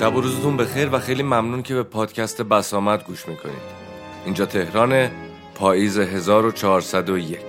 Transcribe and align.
شب 0.00 0.16
و 0.16 0.20
روزتون 0.20 0.56
بخیر 0.56 0.88
و 0.92 0.98
خیلی 0.98 1.22
ممنون 1.22 1.62
که 1.62 1.74
به 1.74 1.82
پادکست 1.82 2.42
بسامد 2.42 3.04
گوش 3.04 3.28
می‌کنید. 3.28 3.76
اینجا 4.24 4.46
تهران 4.46 5.10
پاییز 5.54 5.98
1401 5.98 7.40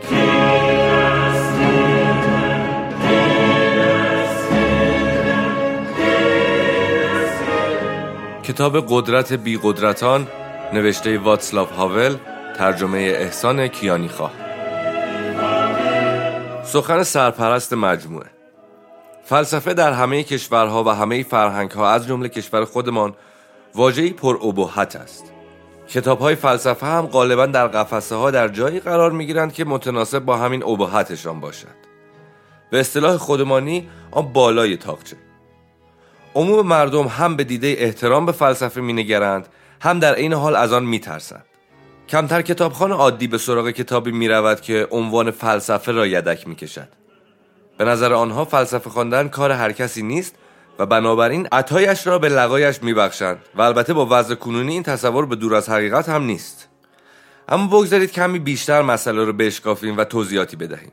کتاب 8.43 8.85
قدرت 8.89 9.33
بی 9.33 9.59
قدرتان 9.63 10.27
نوشته 10.73 11.17
واتسلاف 11.17 11.71
هاول 11.71 12.15
ترجمه 12.57 12.97
احسان 12.97 13.67
کیانی 13.67 14.07
خواه. 14.07 14.31
سخن 16.63 17.03
سرپرست 17.03 17.73
مجموعه. 17.73 18.36
فلسفه 19.29 19.73
در 19.73 19.93
همه 19.93 20.23
کشورها 20.23 20.83
و 20.83 20.89
همه 20.89 21.23
فرهنگها 21.23 21.89
از 21.89 22.07
جمله 22.07 22.29
کشور 22.29 22.65
خودمان 22.65 23.13
واجهی 23.75 24.13
پر 24.13 24.37
ابهت 24.43 24.95
است. 24.95 25.31
کتاب 25.89 26.19
های 26.19 26.35
فلسفه 26.35 26.85
هم 26.85 27.05
غالبا 27.05 27.45
در 27.45 27.67
قفسه 27.67 28.15
ها 28.15 28.31
در 28.31 28.47
جایی 28.47 28.79
قرار 28.79 29.11
می 29.11 29.25
گیرند 29.25 29.53
که 29.53 29.65
متناسب 29.65 30.19
با 30.19 30.37
همین 30.37 30.63
ابهتشان 30.63 31.39
باشد. 31.39 31.75
به 32.69 32.79
اصطلاح 32.79 33.17
خودمانی 33.17 33.89
آن 34.11 34.33
بالای 34.33 34.77
تاقچه. 34.77 35.17
عموم 36.35 36.67
مردم 36.67 37.07
هم 37.07 37.35
به 37.35 37.43
دیده 37.43 37.75
احترام 37.77 38.25
به 38.25 38.31
فلسفه 38.31 38.81
مینگرند 38.81 39.47
هم 39.81 39.99
در 39.99 40.13
عین 40.13 40.33
حال 40.33 40.55
از 40.55 40.73
آن 40.73 40.85
میترسند. 40.85 41.45
کمتر 42.09 42.41
کتابخانه 42.41 42.95
عادی 42.95 43.27
به 43.27 43.37
سراغ 43.37 43.69
کتابی 43.69 44.11
می 44.11 44.27
رود 44.27 44.61
که 44.61 44.87
عنوان 44.91 45.31
فلسفه 45.31 45.91
را 45.91 46.07
یدک 46.07 46.47
می 46.47 46.55
کشد. 46.55 47.06
به 47.77 47.85
نظر 47.85 48.13
آنها 48.13 48.45
فلسفه 48.45 48.89
خواندن 48.89 49.27
کار 49.27 49.51
هر 49.51 49.71
کسی 49.71 50.01
نیست 50.01 50.35
و 50.79 50.85
بنابراین 50.85 51.47
عطایش 51.51 52.07
را 52.07 52.19
به 52.19 52.29
لقایش 52.29 52.83
میبخشند 52.83 53.37
و 53.55 53.61
البته 53.61 53.93
با 53.93 54.07
وضع 54.09 54.35
کنونی 54.35 54.73
این 54.73 54.83
تصور 54.83 55.25
به 55.25 55.35
دور 55.35 55.55
از 55.55 55.69
حقیقت 55.69 56.09
هم 56.09 56.23
نیست. 56.23 56.67
اما 57.49 57.67
بگذارید 57.67 58.11
کمی 58.11 58.39
بیشتر 58.39 58.81
مسئله 58.81 59.25
را 59.25 59.31
بشکافیم 59.31 59.97
و 59.97 60.03
توضیحاتی 60.03 60.55
بدهیم. 60.55 60.91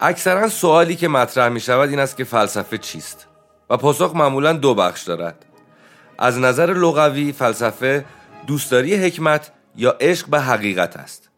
اکثرا 0.00 0.48
سوالی 0.48 0.96
که 0.96 1.08
مطرح 1.08 1.48
می 1.48 1.60
شود 1.60 1.90
این 1.90 1.98
است 1.98 2.16
که 2.16 2.24
فلسفه 2.24 2.78
چیست؟ 2.78 3.26
و 3.70 3.76
پاسخ 3.76 4.16
معمولا 4.16 4.52
دو 4.52 4.74
بخش 4.74 5.02
دارد. 5.02 5.44
از 6.18 6.38
نظر 6.38 6.66
لغوی 6.66 7.32
فلسفه 7.32 8.04
دوستداری 8.46 8.94
حکمت 8.94 9.50
یا 9.76 9.96
عشق 10.00 10.26
به 10.26 10.40
حقیقت 10.40 10.96
است. 10.96 11.30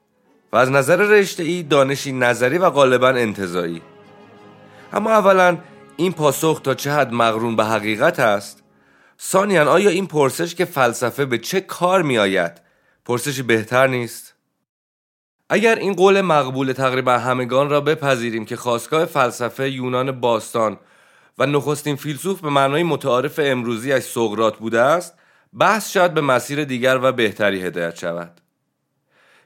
و 0.53 0.56
از 0.56 0.70
نظر 0.70 0.97
رشته 0.97 1.42
ای 1.42 1.62
دانشی 1.62 2.12
نظری 2.12 2.58
و 2.58 2.70
غالبا 2.70 3.08
انتظایی. 3.08 3.83
اما 4.92 5.10
اولا 5.10 5.58
این 5.96 6.12
پاسخ 6.12 6.60
تا 6.64 6.74
چه 6.74 6.92
حد 6.92 7.12
مغرون 7.12 7.56
به 7.56 7.64
حقیقت 7.64 8.19
است؟ 8.19 8.62
ثانیا 9.20 9.70
آیا 9.70 9.91
این 9.91 10.06
پرسش 10.06 10.55
که 10.55 10.64
فلسفه 10.64 11.24
به 11.24 11.38
چه 11.38 11.60
کار 11.60 12.02
می 12.02 12.19
آید 12.19 12.60
پرسشی 13.05 13.42
بهتر 13.42 13.86
نیست؟ 13.86 14.34
اگر 15.48 15.74
این 15.74 15.92
قول 15.92 16.20
مقبول 16.20 16.72
تقریبا 16.72 17.19
همگان 17.19 17.70
را 17.70 17.80
بپذیریم 17.80 18.44
که 18.44 18.56
خواستگاه 18.56 19.05
فلسفه 19.05 19.70
یونان 19.70 20.20
باستان 20.20 20.77
و 21.38 21.47
نخستین 21.47 21.97
فیلسوف 21.97 22.41
به 22.41 22.50
معنای 22.50 22.82
متعارف 22.82 23.41
امروزی 23.42 23.92
از 23.92 24.04
سقرات 24.04 24.58
بوده 24.58 24.80
است 24.80 25.14
بحث 25.58 25.91
شاید 25.91 26.14
به 26.14 26.20
مسیر 26.20 26.64
دیگر 26.64 26.98
و 27.02 27.12
بهتری 27.12 27.62
هدایت 27.62 27.97
شود. 27.97 28.41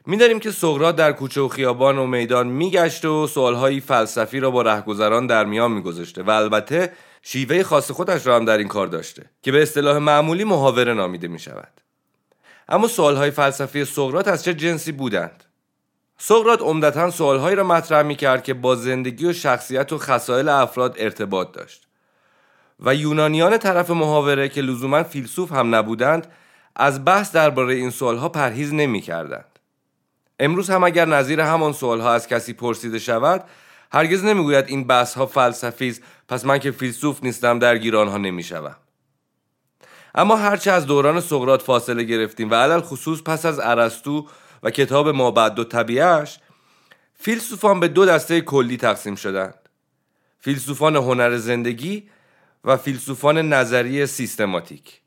می‌دانیم 0.07 0.39
که 0.39 0.51
سقراط 0.51 0.95
در 0.95 1.11
کوچه 1.11 1.41
و 1.41 1.47
خیابان 1.47 1.97
و 1.97 2.07
میدان 2.07 2.47
میگشت 2.47 3.05
و 3.05 3.27
سوالهایی 3.27 3.79
فلسفی 3.79 4.39
را 4.39 4.51
با 4.51 4.61
رهگذران 4.61 5.27
در 5.27 5.45
میان 5.45 5.71
میگذاشته 5.71 6.23
و 6.23 6.29
البته 6.29 6.93
شیوه 7.21 7.63
خاص 7.63 7.91
خودش 7.91 8.27
را 8.27 8.35
هم 8.35 8.45
در 8.45 8.57
این 8.57 8.67
کار 8.67 8.87
داشته 8.87 9.29
که 9.41 9.51
به 9.51 9.61
اصطلاح 9.61 9.97
معمولی 9.97 10.43
محاوره 10.43 10.93
نامیده 10.93 11.27
می 11.27 11.39
شود. 11.39 11.81
اما 12.69 12.87
سوالهای 12.87 13.31
فلسفی 13.31 13.85
سقراط 13.85 14.27
از 14.27 14.43
چه 14.43 14.53
جنسی 14.53 14.91
بودند؟ 14.91 15.43
سقراط 16.17 16.61
عمدتا 16.61 17.11
سوالهایی 17.11 17.55
را 17.55 17.63
مطرح 17.63 18.01
می 18.01 18.15
کرد 18.15 18.43
که 18.43 18.53
با 18.53 18.75
زندگی 18.75 19.25
و 19.25 19.33
شخصیت 19.33 19.93
و 19.93 19.97
خصایل 19.97 20.49
افراد 20.49 20.95
ارتباط 20.99 21.51
داشت 21.51 21.87
و 22.79 22.95
یونانیان 22.95 23.57
طرف 23.57 23.89
محاوره 23.89 24.49
که 24.49 24.61
لزوما 24.61 25.03
فیلسوف 25.03 25.51
هم 25.51 25.75
نبودند 25.75 26.27
از 26.75 27.05
بحث 27.05 27.31
درباره 27.31 27.73
این 27.73 27.89
سوالها 27.89 28.29
پرهیز 28.29 28.73
نمی 28.73 29.01
کردند. 29.01 29.54
امروز 30.39 30.69
هم 30.69 30.83
اگر 30.83 31.05
نظیر 31.05 31.41
همان 31.41 31.73
سوال 31.73 32.01
ها 32.01 32.13
از 32.13 32.27
کسی 32.27 32.53
پرسیده 32.53 32.99
شود 32.99 33.43
هرگز 33.91 34.23
نمی‌گوید 34.23 34.65
این 34.67 34.87
بحث 34.87 35.13
ها 35.13 35.25
فلسفی 35.25 35.89
است 35.89 36.01
پس 36.27 36.45
من 36.45 36.59
که 36.59 36.71
فیلسوف 36.71 37.23
نیستم 37.23 37.59
در 37.59 37.95
آنها 37.95 38.17
نمی‌شوم. 38.17 38.75
اما 40.15 40.35
هرچه 40.35 40.71
از 40.71 40.85
دوران 40.85 41.21
سقراط 41.21 41.61
فاصله 41.61 42.03
گرفتیم 42.03 42.51
و 42.51 42.55
علل 42.55 42.81
خصوص 42.81 43.21
پس 43.21 43.45
از 43.45 43.59
ارسطو 43.59 44.27
و 44.63 44.69
کتاب 44.69 45.09
ما 45.09 45.31
بعد 45.31 45.59
و 45.59 45.63
طبیعش 45.63 46.39
فیلسوفان 47.15 47.79
به 47.79 47.87
دو 47.87 48.05
دسته 48.05 48.41
کلی 48.41 48.77
تقسیم 48.77 49.15
شدند. 49.15 49.69
فیلسوفان 50.39 50.95
هنر 50.95 51.37
زندگی 51.37 52.09
و 52.63 52.77
فیلسوفان 52.77 53.37
نظری 53.53 54.05
سیستماتیک. 54.05 55.01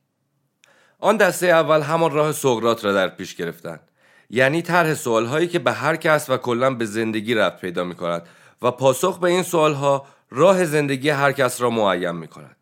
آن 0.99 1.17
دسته 1.17 1.47
اول 1.47 1.81
همان 1.81 2.11
راه 2.11 2.33
سقراط 2.33 2.85
را 2.85 2.93
در 2.93 3.09
پیش 3.09 3.35
گرفتند. 3.35 3.88
یعنی 4.31 4.63
طرح 4.63 4.95
سوالهایی 4.95 5.49
که 5.49 5.59
به 5.59 5.73
هر 5.73 5.97
کس 5.97 6.31
و 6.31 6.37
کلا 6.37 6.75
به 6.75 6.85
زندگی 6.85 7.35
رفت 7.35 7.61
پیدا 7.61 7.85
می 7.85 7.95
کند 7.95 8.23
و 8.63 8.71
پاسخ 8.71 9.19
به 9.19 9.29
این 9.29 9.43
سوالها 9.43 10.07
راه 10.31 10.65
زندگی 10.65 11.11
هر 11.11 11.33
کس 11.33 11.61
را 11.61 11.71
معین 11.71 12.11
می 12.11 12.29
کند. 12.29 12.57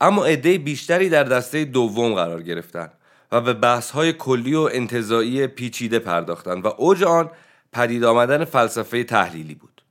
اما 0.00 0.24
عده 0.24 0.58
بیشتری 0.58 1.08
در 1.08 1.24
دسته 1.24 1.64
دوم 1.64 2.14
قرار 2.14 2.42
گرفتند 2.42 2.92
و 3.32 3.40
به 3.40 3.52
بحث 3.52 3.90
های 3.90 4.12
کلی 4.12 4.54
و 4.54 4.68
انتظایی 4.72 5.46
پیچیده 5.46 5.98
پرداختند 5.98 6.64
و 6.64 6.68
اوج 6.68 7.04
آن 7.04 7.30
پدید 7.72 8.04
آمدن 8.04 8.44
فلسفه 8.44 9.04
تحلیلی 9.04 9.54
بود. 9.54 9.82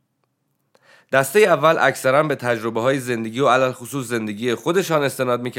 دسته 1.12 1.40
اول 1.40 1.78
اکثرا 1.80 2.24
به 2.24 2.36
تجربه 2.36 2.82
های 2.82 3.00
زندگی 3.00 3.40
و 3.40 3.48
علل 3.48 3.72
خصوص 3.72 4.06
زندگی 4.06 4.56
خودشان 4.56 5.04
استناد 5.04 5.42
می 5.42 5.52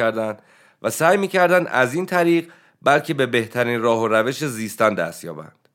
و 0.83 0.91
سعی 0.91 1.17
می 1.17 1.31
از 1.69 1.95
این 1.95 2.07
طریق 2.07 2.49
بلکه 2.85 3.15
به 3.15 3.27
بهترین 3.27 3.83
راه 3.83 4.01
و 4.01 4.09
روش 4.09 4.45
زیستن 4.45 4.95
دست 4.95 5.25
یابند. 5.25 5.69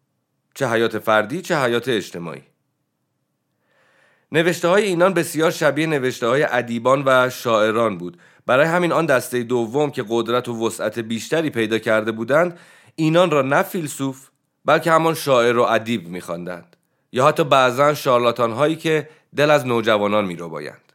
چه 0.53 0.67
حیات 0.67 0.99
فردی 0.99 1.41
چه 1.41 1.57
حیات 1.57 1.89
اجتماعی. 1.89 2.43
نوشته 4.31 4.67
های 4.67 4.83
اینان 4.83 5.13
بسیار 5.13 5.51
شبیه 5.51 5.87
نوشته 5.87 6.27
های 6.27 6.43
ادیبان 6.43 7.03
و 7.05 7.29
شاعران 7.29 7.97
بود. 7.97 8.17
برای 8.45 8.65
همین 8.65 8.91
آن 8.91 9.05
دسته 9.05 9.43
دوم 9.43 9.91
که 9.91 10.05
قدرت 10.09 10.47
و 10.47 10.67
وسعت 10.67 10.99
بیشتری 10.99 11.49
پیدا 11.49 11.77
کرده 11.77 12.11
بودند 12.11 12.59
اینان 12.95 13.31
را 13.31 13.41
نه 13.41 13.63
فیلسوف 13.63 14.29
بلکه 14.65 14.91
همان 14.91 15.13
شاعر 15.13 15.57
و 15.57 15.61
ادیب 15.61 16.07
میخواندند. 16.07 16.75
یا 17.11 17.27
حتی 17.27 17.43
بعضا 17.43 17.93
شارلاتان 17.93 18.51
هایی 18.51 18.75
که 18.75 19.09
دل 19.35 19.51
از 19.51 19.67
نوجوانان 19.67 20.25
میروبایند 20.25 20.88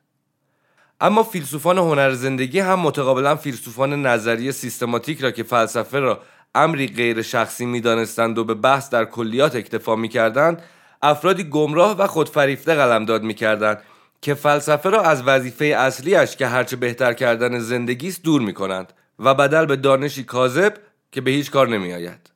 اما 1.00 1.22
فیلسوفان 1.22 1.78
هنر 1.78 2.10
زندگی 2.10 2.60
هم 2.60 2.80
متقابلا 2.80 3.36
فیلسوفان 3.36 4.06
نظریه 4.06 4.52
سیستماتیک 4.52 5.20
را 5.20 5.30
که 5.30 5.42
فلسفه 5.42 5.98
را 5.98 6.20
امری 6.54 6.86
غیر 6.86 7.22
شخصی 7.22 7.66
می‌دانستند 7.66 8.38
و 8.38 8.44
به 8.44 8.54
بحث 8.54 8.90
در 8.90 9.04
کلیات 9.04 9.56
اکتفا 9.56 9.96
می‌کردند 9.96 10.62
افرادی 11.02 11.44
گمراه 11.44 11.96
و 11.98 12.06
خودفریفته 12.06 12.74
قلمداد 12.74 13.22
می‌کردند 13.22 13.82
که 14.20 14.34
فلسفه 14.34 14.90
را 14.90 15.02
از 15.02 15.22
وظیفه 15.22 15.64
اصلیش 15.64 16.36
که 16.36 16.46
هرچه 16.46 16.76
بهتر 16.76 17.12
کردن 17.12 17.58
زندگی 17.58 18.08
است 18.08 18.22
دور 18.22 18.40
می‌کنند 18.40 18.92
و 19.18 19.34
بدل 19.34 19.66
به 19.66 19.76
دانشی 19.76 20.24
کاذب 20.24 20.74
که 21.12 21.20
به 21.20 21.30
هیچ 21.30 21.50
کار 21.50 21.68
نمیآید. 21.68 22.33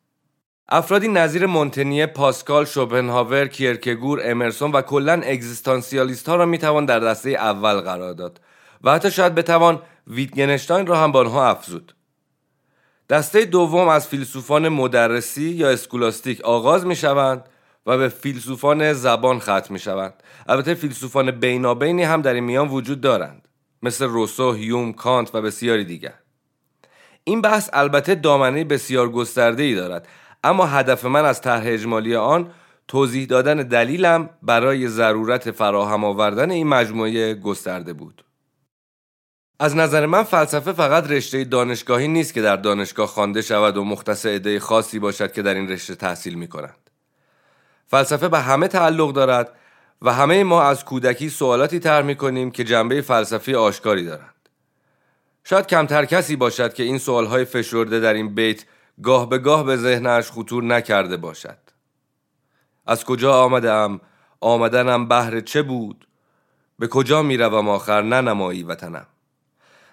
افرادی 0.71 1.09
نظیر 1.09 1.47
مونتنیه، 1.47 2.07
پاسکال، 2.07 2.65
شوپنهاور، 2.65 3.47
کیرکگور، 3.47 4.21
امرسون 4.25 4.73
و 4.73 4.83
کلا 4.83 5.13
اگزیستانسیالیست 5.13 6.29
ها 6.29 6.37
را 6.37 6.47
می‌توان 6.47 6.85
در 6.85 7.01
دسته 7.01 7.31
اول 7.31 7.81
قرار 7.81 8.13
داد 8.13 8.41
و 8.85 8.93
حتی 8.93 9.11
شاید 9.11 9.35
بتوان 9.35 9.83
ویتگنشتاین 10.07 10.87
را 10.87 10.97
هم 10.97 11.13
به 11.13 11.19
آنها 11.19 11.49
افزود. 11.49 11.95
دسته 13.09 13.45
دوم 13.45 13.89
از 13.89 14.09
فیلسوفان 14.09 14.69
مدرسی 14.69 15.49
یا 15.51 15.71
اسکولاستیک 15.71 16.41
آغاز 16.41 16.87
می 16.87 16.97
شوند 16.97 17.45
و 17.87 17.99
به 17.99 18.09
فیلسوفان 18.09 18.93
زبان 18.93 19.39
ختم 19.39 19.67
می 19.71 19.79
شوند 19.79 20.15
البته 20.49 20.75
فیلسوفان 20.75 21.31
بینابینی 21.31 22.03
هم 22.03 22.23
در 22.23 22.35
این 22.35 22.45
میان 22.45 22.69
وجود 22.69 23.01
دارند 23.01 23.49
مثل 23.83 24.05
روسو، 24.05 24.53
هیوم، 24.53 24.93
کانت 24.93 25.35
و 25.35 25.43
بسیاری 25.43 25.85
دیگر. 25.85 26.15
این 27.25 27.41
بحث 27.41 27.71
البته 27.73 28.15
دامنه 28.15 28.65
بسیار 28.65 29.09
گسترده 29.09 29.63
ای 29.63 29.75
دارد. 29.75 30.09
اما 30.49 30.67
هدف 30.67 31.05
من 31.05 31.25
از 31.25 31.41
طرح 31.41 31.63
اجمالی 31.67 32.17
آن 32.17 32.51
توضیح 32.89 33.27
دادن 33.27 33.57
دلیلم 33.57 34.31
برای 34.43 34.89
ضرورت 34.89 35.51
فراهم 35.51 36.05
آوردن 36.05 36.51
این 36.51 36.67
مجموعه 36.67 37.35
گسترده 37.35 37.93
بود 37.93 38.25
از 39.61 39.77
نظر 39.77 40.07
من 40.07 40.23
فلسفه 40.23 40.73
فقط 40.73 41.11
رشته 41.11 41.45
دانشگاهی 41.45 42.09
نیست 42.09 42.35
که 42.35 42.43
در 42.43 42.57
دانشگاه 42.57 43.07
خوانده 43.07 43.43
شود 43.43 43.77
و 43.77 43.85
مختص 43.85 44.27
عده 44.27 44.61
خاصی 44.61 44.99
باشد 44.99 45.33
که 45.33 45.43
در 45.43 45.55
این 45.55 45.69
رشته 45.69 45.95
تحصیل 45.95 46.35
می 46.35 46.49
کنند. 46.49 46.91
فلسفه 47.87 48.29
به 48.29 48.39
همه 48.39 48.69
تعلق 48.69 49.13
دارد 49.13 49.53
و 50.03 50.13
همه 50.13 50.45
ما 50.45 50.63
از 50.63 50.85
کودکی 50.85 51.31
سوالاتی 51.31 51.79
طرح 51.79 52.05
می 52.05 52.17
کنیم 52.17 52.51
که 52.51 52.65
جنبه 52.65 53.01
فلسفی 53.01 53.55
آشکاری 53.55 54.05
دارند. 54.05 54.35
شاید 55.45 55.67
کمتر 55.67 56.05
کسی 56.05 56.37
باشد 56.37 56.75
که 56.75 56.83
این 56.83 56.99
سوالهای 56.99 57.45
فشرده 57.45 58.01
در 58.01 58.15
این 58.15 58.35
بیت 58.35 58.65
گاه 59.03 59.29
به 59.29 59.39
گاه 59.39 59.65
به 59.65 59.77
ذهنش 59.77 60.31
خطور 60.31 60.65
نکرده 60.65 61.17
باشد. 61.17 61.59
از 62.87 63.05
کجا 63.05 63.43
آمدم؟ 63.43 64.01
آمدنم 64.41 65.09
بهر 65.09 65.41
چه 65.41 65.63
بود؟ 65.63 66.07
به 66.79 66.89
کجا 66.89 67.23
می 67.23 67.37
روم 67.37 67.69
آخر 67.69 68.03
ننمایی 68.03 68.63
وطنم. 68.63 69.07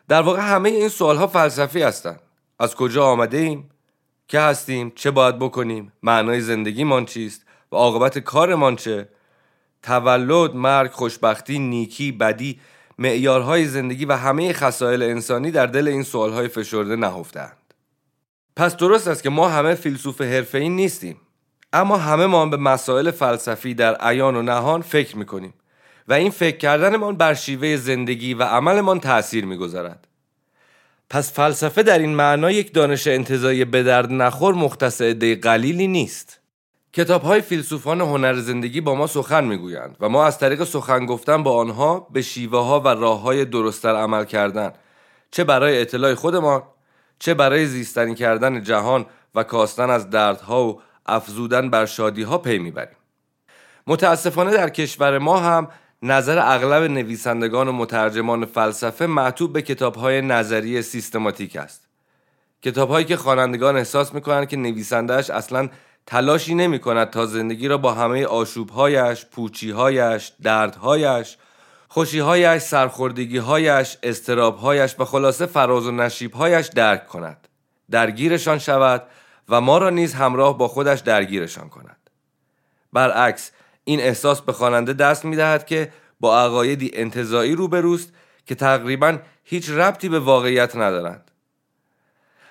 در 0.08 0.22
واقع 0.22 0.42
همه 0.42 0.70
این 0.70 0.90
سوال 0.90 1.18
ها 1.18 1.28
فلسفی 1.28 1.82
هستند. 1.82 2.20
از 2.60 2.76
کجا 2.76 3.06
آمده 3.06 3.38
ایم 3.38 3.70
که 4.28 4.40
هستیم؟ 4.40 4.92
چه 4.96 5.12
باید 5.12 5.40
بکنیم؟ 5.40 5.92
معنای 6.04 6.42
زندگیمان 6.42 7.06
چیست؟ 7.06 7.46
و 7.72 7.76
عاقبت 7.76 8.20
کارمان 8.20 8.76
چه؟ 8.76 9.10
تولد 9.84 10.56
مرگ 10.56 10.92
خوشبختی 10.92 11.60
نیکی 11.60 12.12
بدی 12.12 12.60
معیارهای 12.98 13.66
زندگی 13.66 14.06
و 14.06 14.14
همه 14.14 14.54
خصایل 14.54 15.04
انسانی 15.04 15.52
در 15.52 15.66
دل 15.66 15.88
این 15.88 16.04
سوالهای 16.04 16.48
فشرده 16.48 16.96
نهفتند 16.96 17.65
پس 18.56 18.78
درست 18.78 19.08
است 19.08 19.24
که 19.24 19.30
ما 19.30 19.50
همه 19.50 19.76
فیلسوف 19.76 20.22
حرفه‌ای 20.22 20.70
نیستیم. 20.70 21.22
اما 21.74 21.98
همه 21.98 22.26
ما 22.26 22.46
به 22.46 22.58
مسائل 22.58 23.12
فلسفی 23.12 23.74
در 23.74 23.96
عیان 23.96 24.36
و 24.36 24.42
نهان 24.42 24.82
فکر 24.82 25.18
می‌کنیم 25.18 25.54
و 26.08 26.14
این 26.14 26.32
فکر 26.32 26.58
کردنمان 26.58 27.18
بر 27.18 27.34
شیوه 27.34 27.76
زندگی 27.76 28.34
و 28.34 28.44
عملمان 28.44 29.00
تأثیر 29.00 29.46
می‌گذارد. 29.46 30.08
پس 31.10 31.34
فلسفه 31.34 31.84
در 31.84 32.00
این 32.00 32.16
معنا 32.16 32.52
یک 32.52 32.74
دانش 32.74 33.08
انتظایی 33.08 33.66
به 33.66 33.84
درد 33.84 34.12
نخور 34.12 34.54
مختص 34.54 35.02
عده 35.02 35.36
قلیلی 35.36 35.88
نیست. 35.88 36.40
کتاب 36.94 37.22
های 37.22 37.42
فیلسوفان 37.42 38.02
هنر 38.02 38.34
زندگی 38.34 38.82
با 38.82 38.96
ما 38.96 39.08
سخن 39.08 39.44
می‌گویند 39.44 39.98
و 40.00 40.10
ما 40.10 40.26
از 40.26 40.40
طریق 40.40 40.64
سخن 40.64 41.06
گفتن 41.06 41.44
با 41.44 41.58
آنها 41.58 42.08
به 42.12 42.22
شیوه 42.22 42.60
ها 42.60 42.80
و 42.80 42.88
راه 42.88 43.22
های 43.22 43.46
درستتر 43.46 43.96
عمل 43.96 44.26
کردن 44.26 44.74
چه 45.32 45.44
برای 45.44 45.82
اطلاع 45.82 46.14
خودمان 46.14 46.64
چه 47.20 47.34
برای 47.34 47.66
زیستنی 47.66 48.16
کردن 48.16 48.64
جهان 48.64 49.06
و 49.36 49.44
کاستن 49.44 49.90
از 49.90 50.10
دردها 50.10 50.68
و 50.68 50.82
افزودن 51.06 51.70
بر 51.70 51.86
شادی 51.86 52.24
ها 52.24 52.38
پی 52.38 52.58
می‌بریم. 52.58 52.98
متاسفانه 53.88 54.54
در 54.54 54.70
کشور 54.70 55.18
ما 55.18 55.40
هم 55.40 55.68
نظر 56.02 56.40
اغلب 56.40 56.84
نویسندگان 56.92 57.68
و 57.68 57.72
مترجمان 57.72 58.46
فلسفه 58.46 59.06
معطوب 59.06 59.54
به 59.54 59.62
کتاب 59.62 59.96
های 59.96 60.22
نظری 60.22 60.82
سیستماتیک 60.82 61.56
است. 61.56 61.88
کتاب 62.62 62.90
هایی 62.90 63.06
که 63.06 63.18
خوانندگان 63.18 63.78
احساس 63.78 64.14
می‌کنند 64.14 64.48
که 64.48 64.58
نویسندهش 64.58 65.30
اصلا 65.30 65.70
تلاشی 66.06 66.56
نمی 66.56 66.80
کند 66.80 67.10
تا 67.10 67.26
زندگی 67.26 67.68
را 67.68 67.78
با 67.78 67.94
همه 67.94 68.26
آشوبهایش، 68.26 69.26
پوچیهایش، 69.26 70.32
دردهایش، 70.44 71.38
خوشیهایش، 71.88 72.62
سرخوردگیهایش، 72.62 73.98
استرابهایش 74.04 74.96
و 75.00 75.06
خلاصه 75.06 75.46
فراز 75.46 75.88
و 75.88 75.92
نشیبهایش 75.92 76.68
درک 76.68 77.08
کند. 77.08 77.48
درگیرشان 77.92 78.60
شود 78.60 79.04
و 79.50 79.62
ما 79.62 79.78
را 79.78 79.90
نیز 79.90 80.14
همراه 80.14 80.58
با 80.58 80.68
خودش 80.68 81.00
درگیرشان 81.00 81.70
کند. 81.70 82.10
برعکس 82.94 83.52
این 83.84 84.00
احساس 84.00 84.42
به 84.42 84.54
خواننده 84.54 84.94
دست 84.94 85.26
می 85.26 85.36
دهد 85.36 85.66
که 85.66 85.92
با 86.20 86.40
عقایدی 86.40 86.92
انتظایی 86.94 87.56
روبروست 87.56 88.14
که 88.46 88.56
تقریبا 88.56 89.18
هیچ 89.44 89.70
ربطی 89.70 90.10
به 90.10 90.20
واقعیت 90.20 90.76
ندارند. 90.76 91.32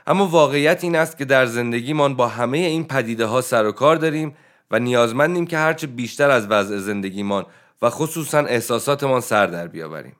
اما 0.06 0.26
واقعیت 0.26 0.84
این 0.84 0.96
است 0.96 1.18
که 1.18 1.24
در 1.24 1.46
زندگیمان 1.46 2.14
با 2.16 2.28
همه 2.28 2.58
این 2.58 2.84
پدیده 2.84 3.26
ها 3.26 3.40
سر 3.40 3.66
و 3.66 3.72
کار 3.72 3.96
داریم 3.96 4.36
و 4.70 4.78
نیازمندیم 4.78 5.46
که 5.46 5.58
هرچه 5.58 5.86
بیشتر 5.86 6.30
از 6.30 6.46
وضع 6.46 6.76
زندگیمان 6.78 7.46
و 7.84 7.90
خصوصا 7.90 8.38
احساساتمان 8.38 9.20
سر 9.20 9.46
در 9.46 9.68
بیاوریم. 9.68 10.16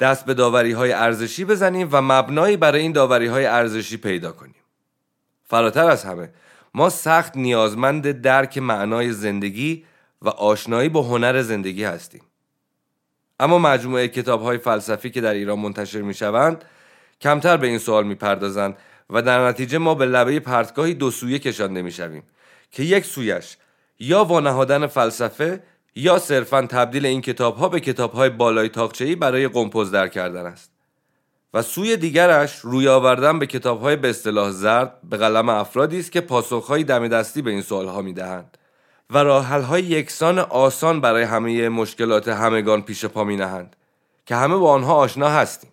دست 0.00 0.24
به 0.24 0.34
داوری 0.34 0.72
های 0.72 0.92
ارزشی 0.92 1.44
بزنیم 1.44 1.88
و 1.92 2.02
مبنایی 2.02 2.56
برای 2.56 2.80
این 2.80 2.92
داوری 2.92 3.26
های 3.26 3.46
ارزشی 3.46 3.96
پیدا 3.96 4.32
کنیم. 4.32 4.54
فراتر 5.44 5.90
از 5.90 6.04
همه 6.04 6.30
ما 6.74 6.90
سخت 6.90 7.36
نیازمند 7.36 8.20
درک 8.20 8.58
معنای 8.58 9.12
زندگی 9.12 9.84
و 10.22 10.28
آشنایی 10.28 10.88
با 10.88 11.02
هنر 11.02 11.42
زندگی 11.42 11.84
هستیم. 11.84 12.22
اما 13.40 13.58
مجموعه 13.58 14.08
کتاب 14.08 14.42
های 14.42 14.58
فلسفی 14.58 15.10
که 15.10 15.20
در 15.20 15.34
ایران 15.34 15.58
منتشر 15.58 16.00
می 16.00 16.14
شوند 16.14 16.64
کمتر 17.20 17.56
به 17.56 17.66
این 17.66 17.78
سوال 17.78 18.06
می 18.06 18.14
پردازند 18.14 18.76
و 19.10 19.22
در 19.22 19.48
نتیجه 19.48 19.78
ما 19.78 19.94
به 19.94 20.06
لبه 20.06 20.40
پرتگاهی 20.40 20.94
دو 20.94 21.10
سویه 21.10 21.38
کشانده 21.38 21.82
می 21.82 21.92
شویم 21.92 22.22
که 22.70 22.82
یک 22.82 23.04
سویش 23.04 23.56
یا 23.98 24.24
وانهادن 24.24 24.86
فلسفه 24.86 25.62
یا 25.96 26.18
صرفا 26.18 26.62
تبدیل 26.62 27.06
این 27.06 27.20
کتاب 27.20 27.56
ها 27.56 27.68
به 27.68 27.80
کتاب 27.80 28.12
های 28.12 28.30
بالای 28.30 28.68
تاقچه‌ای 28.68 29.14
برای 29.14 29.48
قمپوز 29.48 29.90
در 29.90 30.08
کردن 30.08 30.46
است. 30.46 30.70
و 31.54 31.62
سوی 31.62 31.96
دیگرش 31.96 32.58
روی 32.58 32.88
آوردن 32.88 33.38
به 33.38 33.46
کتاب 33.46 33.80
های 33.80 33.96
به 33.96 34.10
اصطلاح 34.10 34.50
زرد 34.50 34.98
به 35.10 35.16
قلم 35.16 35.48
افرادی 35.48 35.98
است 35.98 36.12
که 36.12 36.20
پاسخهایی 36.20 36.84
دم 36.84 37.08
دستی 37.08 37.42
به 37.42 37.50
این 37.50 37.62
سوال 37.62 37.86
ها 37.86 38.02
می 38.02 38.12
دهند 38.12 38.58
و 39.10 39.18
راحل 39.18 39.62
های 39.62 39.82
یکسان 39.82 40.38
آسان 40.38 41.00
برای 41.00 41.22
همه 41.22 41.68
مشکلات 41.68 42.28
همگان 42.28 42.82
پیش 42.82 43.04
پا 43.04 43.24
می 43.24 43.36
نهند 43.36 43.76
که 44.26 44.36
همه 44.36 44.56
با 44.56 44.72
آنها 44.72 44.94
آشنا 44.94 45.28
هستیم. 45.28 45.70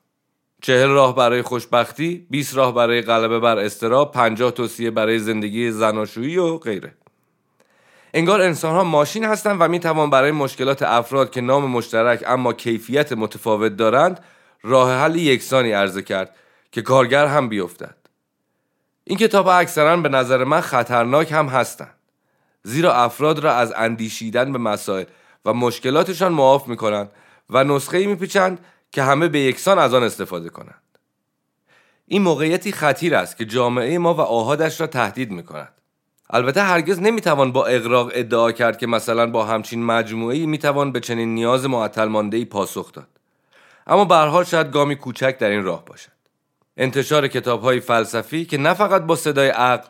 چهل 0.62 0.88
راه 0.90 1.16
برای 1.16 1.42
خوشبختی 1.42 2.28
20 2.30 2.56
راه 2.56 2.74
برای 2.74 3.02
غلبه 3.02 3.40
بر 3.40 3.58
استراب 3.58 4.12
50 4.12 4.52
توصیه 4.52 4.92
برای 4.92 5.20
زندگی 5.20 5.72
زناشویی 5.72 6.38
و 6.38 6.58
غیره. 6.58 6.94
انگار 8.14 8.42
انسان 8.42 8.76
ها 8.76 8.84
ماشین 8.84 9.26
هستند 9.26 9.58
و 9.62 9.68
می 9.68 9.80
توان 9.80 10.10
برای 10.10 10.32
مشکلات 10.32 10.82
افراد 10.82 11.32
که 11.32 11.42
نام 11.42 11.66
مشترک 11.66 12.24
اما 12.28 12.54
کیفیت 12.54 13.12
متفاوت 13.12 13.76
دارند 13.76 14.20
راه 14.62 14.92
حل 14.92 15.16
یکسانی 15.16 15.72
عرضه 15.72 16.02
کرد 16.02 16.36
که 16.72 16.82
کارگر 16.82 17.26
هم 17.26 17.50
بیفتد. 17.50 17.96
این 19.04 19.18
کتاب 19.18 19.48
اکثرا 19.48 19.98
به 19.98 20.10
نظر 20.10 20.44
من 20.44 20.62
خطرناک 20.62 21.32
هم 21.32 21.48
هستند 21.48 21.96
زیرا 22.64 22.94
افراد 22.94 23.40
را 23.40 23.54
از 23.54 23.74
اندیشیدن 23.76 24.52
به 24.52 24.58
مسائل 24.58 25.06
و 25.46 25.54
مشکلاتشان 25.54 26.32
معاف 26.32 26.68
می 26.68 26.78
کنند 26.78 27.12
و 27.50 27.64
نسخه 27.64 28.08
می 28.08 28.16
پیچند 28.16 28.66
که 28.92 29.04
همه 29.04 29.28
به 29.28 29.40
یکسان 29.40 29.80
از 29.80 29.94
آن 29.94 30.04
استفاده 30.04 30.50
کنند. 30.50 30.82
این 32.08 32.22
موقعیتی 32.22 32.72
خطیر 32.72 33.16
است 33.16 33.38
که 33.38 33.46
جامعه 33.46 33.98
ما 33.98 34.14
و 34.14 34.22
آهادش 34.22 34.82
را 34.82 34.88
تهدید 34.88 35.32
می 35.32 35.44
کند 35.44 35.74
البته 36.30 36.62
هرگز 36.62 37.02
نمی‌توان 37.02 37.52
با 37.52 37.66
اقراق 37.66 38.12
ادعا 38.14 38.52
کرد 38.52 38.78
که 38.78 38.88
مثلا 38.88 39.32
با 39.32 39.46
همچین 39.46 39.86
مجموعه 39.86 40.46
می‌توان 40.46 40.92
به 40.92 41.00
چنین 41.00 41.36
نیاز 41.36 41.66
معطل 41.66 42.06
مانده 42.06 42.46
پاسخ 42.46 42.92
داد. 42.92 43.08
اما 43.88 44.06
به 44.06 44.16
حال 44.16 44.44
شاید 44.44 44.72
گامی 44.72 44.96
کوچک 44.96 45.38
در 45.38 45.50
این 45.50 45.64
راه 45.64 45.86
باشد. 45.86 46.12
انتشار 46.78 47.28
کتاب 47.28 47.62
های 47.62 47.80
فلسفی 47.80 48.46
که 48.46 48.58
نه 48.58 48.74
فقط 48.74 49.02
با 49.02 49.16
صدای 49.16 49.50
عقل 49.50 49.88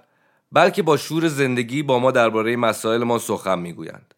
بلکه 0.51 0.83
با 0.83 0.97
شور 0.97 1.27
زندگی 1.27 1.83
با 1.83 1.99
ما 1.99 2.11
درباره 2.11 2.55
مسائل 2.55 3.03
ما 3.03 3.19
سخن 3.19 3.59
می‌گویند. 3.59 4.13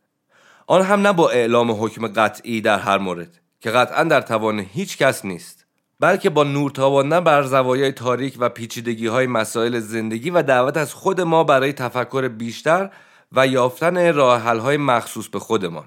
آن 0.67 0.81
هم 0.81 1.01
نه 1.01 1.13
با 1.13 1.29
اعلام 1.29 1.71
حکم 1.71 2.07
قطعی 2.07 2.61
در 2.61 2.79
هر 2.79 2.97
مورد 2.97 3.39
که 3.59 3.71
قطعا 3.71 4.03
در 4.03 4.21
توان 4.21 4.59
هیچ 4.59 4.97
کس 4.97 5.25
نیست. 5.25 5.64
بلکه 6.05 6.29
با 6.29 6.43
نور 6.43 6.71
تاباندن 6.71 7.19
بر 7.19 7.43
زوایای 7.43 7.91
تاریک 7.91 8.35
و 8.39 8.49
پیچیدگی 8.49 9.07
های 9.07 9.27
مسائل 9.27 9.79
زندگی 9.79 10.29
و 10.29 10.43
دعوت 10.43 10.77
از 10.77 10.93
خود 10.93 11.21
ما 11.21 11.43
برای 11.43 11.73
تفکر 11.73 12.27
بیشتر 12.27 12.89
و 13.31 13.47
یافتن 13.47 14.13
راه 14.13 14.41
های 14.41 14.77
مخصوص 14.77 15.27
به 15.27 15.39
خودمان. 15.39 15.85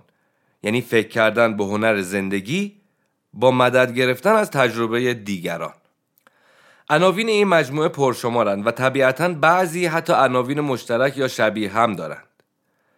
یعنی 0.62 0.80
فکر 0.80 1.08
کردن 1.08 1.56
به 1.56 1.64
هنر 1.64 2.00
زندگی 2.00 2.76
با 3.32 3.50
مدد 3.50 3.92
گرفتن 3.92 4.32
از 4.32 4.50
تجربه 4.50 5.14
دیگران. 5.14 5.74
عناوین 6.90 7.28
این 7.28 7.48
مجموعه 7.48 7.88
پرشمارند 7.88 8.66
و 8.66 8.70
طبیعتا 8.70 9.28
بعضی 9.28 9.86
حتی 9.86 10.12
عناوین 10.12 10.60
مشترک 10.60 11.16
یا 11.16 11.28
شبیه 11.28 11.72
هم 11.72 11.96
دارند. 11.96 12.28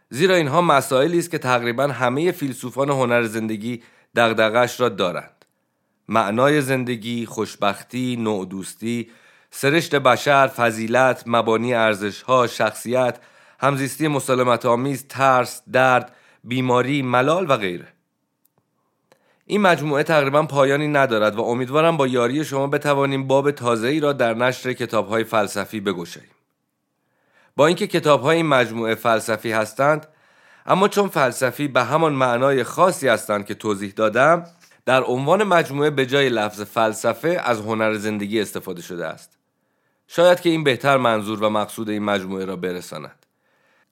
زیرا 0.08 0.34
اینها 0.34 0.62
مسائلی 0.62 1.18
است 1.18 1.30
که 1.30 1.38
تقریبا 1.38 1.86
همه 1.86 2.32
فیلسوفان 2.32 2.90
هنر 2.90 3.22
زندگی 3.22 3.82
دغدغش 4.16 4.80
را 4.80 4.88
دارند. 4.88 5.39
معنای 6.10 6.60
زندگی، 6.60 7.26
خوشبختی، 7.26 8.16
نوع 8.16 8.48
سرشت 9.50 9.94
بشر، 9.94 10.46
فضیلت، 10.46 11.22
مبانی 11.26 11.74
ارزشها، 11.74 12.46
شخصیت، 12.46 13.18
همزیستی 13.60 14.08
مسالمت 14.08 14.66
آمیز، 14.66 15.06
ترس، 15.08 15.62
درد، 15.72 16.12
بیماری، 16.44 17.02
ملال 17.02 17.50
و 17.50 17.56
غیره. 17.56 17.88
این 19.46 19.60
مجموعه 19.60 20.02
تقریبا 20.02 20.42
پایانی 20.42 20.88
ندارد 20.88 21.36
و 21.36 21.42
امیدوارم 21.42 21.96
با 21.96 22.06
یاری 22.06 22.44
شما 22.44 22.66
بتوانیم 22.66 23.26
باب 23.26 23.50
تازه‌ای 23.50 24.00
را 24.00 24.12
در 24.12 24.34
نشر 24.34 24.72
کتاب‌های 24.72 25.24
فلسفی 25.24 25.80
بگشاییم. 25.80 26.30
با 27.56 27.66
اینکه 27.66 27.86
کتاب‌های 27.86 28.36
این 28.36 28.46
مجموعه 28.46 28.94
فلسفی 28.94 29.52
هستند، 29.52 30.06
اما 30.66 30.88
چون 30.88 31.08
فلسفی 31.08 31.68
به 31.68 31.84
همان 31.84 32.12
معنای 32.12 32.64
خاصی 32.64 33.08
هستند 33.08 33.46
که 33.46 33.54
توضیح 33.54 33.92
دادم 33.96 34.44
در 34.87 35.02
عنوان 35.02 35.44
مجموعه 35.44 35.90
به 35.90 36.06
جای 36.06 36.28
لفظ 36.28 36.60
فلسفه 36.62 37.40
از 37.44 37.60
هنر 37.60 37.94
زندگی 37.94 38.40
استفاده 38.40 38.82
شده 38.82 39.06
است. 39.06 39.38
شاید 40.06 40.40
که 40.40 40.50
این 40.50 40.64
بهتر 40.64 40.96
منظور 40.96 41.42
و 41.42 41.49
مقصود 41.49 41.90
این 41.90 42.02
مجموعه 42.02 42.44
را 42.44 42.56
برساند. 42.56 43.26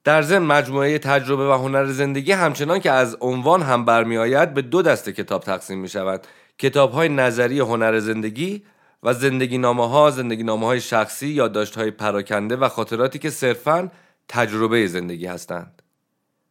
در 0.04 0.23
ضمن 0.23 0.47
مجموعه 0.47 0.99
تجربه 0.99 1.49
و 1.49 1.52
هنر 1.52 1.87
زندگی 1.87 2.33
همچنان 2.33 2.80
که 2.80 2.90
از 2.90 3.16
عنوان 3.21 3.62
هم 3.62 3.85
برمی 3.85 4.18
آید 4.18 4.54
به 4.54 4.62
دو 4.62 4.83
دسته 4.83 5.12
کتاب 5.12 5.42
تقسیم 5.42 5.78
می 5.78 5.88
شود 5.88 6.26
کتاب 6.59 6.92
های 6.92 7.09
نظری 7.09 7.61
هنر 7.61 7.99
زندگی 7.99 8.64
و 9.02 9.12
زندگی 9.12 9.59
نامه 9.59 9.88
ها 9.88 10.11
زندگی 10.11 10.42
نامه 10.42 10.66
های 10.66 10.80
شخصی 10.80 11.28
یادداشت 11.28 11.76
های 11.76 11.90
پراکنده 11.90 12.57
و 12.57 12.68
خاطراتی 12.68 13.18
که 13.18 13.30
صرفاً 13.30 13.90
تجربه 14.28 14.87
زندگی 14.87 15.26
هستند. 15.26 15.83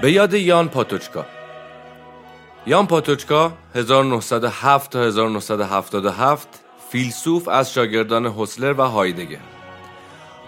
به 0.06 0.12
یاد 0.12 0.34
یان 0.34 0.68
پاتوچکا. 0.68 1.26
یان 2.68 2.88
پاتوچکا 2.88 3.52
1907 3.76 4.92
تا 4.92 5.04
1977 5.04 6.65
فیلسوف 6.96 7.48
از 7.48 7.74
شاگردان 7.74 8.26
هسلر 8.26 8.74
و 8.74 8.82
هایدگر 8.82 9.40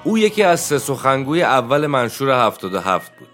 او 0.03 0.17
یکی 0.17 0.43
از 0.43 0.59
سه 0.59 0.77
سخنگوی 0.77 1.43
اول 1.43 1.87
منشور 1.87 2.45
77 2.45 3.11
بود 3.19 3.27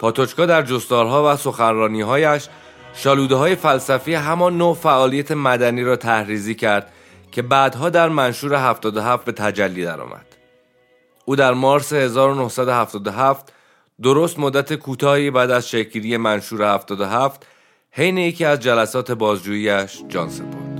پاتوچکا 0.00 0.46
در 0.46 0.62
جستارها 0.62 1.32
و 1.32 1.36
سخنرانیهایش 1.36 2.48
شالوده 2.94 3.34
های 3.34 3.54
فلسفی 3.54 4.14
همان 4.14 4.58
نوع 4.58 4.74
فعالیت 4.74 5.32
مدنی 5.32 5.82
را 5.82 5.96
تحریزی 5.96 6.54
کرد 6.54 6.92
که 7.32 7.42
بعدها 7.42 7.90
در 7.90 8.08
منشور 8.08 8.54
77 8.54 9.24
به 9.24 9.32
تجلی 9.32 9.84
درآمد. 9.84 10.26
او 11.24 11.36
در 11.36 11.54
مارس 11.54 11.92
1977 11.92 13.52
درست 14.02 14.38
مدت 14.38 14.74
کوتاهی 14.74 15.30
بعد 15.30 15.50
از 15.50 15.68
شکلی 15.68 16.16
منشور 16.16 16.74
77 16.74 17.46
حین 17.90 18.18
یکی 18.18 18.44
از 18.44 18.60
جلسات 18.60 19.12
بازجوییش 19.12 20.02
جان 20.08 20.28
سپرد. 20.28 20.71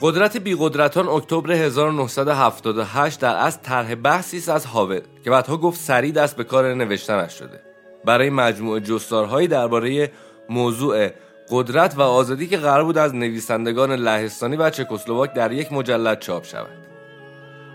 قدرت 0.00 0.36
بیقدرتان 0.36 1.08
اکتبر 1.08 1.52
1978 1.52 3.20
در 3.20 3.36
از 3.36 3.62
طرح 3.62 3.94
بحثی 3.94 4.36
است 4.38 4.48
از 4.48 4.66
هاول 4.66 5.00
که 5.24 5.30
بعدها 5.30 5.56
گفت 5.56 5.80
سریع 5.80 6.12
دست 6.12 6.36
به 6.36 6.44
کار 6.44 6.74
نوشتنش 6.74 7.32
شده. 7.32 7.60
برای 8.04 8.30
مجموعه 8.30 8.80
جستارهایی 8.80 9.48
درباره 9.48 10.12
موضوع 10.48 11.08
قدرت 11.50 11.94
و 11.96 12.02
آزادی 12.02 12.46
که 12.46 12.56
قرار 12.56 12.84
بود 12.84 12.98
از 12.98 13.14
نویسندگان 13.14 13.92
لهستانی 13.92 14.56
و 14.56 14.70
چکسلواک 14.70 15.34
در 15.34 15.52
یک 15.52 15.72
مجلد 15.72 16.20
چاپ 16.20 16.44
شود. 16.44 16.86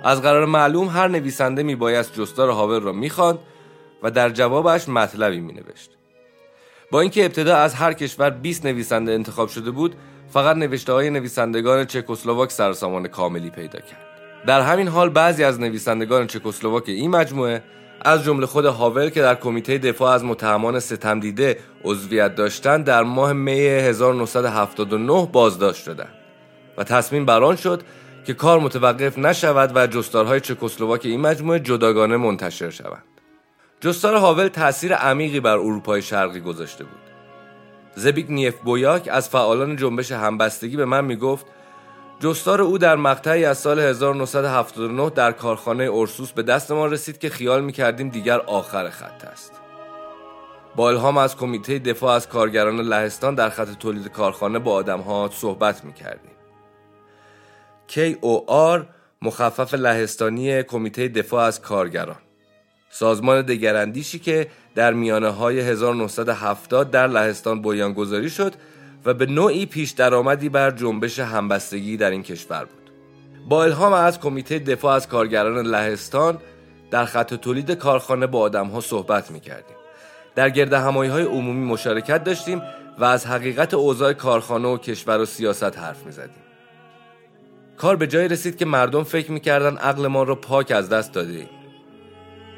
از 0.04 0.22
قرار 0.22 0.46
معلوم 0.46 0.88
هر 0.88 1.08
نویسنده 1.08 1.64
میبایست 1.64 2.14
جستار 2.14 2.50
هاول 2.50 2.82
را 2.82 2.92
می‌خواند 2.92 3.40
و 4.04 4.12
در 4.12 4.30
جوابش 4.30 4.90
مطلبی 4.90 5.40
مینوشت. 5.40 5.92
با 6.92 7.02
اینکه 7.02 7.26
ابتدا 7.26 7.56
از 7.56 7.74
هر 7.74 7.94
کشور 7.94 8.30
20 8.30 8.66
نویسنده 8.66 9.12
انتخاب 9.12 9.50
شده 9.50 9.72
بود 9.72 9.96
فقط 10.34 10.58
نوشته 10.58 10.94
های 10.94 11.10
نویسندگان 11.10 11.86
چکسلواک 11.86 12.52
سرسامان 12.52 13.08
کاملی 13.08 13.50
پیدا 13.50 13.80
کرد 13.80 14.06
در 14.46 14.62
همین 14.62 14.88
حال 14.88 15.10
بعضی 15.10 15.44
از 15.44 15.60
نویسندگان 15.60 16.28
چکسلواک 16.28 16.84
این 16.88 17.12
مجموعه 17.12 17.64
از 18.02 18.24
جمله 18.24 18.46
خود 18.46 18.66
هاول 18.66 19.10
که 19.10 19.22
در 19.22 19.36
کمیته 19.36 19.78
دفاع 19.78 20.12
از 20.12 20.24
متهمان 20.24 20.80
ستم 20.80 21.20
دیده 21.20 21.58
عضویت 21.84 22.36
داشتند 22.36 22.86
در 22.86 23.04
ماه 23.04 23.34
می 23.34 23.52
1979 23.52 25.30
بازداشت 25.32 25.84
شدند 25.84 26.14
و 26.78 26.84
تصمیم 26.84 27.26
بران 27.26 27.56
شد 27.56 27.84
که 28.26 28.34
کار 28.34 28.60
متوقف 28.60 29.18
نشود 29.18 29.72
و 29.76 29.88
جستارهای 29.88 30.40
چکسلواک 30.40 31.06
این 31.06 31.22
مجموعه 31.22 31.60
جداگانه 31.60 32.18
منتشر 32.18 32.70
شوند. 32.70 33.04
جستار 33.82 34.16
هاول 34.16 34.48
تاثیر 34.48 34.94
عمیقی 34.94 35.40
بر 35.40 35.58
اروپای 35.58 36.02
شرقی 36.02 36.40
گذاشته 36.40 36.84
بود. 36.84 37.03
نیف 38.30 38.56
بویاک 38.56 39.10
از 39.12 39.30
فعالان 39.30 39.76
جنبش 39.76 40.12
همبستگی 40.12 40.78
به 40.78 40.86
من 40.86 41.06
می‌گفت 41.06 41.46
جستار 42.20 42.62
او 42.62 42.78
در 42.78 42.96
مقطعی 42.96 43.46
از 43.46 43.58
سال 43.58 43.80
1979 43.80 45.10
در 45.10 45.32
کارخانه 45.32 45.84
اورسوس 45.84 46.32
به 46.32 46.44
دست 46.44 46.72
ما 46.72 46.86
رسید 46.86 47.18
که 47.18 47.30
خیال 47.30 47.64
می‌کردیم 47.64 48.10
دیگر 48.10 48.40
آخر 48.40 48.90
خط 48.90 49.26
است. 49.26 49.52
با 50.76 50.90
الهام 50.90 51.18
از 51.18 51.38
کمیته 51.38 51.80
دفاع 51.80 52.16
از 52.16 52.30
کارگران 52.30 52.82
لهستان 52.82 53.36
در 53.36 53.50
خط 53.50 53.68
تولید 53.80 54.08
کارخانه 54.08 54.60
با 54.60 54.72
آدمها 54.74 55.30
صحبت 55.34 55.86
می‌کردیم. 55.86 56.32
KOR 57.90 58.86
مخفف 59.22 59.74
لهستانی 59.74 60.64
کمیته 60.64 61.08
دفاع 61.08 61.44
از 61.44 61.62
کارگران 61.62 62.18
سازمان 62.90 63.42
دگراندیشی 63.42 64.20
که 64.20 64.48
در 64.76 64.94
میانه 64.94 65.30
های 65.30 65.60
1970 65.60 66.92
در 66.92 67.08
لهستان 67.08 67.62
بنیانگذاری 67.62 68.30
شد 68.30 68.54
و 69.06 69.14
به 69.14 69.26
نوعی 69.26 69.66
پیش 69.66 69.92
درآمدی 69.92 70.50
بر 70.50 70.72
جنبش 70.72 71.20
همبستگی 71.20 71.98
در 71.98 72.12
این 72.12 72.24
کشور 72.24 72.66
بود. 72.66 72.92
با 73.50 73.64
الهام 73.64 73.94
از 73.94 74.20
کمیته 74.20 74.60
دفاع 74.60 74.96
از 74.96 75.08
کارگران 75.08 75.66
لهستان 75.66 76.38
در 76.92 77.06
خط 77.06 77.34
تولید 77.34 77.72
کارخانه 77.72 78.28
با 78.28 78.40
آدم 78.40 78.68
ها 78.68 78.82
صحبت 78.82 79.32
می 79.32 79.40
کردیم. 79.40 79.76
در 80.36 80.50
گرد 80.50 80.74
همایی 80.74 81.12
های 81.12 81.24
عمومی 81.24 81.66
مشارکت 81.66 82.24
داشتیم 82.24 82.62
و 83.00 83.04
از 83.04 83.28
حقیقت 83.28 83.74
اوضاع 83.74 84.14
کارخانه 84.14 84.68
و 84.68 84.78
کشور 84.78 85.20
و 85.20 85.26
سیاست 85.26 85.78
حرف 85.78 86.06
می 86.06 86.12
زدیم. 86.12 86.44
کار 87.78 87.96
به 87.96 88.08
جایی 88.08 88.28
رسید 88.28 88.58
که 88.58 88.66
مردم 88.66 89.04
فکر 89.04 89.32
می‌کردن 89.32 89.78
عقل 89.78 90.08
ما 90.08 90.24
رو 90.24 90.36
پاک 90.36 90.72
از 90.72 90.90
دست 90.90 91.14
داده 91.14 91.34
ایم. 91.34 91.50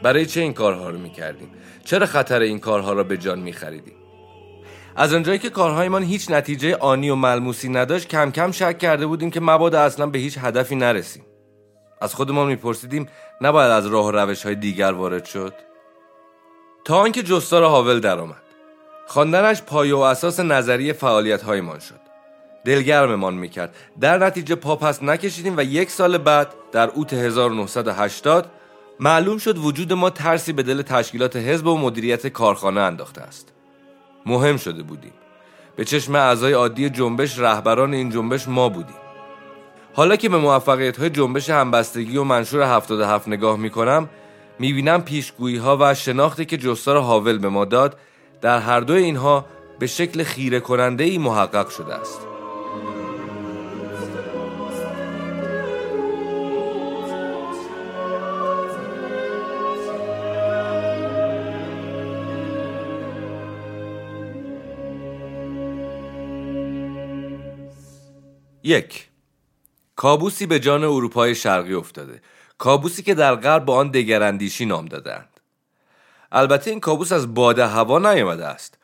برای 0.06 0.26
چه 0.26 0.42
این 0.42 0.54
کارها 0.54 0.90
رو 0.90 0.98
می‌کردیم؟ 0.98 1.52
چرا 1.86 2.06
خطر 2.06 2.40
این 2.40 2.60
کارها 2.60 2.94
را 2.94 3.04
به 3.04 3.18
جان 3.18 3.40
میخریدیم؟ 3.40 3.94
از 4.96 5.14
آنجایی 5.14 5.40
که 5.40 5.50
کارهایمان 5.50 6.04
هیچ 6.04 6.32
نتیجه 6.32 6.76
آنی 6.76 7.10
و 7.10 7.16
ملموسی 7.16 7.70
نداشت 7.70 8.08
کم 8.08 8.32
کم 8.32 8.52
شک 8.52 8.78
کرده 8.78 9.06
بودیم 9.06 9.32
که 9.32 9.40
مبادا 9.40 9.82
اصلا 9.82 10.06
به 10.06 10.20
هیچ 10.20 10.38
هدفی 10.42 10.76
نرسیم. 10.76 11.26
از 12.02 12.16
خودمان 12.16 12.48
میپرسیدیم 12.48 13.08
نباید 13.42 13.72
از 13.72 13.88
راه 13.88 14.06
و 14.06 14.12
روش 14.12 14.46
های 14.46 14.56
دیگر 14.56 14.92
وارد 14.92 15.26
شد؟ 15.26 15.54
تا 16.86 16.98
آنکه 16.98 17.24
جستار 17.24 17.64
هاول 17.64 18.00
درآمد. 18.00 18.44
خواندنش 19.08 19.62
پایه 19.62 19.96
و 19.96 20.00
اساس 20.00 20.40
نظریه 20.40 20.94
فعالیت 20.94 21.44
هایمان 21.44 21.80
شد. 21.80 22.00
دلگرممان 22.66 23.34
می‌کرد. 23.34 23.76
در 24.00 24.18
نتیجه 24.18 24.56
پا 24.56 24.76
پس 24.76 25.04
نکشیدیم 25.04 25.58
و 25.58 25.62
یک 25.62 25.92
سال 25.92 26.18
بعد 26.18 26.54
در 26.72 26.90
اوت 26.90 27.14
1980 27.14 28.52
معلوم 29.00 29.38
شد 29.38 29.58
وجود 29.58 29.94
ما 29.94 30.10
ترسی 30.10 30.54
به 30.54 30.64
دل 30.64 30.82
تشکیلات 30.82 31.36
حزب 31.36 31.68
و 31.68 31.78
مدیریت 31.78 32.28
کارخانه 32.28 32.82
انداخته 32.82 33.22
است. 33.22 33.54
مهم 34.25 34.58
شده 34.58 34.84
بودیم. 34.84 35.14
به 35.75 35.86
چشم 35.86 36.16
اعضای 36.16 36.54
عادی 36.54 36.90
جنبش 36.90 37.40
رهبران 37.40 37.94
این 37.94 38.10
جنبش 38.10 38.48
ما 38.48 38.70
بودیم. 38.70 38.96
حالا 39.94 40.16
که 40.16 40.30
به 40.30 40.38
موفقیت 40.38 41.00
های 41.00 41.10
جنبش 41.10 41.50
همبستگی 41.50 42.18
و 42.18 42.24
منشور 42.24 42.62
77 42.62 43.28
نگاه 43.28 43.58
می 43.58 43.70
کنم 43.70 44.10
می 44.60 44.74
بینم 44.74 45.02
پیشگویی 45.02 45.58
ها 45.58 45.78
و 45.82 45.94
شناختی 45.94 46.46
که 46.46 46.58
جستار 46.58 46.98
هاول 46.98 47.38
به 47.38 47.50
ما 47.50 47.66
داد 47.66 47.98
در 48.42 48.60
هر 48.60 48.80
دو 48.80 48.94
اینها 48.94 49.46
به 49.80 49.88
شکل 49.88 50.24
خیره 50.24 50.60
کننده 50.60 51.04
ای 51.04 51.18
محقق 51.18 51.70
شده 51.70 51.94
است. 51.94 52.35
یک 68.65 69.07
کابوسی 69.95 70.45
به 70.45 70.60
جان 70.60 70.84
اروپای 70.84 71.36
شرقی 71.36 71.74
افتاده. 71.74 72.22
کابوسی 72.57 73.03
که 73.03 73.15
در 73.15 73.36
غرب 73.36 73.65
با 73.65 73.75
آن 73.75 73.91
دگراندیشی 73.91 74.65
نام 74.65 74.86
دادند. 74.86 75.39
البته 76.31 76.72
این 76.72 76.79
کابوس 76.79 77.12
از 77.12 77.34
باد 77.34 77.60
هوا 77.60 78.00
نیامده 78.00 78.45
است. 78.45 78.77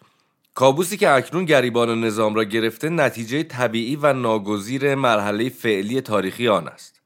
کابوسی 0.54 0.98
که 0.98 1.10
اکنون 1.10 1.46
گریبان 1.46 2.04
نظام 2.04 2.36
را 2.36 2.44
گرفته 2.44 2.90
نتیجه 2.90 3.44
طبیعی 3.44 3.96
و 3.96 4.14
ناگزیر 4.14 4.96
مرحله 4.96 5.50
فعلی 5.50 6.02
تاریخی 6.02 6.48
آن 6.48 6.68
است. 6.68 7.02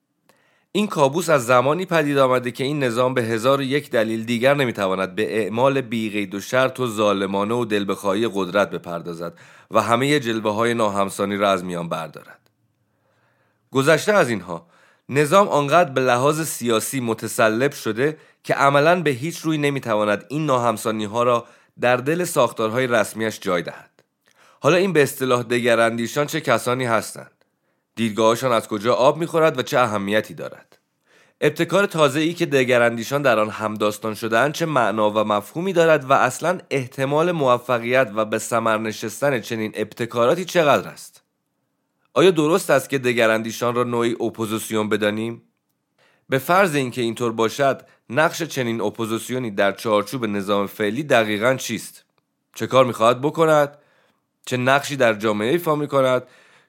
این 0.71 0.87
کابوس 0.87 1.29
از 1.29 1.45
زمانی 1.45 1.85
پدید 1.85 2.17
آمده 2.17 2.51
که 2.51 2.63
این 2.63 2.83
نظام 2.83 3.13
به 3.13 3.23
هزار 3.23 3.61
یک 3.61 3.89
دلیل 3.89 4.25
دیگر 4.25 4.53
نمی‌تواند 4.53 5.15
به 5.15 5.41
اعمال 5.41 5.81
بیقید 5.81 6.35
و 6.35 6.39
شرط 6.39 6.79
و 6.79 6.87
ظالمانه 6.87 7.53
و 7.53 7.65
دلبخواهی 7.65 8.29
قدرت 8.33 8.69
بپردازد 8.69 9.33
و 9.71 9.81
همه 9.81 10.19
جلوه 10.19 10.53
های 10.53 10.73
ناهمسانی 10.73 11.37
را 11.37 11.51
از 11.51 11.63
میان 11.63 11.89
بردارد. 11.89 12.44
گذشته 13.71 14.13
از 14.13 14.29
اینها. 14.29 14.67
نظام 15.09 15.47
آنقدر 15.47 15.91
به 15.91 16.01
لحاظ 16.01 16.41
سیاسی 16.41 16.99
متسلب 16.99 17.71
شده 17.71 18.17
که 18.43 18.53
عملا 18.53 19.01
به 19.01 19.09
هیچ 19.09 19.39
روی 19.39 19.57
نمی‌تواند 19.57 20.25
این 20.29 20.45
ناهمسانی 20.45 21.05
ها 21.05 21.23
را 21.23 21.45
در 21.79 21.97
دل 21.97 22.23
ساختارهای 22.23 22.87
رسمیش 22.87 23.39
جای 23.39 23.61
دهد. 23.61 23.91
حالا 24.59 24.77
این 24.77 24.93
به 24.93 25.03
اصطلاح 25.03 25.43
دگراندیشان 25.43 26.27
چه 26.27 26.41
کسانی 26.41 26.85
هستند؟ 26.85 27.31
دیدگاهشان 27.95 28.51
از 28.51 28.67
کجا 28.67 28.93
آب 28.93 29.17
می‌خورد 29.17 29.59
و 29.59 29.61
چه 29.61 29.79
اهمیتی 29.79 30.33
دارد؟ 30.33 30.77
ابتکار 31.41 31.85
تازه 31.85 32.19
ای 32.19 32.33
که 32.33 32.45
دگراندیشان 32.45 33.21
در 33.21 33.39
آن 33.39 33.49
همداستان 33.49 34.13
شدهاند 34.13 34.53
چه 34.53 34.65
معنا 34.65 35.11
و 35.11 35.23
مفهومی 35.23 35.73
دارد 35.73 36.09
و 36.09 36.13
اصلا 36.13 36.59
احتمال 36.69 37.31
موفقیت 37.31 38.11
و 38.15 38.25
به 38.25 38.37
ثمر 38.37 38.77
نشستن 38.77 39.39
چنین 39.39 39.71
ابتکاراتی 39.75 40.45
چقدر 40.45 40.87
است؟ 40.87 41.14
آیا 42.17 42.31
درست 42.31 42.69
است 42.69 42.89
که 42.89 42.97
دگراندیشان 42.97 43.75
را 43.75 43.83
نوعی 43.83 44.15
اپوزیسیون 44.19 44.89
بدانیم؟ 44.89 45.41
به 46.29 46.37
فرض 46.37 46.75
اینکه 46.75 47.01
اینطور 47.01 47.31
باشد 47.31 47.81
نقش 48.09 48.43
چنین 48.43 48.81
اپوزیسیونی 48.81 49.51
در 49.51 49.71
چارچوب 49.71 50.25
نظام 50.25 50.67
فعلی 50.67 51.03
دقیقا 51.03 51.55
چیست؟ 51.55 52.05
چه 52.55 52.67
کار 52.67 52.85
می‌خواهد 52.85 53.21
بکند؟ 53.21 53.77
چه 54.45 54.57
نقشی 54.57 54.95
در 54.95 55.13
جامعه 55.13 55.51
ایفا 55.51 55.75
می‌کند؟ 55.75 56.23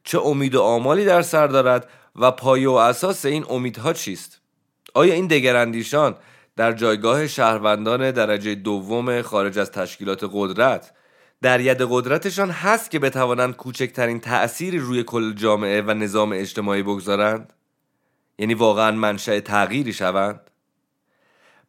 چه 0.05 0.21
امید 0.21 0.55
و 0.55 0.62
آمالی 0.62 1.05
در 1.05 1.23
سر 1.23 1.47
دارد؟ 1.47 1.88
و 2.17 2.31
پایه 2.31 2.69
و 2.69 2.73
اساس 2.73 3.25
این 3.25 3.45
امیدها 3.50 3.93
چیست؟ 3.93 4.41
آیا 4.95 5.15
این 5.15 5.26
دگراندیشان 5.26 6.15
در 6.57 6.73
جایگاه 6.73 7.26
شهروندان 7.26 8.11
درجه 8.11 8.55
دوم 8.55 9.23
خارج 9.23 9.59
از 9.59 9.71
تشکیلات 9.71 10.31
قدرت 10.33 10.93
در 11.43 11.61
ید 11.61 11.83
قدرتشان 11.90 12.50
هست 12.50 12.90
که 12.90 12.99
بتوانند 12.99 13.57
کوچکترین 13.57 14.21
تأثیری 14.21 14.78
روی 14.78 15.02
کل 15.02 15.33
جامعه 15.35 15.83
و 15.83 15.95
نظام 15.95 16.33
اجتماعی 16.33 16.83
بگذارند 16.83 17.52
یعنی 18.38 18.55
واقعا 18.55 18.90
منشأ 18.90 19.40
تغییری 19.40 19.93
شوند 19.93 20.40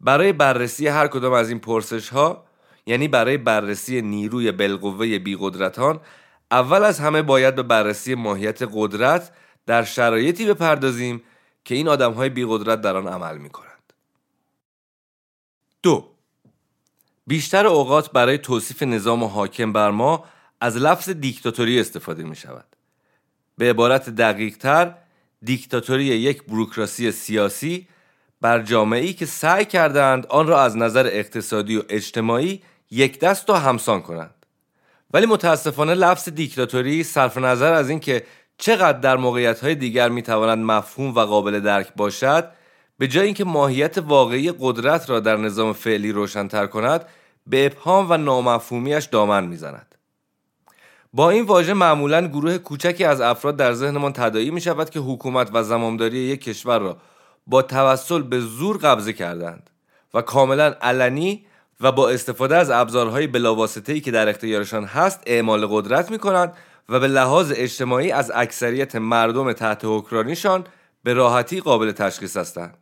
برای 0.02 0.34
بررسی 0.34 0.88
هر 0.88 1.08
کدام 1.08 1.34
از 1.34 1.50
این 1.50 1.60
پرسش 1.60 2.10
ها 2.10 2.46
یعنی 2.86 3.08
برای 3.08 3.38
بررسی 3.38 4.02
نیروی 4.02 4.52
بالقوه 4.52 5.20
بیقدرتان 5.20 6.00
اول 6.52 6.84
از 6.84 7.00
همه 7.00 7.22
باید 7.22 7.56
به 7.56 7.64
بررسی 7.64 8.16
ماهیت 8.16 8.64
قدرت 8.74 9.32
در 9.66 9.84
شرایطی 9.84 10.46
بپردازیم 10.46 11.24
که 11.66 11.76
این 11.76 11.88
آدم 11.88 12.14
های 12.14 12.30
بیقدرت 12.30 12.82
در 12.82 12.98
آن 12.98 13.08
عمل 13.08 13.38
می 13.38 13.50
کنند. 13.50 13.94
دو 15.84 16.17
بیشتر 17.28 17.68
اوقات 17.68 18.12
برای 18.12 18.38
توصیف 18.38 18.84
نظام 18.84 19.24
حاکم 19.24 19.74
بر 19.74 19.92
ما 19.92 20.26
از 20.62 20.78
لفظ 20.78 21.10
دیکتاتوری 21.10 21.80
استفاده 21.80 22.24
می 22.24 22.36
شود. 22.36 22.66
به 23.58 23.70
عبارت 23.70 24.10
دقیق 24.10 24.58
تر 24.58 24.94
دیکتاتوری 25.44 26.04
یک 26.04 26.44
بروکراسی 26.44 27.12
سیاسی 27.12 27.88
بر 28.42 28.62
جامعه‌ای 28.62 29.14
که 29.14 29.26
سعی 29.26 29.66
کردند 29.66 30.26
آن 30.26 30.48
را 30.48 30.62
از 30.62 30.78
نظر 30.78 31.10
اقتصادی 31.12 31.78
و 31.78 31.84
اجتماعی 31.90 32.62
یک 32.92 33.20
دست 33.20 33.50
و 33.50 33.54
همسان 33.54 34.02
کنند. 34.02 34.46
ولی 35.14 35.26
متاسفانه 35.26 35.94
لفظ 35.94 36.30
دیکتاتوری 36.30 37.04
صرف 37.04 37.38
نظر 37.38 37.74
از 37.74 37.90
اینکه 37.90 38.24
چقدر 38.58 39.00
در 39.00 39.18
موقعیت 39.18 39.60
های 39.60 39.76
دیگر 39.76 40.10
می 40.10 40.22
تواند 40.22 40.66
مفهوم 40.66 41.16
و 41.16 41.20
قابل 41.20 41.60
درک 41.60 41.94
باشد 41.96 42.52
به 42.98 43.08
جای 43.08 43.26
اینکه 43.26 43.44
ماهیت 43.44 43.98
واقعی 43.98 44.54
قدرت 44.60 45.10
را 45.10 45.20
در 45.20 45.38
نظام 45.38 45.74
فعلی 45.74 46.12
روشنتر 46.12 46.68
کند 46.68 47.06
به 47.50 47.66
ابهام 47.66 48.12
و 48.12 48.18
نامفهومیش 48.18 49.06
دامن 49.06 49.44
می‌زند 49.44 49.96
با 51.14 51.30
این 51.30 51.46
واژه 51.46 51.74
معمولا 51.74 52.28
گروه 52.28 52.58
کوچکی 52.58 53.04
از 53.04 53.22
افراد 53.22 53.56
در 53.56 53.74
ذهنمان 53.74 54.14
تدایی 54.14 54.52
می 54.52 54.62
شود 54.62 54.90
که 54.90 55.00
حکومت 55.00 55.50
و 55.54 55.64
زمامداری 55.64 56.18
یک 56.18 56.44
کشور 56.44 56.80
را 56.80 56.98
با 57.48 57.62
توسل 57.62 58.22
به 58.22 58.40
زور 58.40 58.78
قبضه 58.78 59.14
کردند 59.14 59.70
و 60.14 60.22
کاملا 60.22 60.76
علنی 60.82 61.46
و 61.82 61.92
با 61.92 62.10
استفاده 62.10 62.56
از 62.56 62.70
ابزارهای 62.70 63.28
بلاواسطه‌ای 63.28 64.02
که 64.02 64.12
در 64.12 64.30
اختیارشان 64.30 64.86
هست 64.86 65.24
اعمال 65.26 65.68
قدرت 65.68 66.12
می 66.12 66.18
کنند 66.18 66.54
و 66.90 67.00
به 67.00 67.08
لحاظ 67.08 67.54
اجتماعی 67.56 68.12
از 68.12 68.32
اکثریت 68.36 68.96
مردم 68.96 69.54
تحت 69.54 69.82
حکرانیشان 69.84 70.64
به 71.04 71.14
راحتی 71.14 71.60
قابل 71.60 71.92
تشخیص 71.92 72.38
هستند. 72.38 72.78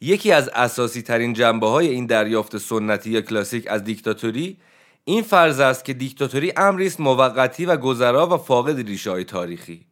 یکی 0.00 0.32
از 0.32 0.50
اساسی 0.54 1.02
ترین 1.02 1.32
جنبه 1.32 1.68
های 1.68 1.88
این 1.88 2.06
دریافت 2.06 2.56
سنتی 2.56 3.10
یا 3.10 3.20
کلاسیک 3.20 3.66
از 3.66 3.84
دیکتاتوری 3.84 4.58
این 5.04 5.22
فرض 5.22 5.60
است 5.60 5.84
که 5.84 5.94
دیکتاتوری 5.94 6.52
امری 6.56 6.86
است 6.86 7.00
موقتی 7.00 7.66
و 7.66 7.76
گذرا 7.76 8.26
و 8.26 8.36
فاقد 8.36 8.86
ریشه 8.86 9.10
های 9.10 9.24
تاریخی. 9.24 9.86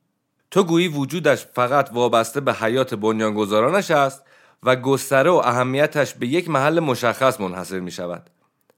تو 0.50 0.64
گویی 0.64 0.88
وجودش 0.88 1.46
فقط 1.46 1.90
وابسته 1.92 2.40
به 2.40 2.52
حیات 2.52 2.94
بنیانگذارانش 2.94 3.90
است 3.90 4.22
و 4.62 4.76
گستره 4.76 5.30
و 5.30 5.34
اهمیتش 5.34 6.14
به 6.14 6.26
یک 6.26 6.50
محل 6.50 6.80
مشخص 6.80 7.40
منحصر 7.40 7.80
می 7.80 7.90
شود 7.90 8.30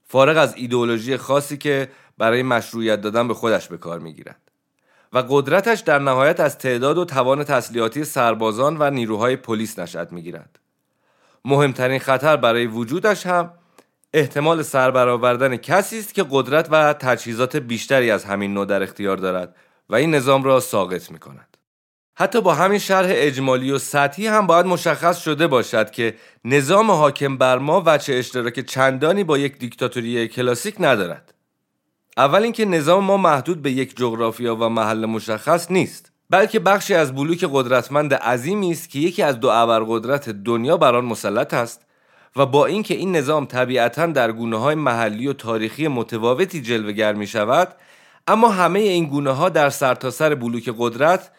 فارغ 0.07 0.37
از 0.37 0.53
ایدئولوژی 0.55 1.17
خاصی 1.17 1.57
که 1.57 1.89
برای 2.17 2.43
مشروعیت 2.43 3.01
دادن 3.01 3.27
به 3.27 3.33
خودش 3.33 3.67
به 3.67 3.77
کار 3.77 3.99
می 3.99 4.13
گیرد 4.13 4.41
و 5.13 5.23
قدرتش 5.29 5.79
در 5.79 5.99
نهایت 5.99 6.39
از 6.39 6.57
تعداد 6.57 6.97
و 6.97 7.05
توان 7.05 7.43
تسلیحاتی 7.43 8.03
سربازان 8.03 8.77
و 8.79 8.89
نیروهای 8.89 9.35
پلیس 9.35 9.79
نشأت 9.79 10.11
می 10.11 10.21
گیرد. 10.21 10.58
مهمترین 11.49 11.99
خطر 11.99 12.37
برای 12.37 12.65
وجودش 12.65 13.25
هم 13.25 13.51
احتمال 14.13 14.61
سربرآوردن 14.61 15.57
کسی 15.57 15.99
است 15.99 16.13
که 16.13 16.25
قدرت 16.31 16.67
و 16.71 16.93
تجهیزات 16.93 17.55
بیشتری 17.55 18.11
از 18.11 18.25
همین 18.25 18.53
نوع 18.53 18.65
در 18.65 18.83
اختیار 18.83 19.17
دارد 19.17 19.55
و 19.89 19.95
این 19.95 20.15
نظام 20.15 20.43
را 20.43 20.59
ساقط 20.59 21.11
می 21.11 21.19
کند. 21.19 21.57
حتی 22.15 22.41
با 22.41 22.53
همین 22.53 22.79
شرح 22.79 23.07
اجمالی 23.09 23.71
و 23.71 23.77
سطحی 23.77 24.27
هم 24.27 24.47
باید 24.47 24.65
مشخص 24.65 25.17
شده 25.17 25.47
باشد 25.47 25.91
که 25.91 26.15
نظام 26.45 26.91
حاکم 26.91 27.37
بر 27.37 27.57
ما 27.57 27.83
وچه 27.85 28.13
اشتراک 28.13 28.59
چندانی 28.59 29.23
با 29.23 29.37
یک 29.37 29.57
دیکتاتوری 29.57 30.27
کلاسیک 30.27 30.75
ندارد. 30.79 31.33
اول 32.17 32.43
اینکه 32.43 32.65
نظام 32.65 33.03
ما 33.03 33.17
محدود 33.17 33.61
به 33.61 33.71
یک 33.71 33.97
جغرافیا 33.97 34.55
و 34.55 34.69
محل 34.69 35.05
مشخص 35.05 35.71
نیست 35.71 36.11
بلکه 36.29 36.59
بخشی 36.59 36.93
از 36.93 37.15
بلوک 37.15 37.49
قدرتمند 37.53 38.13
عظیمی 38.13 38.71
است 38.71 38.89
که 38.89 38.99
یکی 38.99 39.23
از 39.23 39.39
دو 39.39 39.49
ابرقدرت 39.49 40.29
دنیا 40.29 40.77
بر 40.77 40.95
آن 40.95 41.05
مسلط 41.05 41.53
است 41.53 41.85
و 42.35 42.45
با 42.45 42.65
اینکه 42.65 42.93
این 42.93 43.15
نظام 43.15 43.45
طبیعتا 43.45 44.05
در 44.05 44.31
گونه 44.31 44.57
های 44.57 44.75
محلی 44.75 45.27
و 45.27 45.33
تاریخی 45.33 45.87
متفاوتی 45.87 46.61
جلوگر 46.61 47.13
می 47.13 47.27
شود 47.27 47.75
اما 48.27 48.49
همه 48.49 48.79
این 48.79 49.05
گونه 49.05 49.31
ها 49.31 49.49
در 49.49 49.69
سرتاسر 49.69 50.29
سر 50.29 50.35
بلوک 50.35 50.73
قدرت 50.77 51.31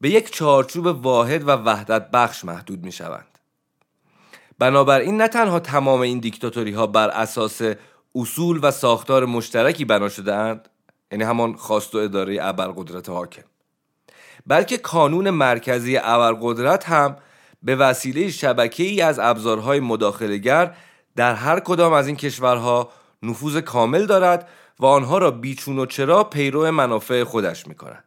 به 0.00 0.10
یک 0.10 0.30
چارچوب 0.32 0.86
واحد 0.86 1.48
و 1.48 1.50
وحدت 1.50 2.10
بخش 2.10 2.44
محدود 2.44 2.84
می 2.84 2.92
شوند. 2.92 3.38
بنابراین 4.58 5.16
نه 5.16 5.28
تنها 5.28 5.60
تمام 5.60 6.00
این 6.00 6.18
دیکتاتوری 6.18 6.72
ها 6.72 6.86
بر 6.86 7.08
اساس 7.08 7.60
اصول 8.14 8.60
و 8.62 8.70
ساختار 8.70 9.24
مشترکی 9.24 9.84
بنا 9.84 10.08
شده 10.08 10.34
اند 10.34 10.68
یعنی 11.12 11.24
همان 11.24 11.56
خواست 11.56 11.94
و 11.94 11.98
اداره 11.98 12.38
ابرقدرت 12.40 13.08
حاکم 13.08 13.42
بلکه 14.46 14.78
کانون 14.78 15.30
مرکزی 15.30 15.98
ابرقدرت 16.02 16.88
هم 16.88 17.16
به 17.62 17.76
وسیله 17.76 18.30
شبکه 18.30 18.82
ای 18.82 19.00
از 19.00 19.18
ابزارهای 19.18 19.80
مداخلگر 19.80 20.74
در 21.16 21.34
هر 21.34 21.60
کدام 21.60 21.92
از 21.92 22.06
این 22.06 22.16
کشورها 22.16 22.90
نفوذ 23.22 23.56
کامل 23.56 24.06
دارد 24.06 24.48
و 24.80 24.86
آنها 24.86 25.18
را 25.18 25.30
بیچون 25.30 25.78
و 25.78 25.86
چرا 25.86 26.24
پیرو 26.24 26.70
منافع 26.70 27.24
خودش 27.24 27.66
می 27.66 27.74
کند. 27.74 28.04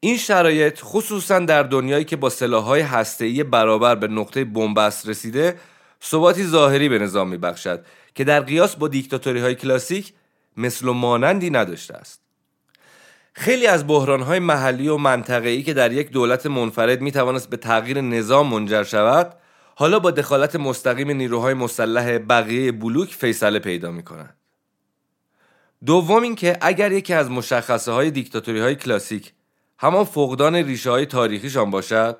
این 0.00 0.16
شرایط 0.16 0.80
خصوصا 0.82 1.38
در 1.38 1.62
دنیایی 1.62 2.04
که 2.04 2.16
با 2.16 2.30
سلاحهای 2.30 2.80
هسته‌ای 2.80 3.42
برابر 3.42 3.94
به 3.94 4.08
نقطه 4.08 4.44
بنبست 4.44 5.08
رسیده 5.08 5.58
ثباتی 6.02 6.44
ظاهری 6.44 6.88
به 6.88 6.98
نظام 6.98 7.28
میبخشد 7.28 7.84
که 8.14 8.24
در 8.24 8.40
قیاس 8.40 8.76
با 8.76 8.88
دیکتاتوری 8.88 9.40
های 9.40 9.54
کلاسیک 9.54 10.12
مثل 10.56 10.88
و 10.88 10.92
مانندی 10.92 11.50
نداشته 11.50 11.94
است 11.94 12.25
خیلی 13.38 13.66
از 13.66 13.86
بحران 13.86 14.22
های 14.22 14.38
محلی 14.38 14.88
و 14.88 14.96
منطقه‌ای 14.96 15.62
که 15.62 15.74
در 15.74 15.92
یک 15.92 16.10
دولت 16.10 16.46
منفرد 16.46 17.00
می 17.00 17.12
توانست 17.12 17.50
به 17.50 17.56
تغییر 17.56 18.00
نظام 18.00 18.54
منجر 18.54 18.82
شود 18.84 19.34
حالا 19.74 19.98
با 19.98 20.10
دخالت 20.10 20.56
مستقیم 20.56 21.10
نیروهای 21.10 21.54
مسلح 21.54 22.18
بقیه 22.18 22.72
بلوک 22.72 23.14
فیصله 23.14 23.58
پیدا 23.58 23.90
می 23.90 24.02
کند. 24.02 24.36
دوم 25.86 26.22
اینکه 26.22 26.58
اگر 26.60 26.92
یکی 26.92 27.14
از 27.14 27.30
مشخصه 27.30 27.92
های 27.92 28.10
دیکتاتوری 28.10 28.60
های 28.60 28.74
کلاسیک 28.74 29.32
همان 29.78 30.04
فقدان 30.04 30.54
ریشه 30.54 30.90
های 30.90 31.06
تاریخیشان 31.06 31.70
باشد 31.70 32.16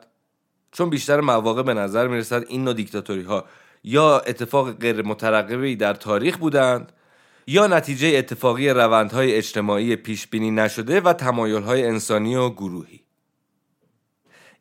چون 0.72 0.90
بیشتر 0.90 1.20
مواقع 1.20 1.62
به 1.62 1.74
نظر 1.74 2.07
می 2.07 2.16
رسد 2.16 2.44
این 2.48 2.64
نوع 2.64 2.74
دیکتاتوری 2.74 3.22
ها 3.22 3.44
یا 3.85 4.18
اتفاق 4.18 4.72
غیر 4.72 5.02
مترقبی 5.02 5.76
در 5.76 5.94
تاریخ 5.94 6.37
بودند 6.37 6.92
یا 7.47 7.67
نتیجه 7.67 8.09
اتفاقی 8.09 8.69
روندهای 8.69 9.35
اجتماعی 9.35 9.97
پیش 9.97 10.27
بینی 10.27 10.51
نشده 10.51 11.01
و 11.01 11.13
تمایلهای 11.13 11.87
انسانی 11.87 12.37
و 12.37 12.51
گروهی. 12.51 13.01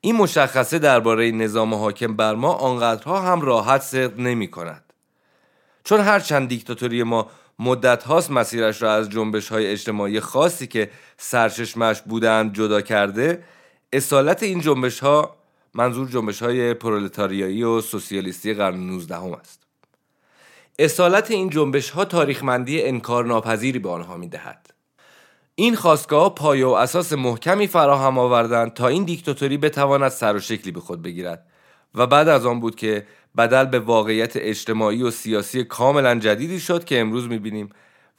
این 0.02 0.16
مشخصه 0.16 0.80
درباره 0.80 1.32
نظام 1.32 1.74
حاکم 1.74 2.16
بر 2.16 2.36
ما 2.36 2.54
آنقدرها 2.54 3.22
هم 3.22 3.42
راحت 3.42 3.82
صدق 3.82 4.20
نمی 4.20 4.48
کند 4.48 4.94
چون 5.84 6.00
هرچند 6.02 6.48
دیکتاتوری 6.48 7.04
ما 7.04 7.30
مدت 7.60 8.04
هاست 8.04 8.32
مسیرش 8.32 8.82
را 8.82 8.94
از 8.94 9.10
جنبش 9.10 9.50
های 9.50 9.68
اجتماعی 9.68 10.20
خاصی 10.20 10.68
که 10.68 10.92
سرچشمش 11.18 12.02
بودند 12.02 12.54
جدا 12.54 12.82
کرده 12.82 13.44
اصالت 13.94 14.44
این 14.44 14.62
جنبش 14.62 15.00
ها 15.00 15.36
منظور 15.74 16.10
جنبش 16.10 16.42
های 16.42 16.74
پرولتاریایی 16.74 17.64
و 17.64 17.82
سوسیالیستی 17.82 18.54
قرن 18.54 18.78
19 18.78 19.16
هم 19.16 19.34
است. 19.34 19.65
اصالت 20.80 21.32
این 21.32 21.50
جنبش 21.50 21.90
ها 21.90 22.06
تاریخمندی 22.06 22.84
انکار 22.84 23.26
ناپذیری 23.26 23.80
به 23.80 23.90
آنها 23.90 24.18
می 24.18 24.30
دهد. 24.30 24.74
این 25.56 25.76
خواستگاه 25.76 26.36
پایه 26.36 26.66
و 26.66 26.70
اساس 26.70 27.14
محکمی 27.14 27.68
فراهم 27.68 28.18
آوردند 28.18 28.74
تا 28.74 28.88
این 28.88 29.04
دیکتاتوری 29.04 29.58
بتواند 29.58 30.12
سر 30.12 30.36
و 30.36 30.40
شکلی 30.40 30.72
به 30.72 30.80
خود 30.80 31.02
بگیرد 31.02 31.46
و 31.96 32.08
بعد 32.08 32.28
از 32.28 32.46
آن 32.46 32.60
بود 32.60 32.76
که 32.76 33.08
بدل 33.38 33.66
به 33.66 33.80
واقعیت 33.80 34.32
اجتماعی 34.36 35.04
و 35.04 35.12
سیاسی 35.12 35.64
کاملا 35.64 36.16
جدیدی 36.16 36.60
شد 36.60 36.84
که 36.84 37.00
امروز 37.00 37.28
می‌بینیم 37.28 37.70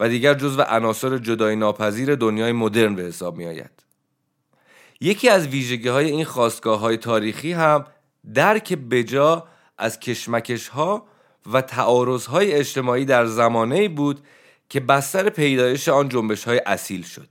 و 0.01 0.09
دیگر 0.09 0.35
جزو 0.35 0.63
عناصر 0.63 1.19
جدای 1.19 1.57
ناپذیر 1.57 2.15
دنیای 2.15 2.53
مدرن 2.53 2.95
به 2.95 3.03
حساب 3.03 3.37
می 3.37 3.47
آید. 3.47 3.71
یکی 5.01 5.29
از 5.29 5.47
ویژگی 5.47 5.89
های 5.89 6.11
این 6.11 6.25
خواستگاه 6.25 6.81
های 6.81 6.97
تاریخی 6.97 7.53
هم 7.53 7.87
درک 8.35 8.73
بجا 8.73 9.47
از 9.79 10.01
کشمکش 10.01 10.69
ها 10.69 11.07
و 11.53 11.61
تعارض 11.61 12.27
های 12.27 12.53
اجتماعی 12.53 13.05
در 13.05 13.27
زمانه 13.27 13.89
بود 13.89 14.21
که 14.69 14.81
بستر 14.81 15.29
پیدایش 15.29 15.89
آن 15.89 16.09
جنبش 16.09 16.45
های 16.45 16.63
اصیل 16.67 17.03
شد. 17.03 17.29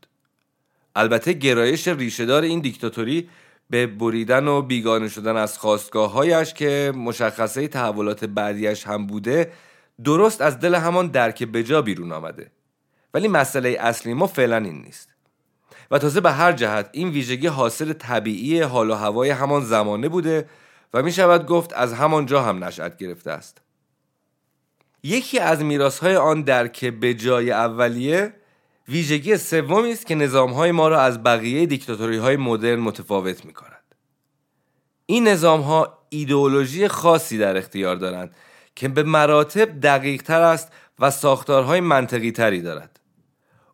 البته 0.95 1.33
گرایش 1.33 1.87
ریشهدار 1.87 2.43
این 2.43 2.59
دیکتاتوری 2.59 3.29
به 3.69 3.87
بریدن 3.87 4.47
و 4.47 4.61
بیگانه 4.61 5.09
شدن 5.09 5.37
از 5.37 5.57
خواستگاه 5.57 6.11
هایش 6.11 6.53
که 6.53 6.93
مشخصه 6.95 7.67
تحولات 7.67 8.25
بعدیش 8.25 8.87
هم 8.87 9.07
بوده 9.07 9.51
درست 10.03 10.41
از 10.41 10.59
دل 10.59 10.75
همان 10.75 11.07
درک 11.07 11.43
بجا 11.43 11.81
بیرون 11.81 12.11
آمده. 12.11 12.51
ولی 13.13 13.27
مسئله 13.27 13.77
اصلی 13.79 14.13
ما 14.13 14.27
فعلا 14.27 14.57
این 14.57 14.81
نیست. 14.81 15.09
و 15.91 15.99
تازه 15.99 16.21
به 16.21 16.31
هر 16.31 16.51
جهت 16.51 16.89
این 16.91 17.09
ویژگی 17.09 17.47
حاصل 17.47 17.93
طبیعی 17.93 18.61
حال 18.61 18.89
و 18.89 18.93
هوای 18.93 19.29
همان 19.29 19.63
زمانه 19.63 20.09
بوده 20.09 20.49
و 20.93 21.03
می 21.03 21.11
شود 21.11 21.45
گفت 21.45 21.73
از 21.73 21.93
همانجا 21.93 22.41
هم 22.41 22.63
نشأت 22.63 22.97
گرفته 22.97 23.31
است. 23.31 23.61
یکی 25.05 25.39
از 25.39 25.63
میراسهای 25.63 26.15
آن 26.15 26.41
درک 26.41 26.85
به 26.85 27.13
جای 27.13 27.51
اولیه 27.51 28.33
ویژگی 28.87 29.37
سومی 29.37 29.91
است 29.91 30.05
که 30.05 30.15
نظامهای 30.15 30.71
ما 30.71 30.87
را 30.87 31.01
از 31.01 31.23
بقیه 31.23 31.65
دیکتاتوری 31.65 32.17
های 32.17 32.37
مدرن 32.37 32.79
متفاوت 32.79 33.45
می 33.45 33.53
کند. 33.53 33.95
این 35.05 35.27
نظامها 35.27 35.97
ایدئولوژی 36.09 36.87
خاصی 36.87 37.37
در 37.37 37.57
اختیار 37.57 37.95
دارند 37.95 38.35
که 38.75 38.87
به 38.87 39.03
مراتب 39.03 39.79
دقیق 39.79 40.21
تر 40.21 40.41
است 40.41 40.71
و 40.99 41.11
ساختارهای 41.11 41.79
منطقی 41.79 42.31
تری 42.31 42.61
دارد. 42.61 42.99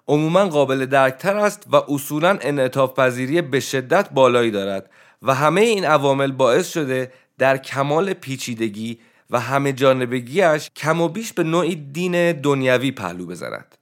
عموما 0.07 0.45
قابل 0.45 0.85
درکتر 0.85 1.37
است 1.37 1.63
و 1.71 1.75
اصولا 1.75 2.37
انعطاف 2.41 2.99
پذیری 2.99 3.41
به 3.41 3.59
شدت 3.59 4.09
بالایی 4.09 4.51
دارد 4.51 4.89
و 5.21 5.33
همه 5.33 5.61
این 5.61 5.85
عوامل 5.85 6.31
باعث 6.31 6.69
شده 6.71 7.11
در 7.37 7.57
کمال 7.57 8.13
پیچیدگی 8.13 8.99
و 9.31 9.39
همه 9.39 9.73
جانبگیش 9.73 10.69
کم 10.75 11.01
و 11.01 11.07
بیش 11.07 11.33
به 11.33 11.43
نوعی 11.43 11.75
دین 11.75 12.31
دنیوی 12.31 12.91
پهلو 12.91 13.25
بزند. 13.25 13.77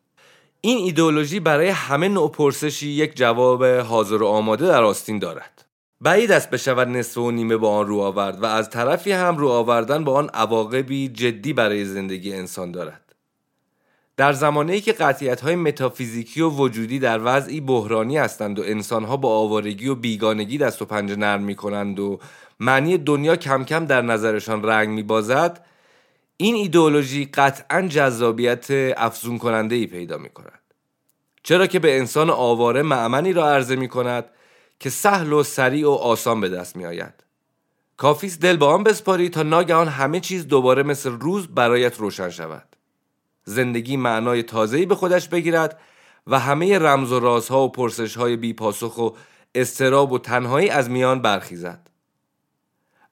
این 0.61 0.77
ایدئولوژی 0.77 1.39
برای 1.39 1.69
همه 1.69 2.07
نوع 2.07 2.31
پرسشی 2.31 2.87
یک 2.87 3.15
جواب 3.15 3.65
حاضر 3.65 4.23
و 4.23 4.27
آماده 4.27 4.67
در 4.67 4.83
آستین 4.83 5.19
دارد. 5.19 5.65
بعید 6.01 6.31
است 6.31 6.49
بشود 6.49 6.87
نصف 6.87 7.17
و 7.17 7.31
نیمه 7.31 7.57
با 7.57 7.69
آن 7.77 7.87
رو 7.87 7.99
آورد 7.99 8.43
و 8.43 8.45
از 8.45 8.69
طرفی 8.69 9.11
هم 9.11 9.37
رو 9.37 9.47
آوردن 9.47 10.03
با 10.03 10.13
آن 10.13 10.29
عواقبی 10.29 11.07
جدی 11.07 11.53
برای 11.53 11.85
زندگی 11.85 12.33
انسان 12.33 12.71
دارد. 12.71 13.15
در 14.17 14.33
زمانه 14.33 14.79
که 14.79 14.93
قطیت 14.93 15.41
های 15.41 15.55
متافیزیکی 15.55 16.41
و 16.41 16.49
وجودی 16.49 16.99
در 16.99 17.19
وضعی 17.23 17.61
بحرانی 17.61 18.17
هستند 18.17 18.59
و 18.59 18.63
انسانها 18.65 19.17
با 19.17 19.39
آوارگی 19.39 19.87
و 19.87 19.95
بیگانگی 19.95 20.57
دست 20.57 20.81
و 20.81 20.85
پنجه 20.85 21.15
نرم 21.15 21.43
می 21.43 21.55
کنند 21.55 21.99
و 21.99 22.19
معنی 22.59 22.97
دنیا 22.97 23.35
کم 23.35 23.63
کم 23.63 23.85
در 23.85 24.01
نظرشان 24.01 24.63
رنگ 24.63 24.89
می 24.89 25.03
بازد 25.03 25.65
این 26.37 26.55
ایدئولوژی 26.55 27.25
قطعا 27.25 27.81
جذابیت 27.81 28.67
افزون 28.97 29.37
کننده 29.37 29.75
ای 29.75 29.87
پیدا 29.87 30.17
می 30.17 30.29
کند. 30.29 30.59
چرا 31.43 31.67
که 31.67 31.79
به 31.79 31.97
انسان 31.97 32.29
آواره 32.29 32.81
معمنی 32.81 33.33
را 33.33 33.51
عرضه 33.51 33.75
می 33.75 33.87
کند 33.87 34.25
که 34.79 34.89
سهل 34.89 35.33
و 35.33 35.43
سریع 35.43 35.87
و 35.87 35.91
آسان 35.91 36.41
به 36.41 36.49
دست 36.49 36.75
می 36.75 36.85
آید. 36.85 37.13
کافیست 37.97 38.41
دل 38.41 38.57
به 38.57 38.65
آن 38.65 38.83
بسپاری 38.83 39.29
تا 39.29 39.43
ناگهان 39.43 39.87
همه 39.87 40.19
چیز 40.19 40.47
دوباره 40.47 40.83
مثل 40.83 41.09
روز 41.11 41.47
برایت 41.47 41.97
روشن 41.97 42.29
شود. 42.29 42.75
زندگی 43.43 43.97
معنای 43.97 44.43
تازه‌ای 44.43 44.85
به 44.85 44.95
خودش 44.95 45.27
بگیرد 45.27 45.79
و 46.27 46.39
همه 46.39 46.79
رمز 46.79 47.11
و 47.11 47.19
رازها 47.19 47.63
و 47.63 47.71
پرسشهای 47.71 48.35
بی 48.35 48.53
پاسخ 48.53 48.97
و 48.97 49.09
استراب 49.55 50.11
و 50.11 50.19
تنهایی 50.19 50.69
از 50.69 50.89
میان 50.89 51.21
برخیزد. 51.21 51.88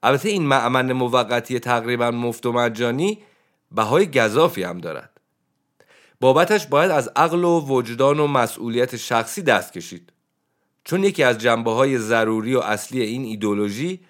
البته 0.02 0.28
این 0.28 0.46
معمن 0.46 0.92
موقتی 0.92 1.58
تقریبا 1.58 2.10
مفت 2.10 2.46
و 2.46 2.52
مجانی 2.52 3.18
بهای 3.72 4.10
گذافی 4.10 4.62
هم 4.62 4.78
دارد. 4.78 5.10
بابتش 6.20 6.66
باید 6.66 6.90
از 6.90 7.10
عقل 7.16 7.44
و 7.44 7.60
وجدان 7.60 8.20
و 8.20 8.26
مسئولیت 8.26 8.96
شخصی 8.96 9.42
دست 9.42 9.72
کشید. 9.72 10.12
چون 10.84 11.04
یکی 11.04 11.22
از 11.22 11.38
جنبه 11.38 11.70
های 11.70 11.98
ضروری 11.98 12.54
و 12.54 12.60
اصلی 12.60 13.02
این 13.02 13.24
ایدولوژی 13.24 14.00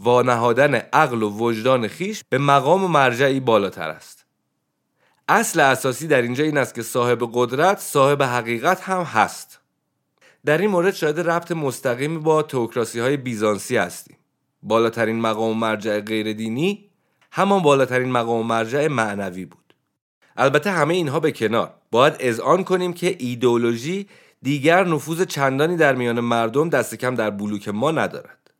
وانهادن 0.00 0.74
عقل 0.74 1.22
و 1.22 1.30
وجدان 1.30 1.88
خیش 1.88 2.24
به 2.28 2.38
مقام 2.38 2.90
مرجعی 2.90 3.40
بالاتر 3.40 3.88
است. 3.88 4.24
اصل 5.28 5.60
اساسی 5.60 6.06
در 6.06 6.22
اینجا 6.22 6.44
این 6.44 6.58
است 6.58 6.74
که 6.74 6.82
صاحب 6.82 7.30
قدرت 7.32 7.78
صاحب 7.78 8.22
حقیقت 8.22 8.80
هم 8.80 9.02
هست. 9.02 9.60
در 10.44 10.58
این 10.58 10.70
مورد 10.70 10.94
شاید 10.94 11.20
ربط 11.20 11.52
مستقیمی 11.52 12.18
با 12.18 12.42
توکراسی 12.42 13.00
های 13.00 13.16
بیزانسی 13.16 13.76
هستیم. 13.76 14.17
بالاترین 14.62 15.20
مقام 15.20 15.58
مرجع 15.58 16.00
غیر 16.00 16.32
دینی 16.32 16.90
همان 17.30 17.62
بالاترین 17.62 18.12
مقام 18.12 18.46
مرجع 18.46 18.88
معنوی 18.88 19.44
بود. 19.44 19.74
البته 20.36 20.70
همه 20.70 20.94
اینها 20.94 21.20
به 21.20 21.32
کنار 21.32 21.74
باید 21.90 22.16
اذعان 22.20 22.64
کنیم 22.64 22.92
که 22.92 23.16
ایدولوژی 23.18 24.06
دیگر 24.42 24.84
نفوذ 24.84 25.22
چندانی 25.22 25.76
در 25.76 25.94
میان 25.94 26.20
مردم 26.20 26.68
دست 26.68 26.94
کم 26.94 27.14
در 27.14 27.30
بلوک 27.30 27.68
ما 27.68 27.90
ندارد. 27.90 28.50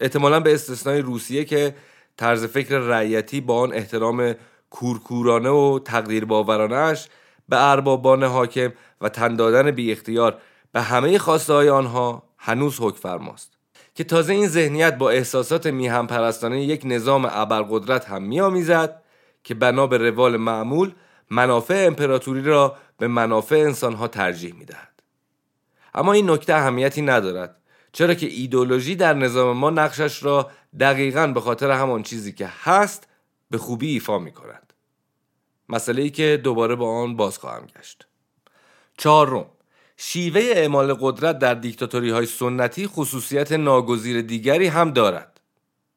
احتمالا 0.00 0.40
به 0.40 0.54
استثنای 0.54 1.00
روسیه 1.00 1.44
که 1.44 1.74
طرز 2.16 2.44
فکر 2.44 2.78
رعیتی 2.78 3.40
با 3.40 3.60
آن 3.60 3.72
احترام 3.72 4.34
کورکورانه 4.70 5.48
و 5.48 5.78
تقدیر 5.84 6.24
باورانش 6.24 7.08
به 7.48 7.70
اربابان 7.70 8.22
حاکم 8.24 8.72
و 9.00 9.08
تن 9.08 9.36
دادن 9.36 9.70
بی 9.70 9.92
اختیار 9.92 10.38
به 10.72 10.82
همه 10.82 11.18
خواسته 11.18 11.52
های 11.52 11.68
آنها 11.68 12.22
هنوز 12.38 12.80
حک 12.80 12.94
فرماست 12.94 13.58
که 13.94 14.04
تازه 14.04 14.32
این 14.32 14.48
ذهنیت 14.48 14.98
با 14.98 15.10
احساسات 15.10 15.66
میهم 15.66 16.06
پرستانه 16.06 16.64
یک 16.64 16.82
نظام 16.84 17.28
ابرقدرت 17.30 18.04
هم 18.04 18.22
میآمیزد 18.22 19.02
که 19.44 19.54
بنا 19.54 19.86
به 19.86 19.98
روال 19.98 20.36
معمول 20.36 20.92
منافع 21.30 21.84
امپراتوری 21.86 22.42
را 22.42 22.76
به 22.98 23.08
منافع 23.08 23.56
انسانها 23.56 24.08
ترجیح 24.08 24.54
می‌دهد 24.54 25.02
اما 25.94 26.12
این 26.12 26.30
نکته 26.30 26.54
اهمیتی 26.54 27.02
ندارد 27.02 27.56
چرا 27.92 28.14
که 28.14 28.26
ایدولوژی 28.26 28.96
در 28.96 29.14
نظام 29.14 29.56
ما 29.56 29.70
نقشش 29.70 30.22
را 30.22 30.50
دقیقا 30.80 31.26
به 31.26 31.40
خاطر 31.40 31.70
همان 31.70 32.02
چیزی 32.02 32.32
که 32.32 32.50
هست 32.62 33.08
به 33.50 33.58
خوبی 33.58 33.92
ایفا 33.92 34.18
می 34.18 34.32
کند. 34.32 34.72
مسئله 35.68 36.02
ای 36.02 36.10
که 36.10 36.40
دوباره 36.44 36.74
با 36.74 37.02
آن 37.02 37.16
باز 37.16 37.38
خواهم 37.38 37.66
گشت. 37.66 38.06
چهارم 38.98 39.46
شیوه 39.96 40.40
اعمال 40.40 40.94
قدرت 40.94 41.38
در 41.38 41.54
دیکتاتوری 41.54 42.10
های 42.10 42.26
سنتی 42.26 42.86
خصوصیت 42.86 43.52
ناگزیر 43.52 44.20
دیگری 44.20 44.66
هم 44.66 44.90
دارد. 44.90 45.40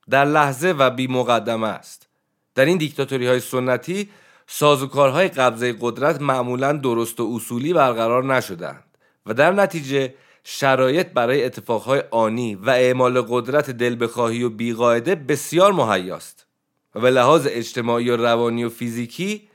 در 0.10 0.26
لحظه 0.26 0.68
و 0.68 0.90
بی 0.90 1.08
مقدمه 1.08 1.68
است. 1.68 2.08
در 2.56 2.66
این 2.66 2.78
دیکتاتوری 2.78 3.28
های 3.28 3.40
سنتی 3.40 4.10
سازوکارهای 4.48 5.28
قبضه 5.28 5.76
قدرت 5.80 6.22
معمولا 6.22 6.74
درست 6.74 7.20
و 7.20 7.32
اصولی 7.36 7.74
برقرار 7.74 8.36
نشدند 8.36 8.84
و 9.26 9.34
در 9.34 9.52
نتیجه 9.52 10.14
شرایط 10.44 11.08
برای 11.08 11.44
اتفاقهای 11.44 12.04
آنی 12.12 12.56
و 12.56 12.70
اعمال 12.70 13.22
قدرت 13.22 13.70
دل 13.70 14.04
بخواهی 14.04 14.44
و 14.44 14.50
بیقاعده 14.50 15.16
بسیار 15.16 15.74
مهیاست 15.74 16.48
و 16.96 17.00
به 17.00 17.12
لحاظ 17.12 17.48
اجتماعی 17.50 18.10
و 18.10 18.18
روانی 18.18 18.64
و 18.64 18.70
فیزیکی 18.70 19.50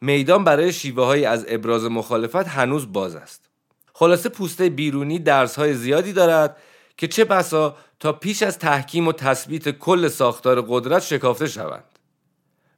میدان 0.00 0.44
برای 0.44 0.72
شیوه 0.72 1.26
از 1.26 1.44
ابراز 1.48 1.84
مخالفت 1.84 2.48
هنوز 2.48 2.92
باز 2.92 3.14
است 3.14 3.50
خلاصه 3.96 4.28
پوسته 4.28 4.68
بیرونی 4.68 5.18
درس 5.18 5.56
های 5.56 5.74
زیادی 5.74 6.12
دارد 6.12 6.56
که 6.96 7.08
چه 7.08 7.24
بسا 7.24 7.76
تا 8.00 8.12
پیش 8.12 8.42
از 8.42 8.58
تحکیم 8.58 9.08
و 9.08 9.12
تثبیت 9.12 9.68
کل 9.68 10.08
ساختار 10.08 10.64
قدرت 10.68 11.02
شکافته 11.02 11.46
شوند. 11.46 11.84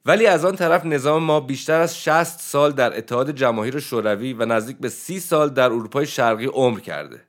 ولی 0.06 0.26
از 0.26 0.44
آن 0.44 0.56
طرف 0.56 0.84
نظام 0.84 1.22
ما 1.22 1.40
بیشتر 1.40 1.80
از 1.80 1.98
60 2.02 2.40
سال 2.40 2.72
در 2.72 2.98
اتحاد 2.98 3.30
جماهیر 3.30 3.80
شوروی 3.80 4.32
و 4.32 4.44
نزدیک 4.44 4.78
به 4.78 4.88
30 4.88 5.20
سال 5.20 5.48
در 5.48 5.64
اروپای 5.64 6.06
شرقی 6.06 6.46
عمر 6.46 6.80
کرده. 6.80 7.20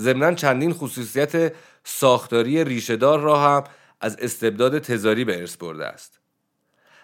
ضمنا 0.00 0.34
چندین 0.34 0.72
خصوصیت 0.72 1.52
ساختاری 1.84 2.64
ریشهدار 2.64 3.20
را 3.20 3.40
هم 3.40 3.64
از 4.00 4.16
استبداد 4.16 4.78
تزاری 4.78 5.24
به 5.24 5.40
ارث 5.40 5.56
برده 5.56 5.86
است. 5.86 6.20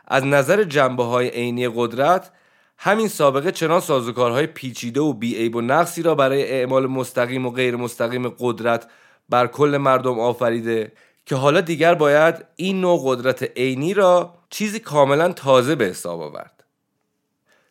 از 0.09 0.25
نظر 0.25 0.65
جنبه 0.65 1.05
های 1.05 1.29
عینی 1.29 1.69
قدرت 1.69 2.31
همین 2.85 3.09
سابقه 3.09 3.53
چنان 3.53 3.81
سازوکارهای 3.81 4.47
پیچیده 4.47 5.01
و 5.01 5.13
بیعیب 5.13 5.57
و 5.57 5.61
نقصی 5.61 6.03
را 6.03 6.15
برای 6.15 6.51
اعمال 6.51 6.87
مستقیم 6.87 7.47
و 7.47 7.51
غیر 7.51 7.77
مستقیم 7.77 8.29
قدرت 8.29 8.87
بر 9.29 9.47
کل 9.47 9.77
مردم 9.77 10.21
آفریده 10.21 10.93
که 11.27 11.37
حالا 11.37 11.61
دیگر 11.61 11.95
باید 11.95 12.45
این 12.57 12.81
نوع 12.81 13.03
قدرت 13.05 13.43
عینی 13.57 13.95
را 13.95 14.35
چیزی 14.51 14.79
کاملا 14.81 15.33
تازه 15.33 15.75
به 15.75 15.85
حساب 15.85 16.21
آورد. 16.21 16.65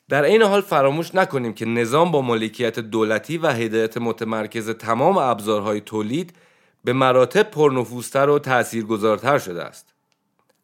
در 0.09 0.23
این 0.23 0.41
حال 0.41 0.61
فراموش 0.61 1.15
نکنیم 1.15 1.53
که 1.53 1.65
نظام 1.65 2.11
با 2.11 2.21
مالکیت 2.21 2.79
دولتی 2.79 3.37
و 3.37 3.47
هدایت 3.47 3.97
متمرکز 3.97 4.69
تمام 4.69 5.17
ابزارهای 5.17 5.81
تولید 5.81 6.33
به 6.83 6.93
مراتب 6.93 7.43
پرنفوذتر 7.43 8.29
و 8.29 8.39
تاثیرگذارتر 8.39 9.37
شده 9.37 9.63
است. 9.63 9.93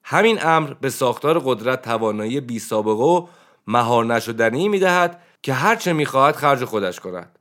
همین 0.04 0.46
امر 0.46 0.74
به 0.74 0.90
ساختار 0.90 1.42
قدرت 1.46 1.82
توانایی 1.82 2.42
بی 2.42 2.60
سابقه 2.60 3.04
و 3.04 3.28
مهار 3.68 4.06
نشدنی 4.06 4.70
می 4.70 4.80
دهد 4.80 5.22
که 5.42 5.54
هرچه 5.54 5.94
می 5.94 6.06
خواهد 6.06 6.36
خرج 6.36 6.64
خودش 6.64 7.00
کند. 7.00 7.40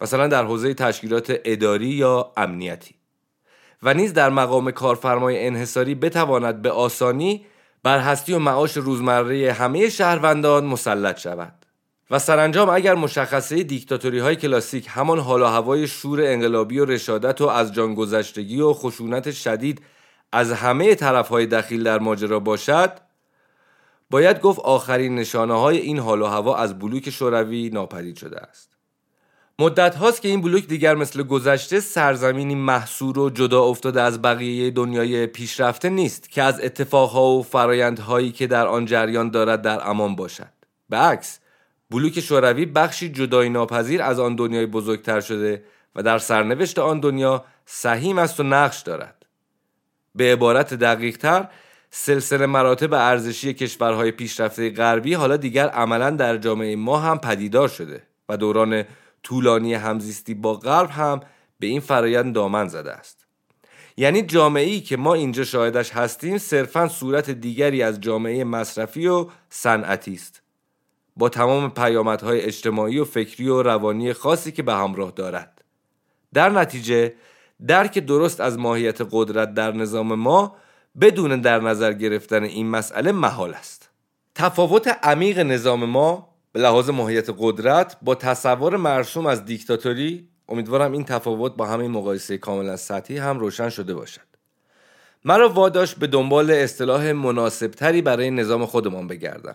مثلا 0.00 0.26
در 0.26 0.44
حوزه 0.44 0.74
تشکیلات 0.74 1.40
اداری 1.44 1.86
یا 1.86 2.32
امنیتی. 2.36 2.94
و 3.82 3.94
نیز 3.94 4.12
در 4.12 4.30
مقام 4.30 4.70
کارفرمای 4.70 5.46
انحصاری 5.46 5.94
بتواند 5.94 6.62
به 6.62 6.70
آسانی 6.70 7.46
بر 7.82 7.98
هستی 7.98 8.32
و 8.32 8.38
معاش 8.38 8.76
روزمره 8.76 9.52
همه 9.52 9.88
شهروندان 9.88 10.64
مسلط 10.64 11.18
شود. 11.18 11.52
و 12.10 12.18
سرانجام 12.18 12.68
اگر 12.68 12.94
مشخصه 12.94 13.62
دیکتاتوری 13.62 14.18
های 14.18 14.36
کلاسیک 14.36 14.86
همان 14.88 15.18
حال 15.18 15.42
و 15.42 15.46
هوای 15.46 15.86
شور 15.86 16.20
انقلابی 16.22 16.78
و 16.78 16.84
رشادت 16.84 17.40
و 17.40 17.46
از 17.46 17.72
جان 17.72 17.94
گذشتگی 17.94 18.60
و 18.60 18.72
خشونت 18.72 19.30
شدید 19.30 19.82
از 20.32 20.52
همه 20.52 20.94
طرف 20.94 21.28
های 21.28 21.46
دخیل 21.46 21.82
در 21.82 21.98
ماجرا 21.98 22.40
باشد 22.40 23.03
باید 24.10 24.40
گفت 24.40 24.58
آخرین 24.58 25.14
نشانه 25.14 25.60
های 25.60 25.78
این 25.78 25.98
حال 25.98 26.22
و 26.22 26.26
هوا 26.26 26.56
از 26.56 26.78
بلوک 26.78 27.10
شوروی 27.10 27.70
ناپدید 27.70 28.16
شده 28.16 28.40
است. 28.40 28.74
مدت 29.58 29.94
هاست 29.94 30.22
که 30.22 30.28
این 30.28 30.40
بلوک 30.40 30.66
دیگر 30.66 30.94
مثل 30.94 31.22
گذشته 31.22 31.80
سرزمینی 31.80 32.54
محصور 32.54 33.18
و 33.18 33.30
جدا 33.30 33.62
افتاده 33.62 34.02
از 34.02 34.22
بقیه 34.22 34.70
دنیای 34.70 35.26
پیشرفته 35.26 35.88
نیست 35.88 36.30
که 36.30 36.42
از 36.42 36.60
اتفاقها 36.60 37.26
و 37.26 37.42
فرایندهایی 37.42 38.32
که 38.32 38.46
در 38.46 38.66
آن 38.66 38.86
جریان 38.86 39.30
دارد 39.30 39.62
در 39.62 39.88
امان 39.88 40.16
باشد. 40.16 40.52
به 40.88 40.96
عکس 40.96 41.38
بلوک 41.90 42.20
شوروی 42.20 42.66
بخشی 42.66 43.08
جدای 43.08 43.48
ناپذیر 43.48 44.02
از 44.02 44.20
آن 44.20 44.36
دنیای 44.36 44.66
بزرگتر 44.66 45.20
شده 45.20 45.64
و 45.94 46.02
در 46.02 46.18
سرنوشت 46.18 46.78
آن 46.78 47.00
دنیا 47.00 47.44
سهیم 47.66 48.18
است 48.18 48.40
و 48.40 48.42
نقش 48.42 48.80
دارد. 48.80 49.26
به 50.14 50.32
عبارت 50.32 50.74
دقیق 50.74 51.16
تر 51.16 51.48
سلسله 51.96 52.46
مراتب 52.46 52.94
ارزشی 52.94 53.54
کشورهای 53.54 54.10
پیشرفته 54.10 54.70
غربی 54.70 55.14
حالا 55.14 55.36
دیگر 55.36 55.68
عملا 55.68 56.10
در 56.10 56.36
جامعه 56.36 56.76
ما 56.76 56.98
هم 56.98 57.18
پدیدار 57.18 57.68
شده 57.68 58.02
و 58.28 58.36
دوران 58.36 58.84
طولانی 59.22 59.74
همزیستی 59.74 60.34
با 60.34 60.54
غرب 60.54 60.90
هم 60.90 61.20
به 61.58 61.66
این 61.66 61.80
فرایند 61.80 62.34
دامن 62.34 62.68
زده 62.68 62.92
است. 62.92 63.26
یعنی 63.96 64.22
جامعه 64.22 64.64
ای 64.64 64.80
که 64.80 64.96
ما 64.96 65.14
اینجا 65.14 65.44
شاهدش 65.44 65.92
هستیم 65.92 66.38
صرفا 66.38 66.88
صورت 66.88 67.30
دیگری 67.30 67.82
از 67.82 68.00
جامعه 68.00 68.44
مصرفی 68.44 69.06
و 69.06 69.26
صنعتی 69.48 70.14
است. 70.14 70.42
با 71.16 71.28
تمام 71.28 71.70
پیامدهای 71.70 72.40
اجتماعی 72.40 72.98
و 72.98 73.04
فکری 73.04 73.48
و 73.48 73.62
روانی 73.62 74.12
خاصی 74.12 74.52
که 74.52 74.62
به 74.62 74.74
همراه 74.74 75.10
دارد. 75.10 75.64
در 76.32 76.50
نتیجه 76.50 77.14
درک 77.66 77.98
درست 77.98 78.40
از 78.40 78.58
ماهیت 78.58 79.00
قدرت 79.10 79.54
در 79.54 79.72
نظام 79.72 80.14
ما 80.14 80.56
بدون 81.00 81.40
در 81.40 81.60
نظر 81.60 81.92
گرفتن 81.92 82.42
این 82.42 82.70
مسئله 82.70 83.12
محال 83.12 83.54
است. 83.54 83.90
تفاوت 84.34 84.98
عمیق 85.02 85.38
نظام 85.38 85.84
ما 85.84 86.34
به 86.52 86.60
لحاظ 86.60 86.90
ماهیت 86.90 87.30
قدرت 87.38 87.96
با 88.02 88.14
تصور 88.14 88.76
مرسوم 88.76 89.26
از 89.26 89.44
دیکتاتوری 89.44 90.28
امیدوارم 90.48 90.92
این 90.92 91.04
تفاوت 91.04 91.56
با 91.56 91.66
همین 91.66 91.90
مقایسه 91.90 92.38
کاملا 92.38 92.76
سطحی 92.76 93.18
هم 93.18 93.38
روشن 93.38 93.68
شده 93.68 93.94
باشد. 93.94 94.20
مرا 95.24 95.48
واداش 95.48 95.94
به 95.94 96.06
دنبال 96.06 96.50
اصطلاح 96.50 97.12
مناسبتری 97.12 98.02
برای 98.02 98.30
نظام 98.30 98.66
خودمان 98.66 99.06
بگردم. 99.06 99.54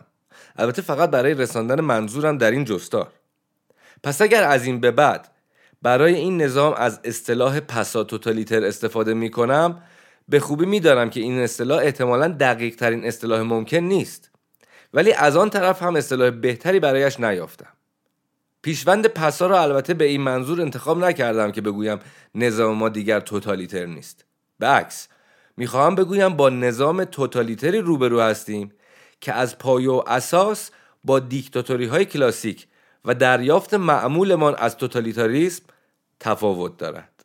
البته 0.55 0.81
فقط 0.81 1.09
برای 1.09 1.33
رساندن 1.33 1.81
منظورم 1.81 2.37
در 2.37 2.51
این 2.51 2.65
جستار. 2.65 3.07
پس 4.03 4.21
اگر 4.21 4.43
از 4.43 4.65
این 4.65 4.79
به 4.79 4.91
بعد 4.91 5.31
برای 5.81 6.15
این 6.15 6.41
نظام 6.41 6.73
از 6.73 6.99
اصطلاح 7.03 7.59
پسا 7.59 8.03
توتالیتر 8.03 8.65
استفاده 8.65 9.13
می 9.13 9.31
کنم 9.31 9.81
به 10.29 10.39
خوبی 10.39 10.65
می‌دانم 10.65 11.09
که 11.09 11.19
این 11.19 11.39
اصطلاح 11.39 11.79
احتمالا 11.83 12.27
دقیق 12.27 12.75
ترین 12.75 13.05
اصطلاح 13.05 13.41
ممکن 13.41 13.77
نیست. 13.77 14.31
ولی 14.93 15.13
از 15.13 15.35
آن 15.35 15.49
طرف 15.49 15.83
هم 15.83 15.95
اصطلاح 15.95 16.29
بهتری 16.29 16.79
برایش 16.79 17.19
نیافتم. 17.19 17.73
پیشوند 18.61 19.07
پسا 19.07 19.47
را 19.47 19.61
البته 19.61 19.93
به 19.93 20.05
این 20.05 20.21
منظور 20.21 20.61
انتخاب 20.61 21.05
نکردم 21.05 21.51
که 21.51 21.61
بگویم 21.61 21.99
نظام 22.35 22.77
ما 22.77 22.89
دیگر 22.89 23.19
توتالیتر 23.19 23.85
نیست. 23.85 24.25
به 24.59 24.67
عکس 24.67 25.07
می‌خواهم 25.57 25.95
بگویم 25.95 26.29
با 26.29 26.49
نظام 26.49 27.03
توتالیتری 27.03 27.79
روبرو 27.79 28.21
هستیم 28.21 28.71
که 29.21 29.33
از 29.33 29.57
پای 29.57 29.87
و 29.87 30.03
اساس 30.07 30.71
با 31.03 31.19
دیکتاتوری 31.19 31.85
های 31.85 32.05
کلاسیک 32.05 32.67
و 33.05 33.15
دریافت 33.15 33.73
معمولمان 33.73 34.55
از 34.57 34.77
توتالیتاریسم 34.77 35.63
تفاوت 36.19 36.77
دارد. 36.77 37.18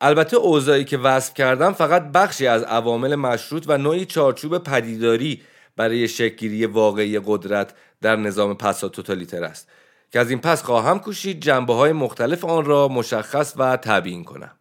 البته 0.00 0.36
اوضاعی 0.36 0.84
که 0.84 0.98
وصف 0.98 1.34
کردم 1.34 1.72
فقط 1.72 2.02
بخشی 2.02 2.46
از 2.46 2.62
عوامل 2.62 3.14
مشروط 3.14 3.64
و 3.66 3.78
نوعی 3.78 4.04
چارچوب 4.04 4.58
پدیداری 4.58 5.42
برای 5.76 6.08
شکلگیری 6.08 6.66
واقعی 6.66 7.20
قدرت 7.24 7.74
در 8.02 8.16
نظام 8.16 8.54
پسا 8.54 8.88
توتالیتر 8.88 9.44
است. 9.44 9.68
که 10.12 10.20
از 10.20 10.30
این 10.30 10.40
پس 10.40 10.62
خواهم 10.62 10.98
کوشید 10.98 11.40
جنبه 11.40 11.74
های 11.74 11.92
مختلف 11.92 12.44
آن 12.44 12.64
را 12.64 12.88
مشخص 12.88 13.54
و 13.56 13.76
تبیین 13.76 14.24
کنم. 14.24 14.56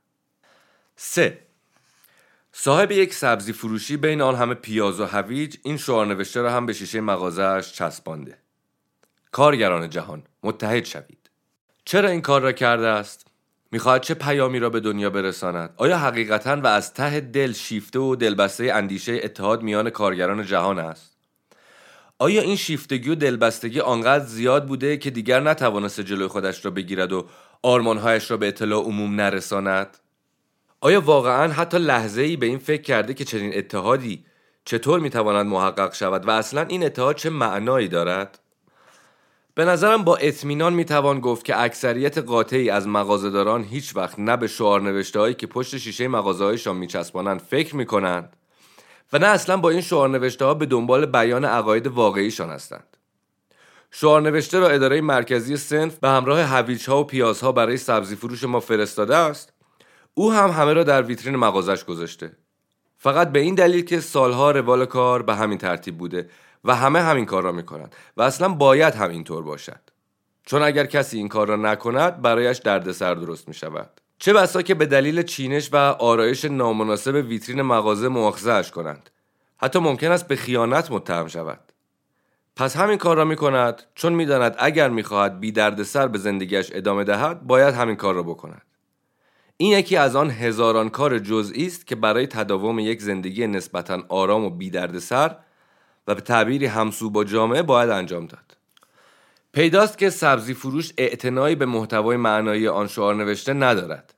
3. 0.95 1.37
صاحب 2.51 2.91
یک 2.91 3.13
سبزی 3.13 3.53
فروشی 3.53 3.97
بین 3.97 4.21
آن 4.21 4.35
همه 4.35 4.53
پیاز 4.53 4.99
و 4.99 5.05
هویج 5.05 5.57
این 5.63 5.77
شعار 5.77 6.05
نوشته 6.05 6.41
را 6.41 6.51
هم 6.51 6.65
به 6.65 6.73
شیشه 6.73 7.01
مغازهاش 7.01 7.73
چسبانده. 7.73 8.37
کارگران 9.31 9.89
جهان 9.89 10.23
متحد 10.43 10.85
شوید. 10.85 11.29
چرا 11.85 12.09
این 12.09 12.21
کار 12.21 12.41
را 12.41 12.51
کرده 12.51 12.87
است؟ 12.87 13.27
می‌خواهد 13.75 14.01
چه 14.01 14.13
پیامی 14.13 14.59
را 14.59 14.69
به 14.69 14.79
دنیا 14.79 15.09
برساند؟ 15.09 15.73
آیا 15.77 15.97
حقیقتا 15.97 16.55
و 16.55 16.67
از 16.67 16.93
ته 16.93 17.19
دل 17.19 17.53
شیفته 17.53 17.99
و 17.99 18.15
دلبسته 18.15 18.73
اندیشه 18.73 19.19
اتحاد 19.23 19.61
میان 19.61 19.89
کارگران 19.89 20.45
جهان 20.45 20.79
است؟ 20.79 21.17
آیا 22.19 22.41
این 22.41 22.55
شیفتگی 22.55 23.09
و 23.09 23.15
دلبستگی 23.15 23.79
آنقدر 23.79 24.25
زیاد 24.25 24.65
بوده 24.65 24.97
که 24.97 25.09
دیگر 25.09 25.39
نتوانست 25.39 26.01
جلوی 26.01 26.27
خودش 26.27 26.65
را 26.65 26.71
بگیرد 26.71 27.13
و 27.13 27.25
آرمانهایش 27.63 28.31
را 28.31 28.37
به 28.37 28.47
اطلاع 28.47 28.83
عموم 28.83 29.15
نرساند؟ 29.15 29.97
آیا 30.81 31.01
واقعا 31.01 31.53
حتی 31.53 31.77
لحظه 31.77 32.21
ای 32.21 32.37
به 32.37 32.45
این 32.45 32.57
فکر 32.57 32.81
کرده 32.81 33.13
که 33.13 33.25
چنین 33.25 33.57
اتحادی 33.57 34.25
چطور 34.65 34.99
می‌تواند 34.99 35.45
محقق 35.45 35.93
شود 35.93 36.27
و 36.27 36.31
اصلا 36.31 36.61
این 36.61 36.85
اتحاد 36.85 37.15
چه 37.15 37.29
معنایی 37.29 37.87
دارد؟ 37.87 38.39
به 39.55 39.65
نظرم 39.65 40.03
با 40.03 40.15
اطمینان 40.15 40.73
می‌توان 40.73 41.19
گفت 41.19 41.45
که 41.45 41.61
اکثریت 41.61 42.17
قاطعی 42.17 42.69
از 42.69 42.87
مغازهداران 42.87 43.63
هیچ 43.63 43.95
وقت 43.95 44.19
نه 44.19 44.37
به 44.37 44.47
شعار 44.47 44.81
نوشته 44.81 45.19
هایی 45.19 45.33
که 45.33 45.47
پشت 45.47 45.77
شیشه 45.77 46.07
مغازه 46.07 46.43
هایشان 46.43 46.75
میچسبانند 46.77 47.39
فکر 47.39 47.75
می‌کنند 47.75 48.35
و 49.13 49.19
نه 49.19 49.27
اصلا 49.27 49.57
با 49.57 49.69
این 49.69 49.81
شعار 49.81 50.09
نوشته 50.09 50.45
ها 50.45 50.53
به 50.53 50.65
دنبال 50.65 51.05
بیان 51.05 51.45
عقاید 51.45 51.87
واقعیشان 51.87 52.49
هستند. 52.49 52.97
شعار 53.91 54.21
نوشته 54.21 54.59
را 54.59 54.69
اداره 54.69 55.01
مرکزی 55.01 55.57
سنف 55.57 55.95
به 55.95 56.09
همراه 56.09 56.41
هویج 56.41 56.89
ها 56.89 56.99
و 56.99 57.03
پیاز 57.03 57.41
ها 57.41 57.51
برای 57.51 57.77
سبزی 57.77 58.15
فروش 58.15 58.43
ما 58.43 58.59
فرستاده 58.59 59.15
است. 59.15 59.53
او 60.13 60.31
هم 60.31 60.49
همه 60.49 60.73
را 60.73 60.83
در 60.83 61.01
ویترین 61.01 61.35
مغازش 61.35 61.85
گذاشته. 61.85 62.31
فقط 62.97 63.31
به 63.31 63.39
این 63.39 63.55
دلیل 63.55 63.85
که 63.85 63.99
سالها 63.99 64.51
روال 64.51 64.85
کار 64.85 65.21
به 65.21 65.35
همین 65.35 65.57
ترتیب 65.57 65.97
بوده. 65.97 66.29
و 66.65 66.75
همه 66.75 67.01
همین 67.01 67.25
کار 67.25 67.43
را 67.43 67.51
می‌کنند 67.51 67.95
و 68.17 68.21
اصلا 68.21 68.49
باید 68.49 68.95
همینطور 68.95 69.43
باشد. 69.43 69.79
چون 70.45 70.61
اگر 70.61 70.85
کسی 70.85 71.17
این 71.17 71.27
کار 71.27 71.47
را 71.47 71.55
نکند 71.55 72.21
برایش 72.21 72.57
دردسر 72.57 73.15
درست 73.15 73.47
می 73.47 73.53
شود 73.53 73.89
چه 74.19 74.33
بسا 74.33 74.61
که 74.61 74.75
به 74.75 74.85
دلیل 74.85 75.21
چینش 75.21 75.69
و 75.73 75.77
آرایش 75.77 76.45
نامناسب 76.45 77.15
ویترین 77.15 77.61
مغازه 77.61 78.07
مؤاخذهاش 78.07 78.71
کنند. 78.71 79.09
حتی 79.57 79.79
ممکن 79.79 80.11
است 80.11 80.27
به 80.27 80.35
خیانت 80.35 80.91
متهم 80.91 81.27
شود. 81.27 81.59
پس 82.55 82.77
همین 82.77 82.97
کار 82.97 83.17
را 83.17 83.25
می 83.25 83.35
کند 83.35 83.83
چون 83.95 84.13
می‌داند 84.13 84.55
اگر 84.59 84.89
می‌خواهد 84.89 85.39
بی 85.39 85.51
دردسر 85.51 86.07
به 86.07 86.17
زندگیش 86.17 86.69
ادامه 86.73 87.03
دهد 87.03 87.47
باید 87.47 87.75
همین 87.75 87.95
کار 87.95 88.13
را 88.13 88.23
بکند. 88.23 88.61
این 89.57 89.71
یکی 89.71 89.97
از 89.97 90.15
آن 90.15 90.31
هزاران 90.31 90.89
کار 90.89 91.19
جزئی 91.19 91.65
است 91.65 91.87
که 91.87 91.95
برای 91.95 92.27
تداوم 92.27 92.79
یک 92.79 93.01
زندگی 93.01 93.47
نسبتا 93.47 94.03
آرام 94.09 94.43
و 94.43 94.49
بی 94.49 94.69
دردسر 94.69 95.35
و 96.07 96.15
به 96.15 96.21
تعبیری 96.21 96.65
همسو 96.65 97.09
با 97.09 97.23
جامعه 97.23 97.61
باید 97.61 97.89
انجام 97.89 98.25
داد. 98.25 98.57
پیداست 99.53 99.97
که 99.97 100.09
سبزی 100.09 100.53
فروش 100.53 100.91
اعتنایی 100.97 101.55
به 101.55 101.65
محتوای 101.65 102.17
معنایی 102.17 102.67
آن 102.67 102.87
شعار 102.87 103.15
نوشته 103.15 103.53
ندارد. 103.53 104.13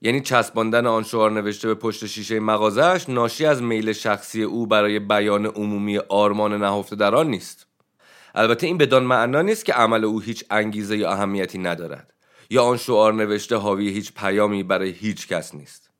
یعنی 0.00 0.20
چسباندن 0.20 0.86
آن 0.86 1.02
شعار 1.02 1.30
نوشته 1.30 1.68
به 1.68 1.74
پشت 1.74 2.06
شیشه 2.06 2.40
مغازهش 2.40 3.08
ناشی 3.08 3.46
از 3.46 3.62
میل 3.62 3.92
شخصی 3.92 4.42
او 4.42 4.66
برای 4.66 4.98
بیان 4.98 5.46
عمومی 5.46 5.98
آرمان 5.98 6.62
نهفته 6.62 6.96
در 6.96 7.14
آن 7.14 7.30
نیست. 7.30 7.66
البته 8.34 8.66
این 8.66 8.78
بدان 8.78 9.02
معنا 9.02 9.42
نیست 9.42 9.64
که 9.64 9.72
عمل 9.72 10.04
او 10.04 10.20
هیچ 10.20 10.44
انگیزه 10.50 10.96
یا 10.96 11.10
اهمیتی 11.10 11.58
ندارد 11.58 12.12
یا 12.50 12.64
آن 12.64 12.76
شعار 12.76 13.14
نوشته 13.14 13.56
حاوی 13.56 13.88
هیچ 13.88 14.12
پیامی 14.14 14.62
برای 14.62 14.90
هیچ 14.90 15.28
کس 15.28 15.54
نیست. 15.54 15.90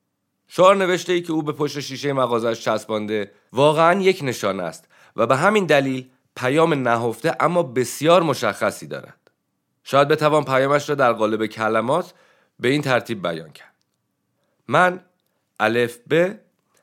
شعار 0.48 0.76
نوشته 0.76 1.12
ای 1.12 1.22
که 1.22 1.32
او 1.32 1.42
به 1.42 1.52
پشت 1.52 1.80
شیشه 1.80 2.12
مغازش 2.12 2.60
چسبانده 2.60 3.30
واقعا 3.52 4.00
یک 4.00 4.20
نشان 4.22 4.60
است 4.60 4.88
و 5.16 5.26
به 5.26 5.36
همین 5.36 5.66
دلیل 5.66 6.10
پیام 6.36 6.74
نهفته 6.74 7.36
اما 7.40 7.62
بسیار 7.62 8.22
مشخصی 8.22 8.86
دارد. 8.86 9.30
شاید 9.84 10.08
بتوان 10.08 10.44
پیامش 10.44 10.88
را 10.88 10.94
در 10.94 11.12
قالب 11.12 11.46
کلمات 11.46 12.14
به 12.60 12.68
این 12.68 12.82
ترتیب 12.82 13.28
بیان 13.28 13.50
کرد. 13.50 13.74
من 14.68 15.00
الف 15.60 15.98
ب 16.10 16.34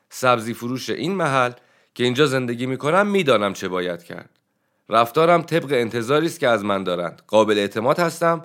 سبزی 0.08 0.54
فروش 0.54 0.90
این 0.90 1.14
محل 1.14 1.52
که 1.94 2.04
اینجا 2.04 2.26
زندگی 2.26 2.66
می 2.66 2.76
کنم 2.76 3.06
می‌دانم 3.06 3.52
چه 3.52 3.68
باید 3.68 4.02
کرد. 4.02 4.30
رفتارم 4.88 5.42
طبق 5.42 5.72
انتظاری 5.72 6.26
است 6.26 6.40
که 6.40 6.48
از 6.48 6.64
من 6.64 6.84
دارند. 6.84 7.22
قابل 7.26 7.58
اعتماد 7.58 7.98
هستم 7.98 8.42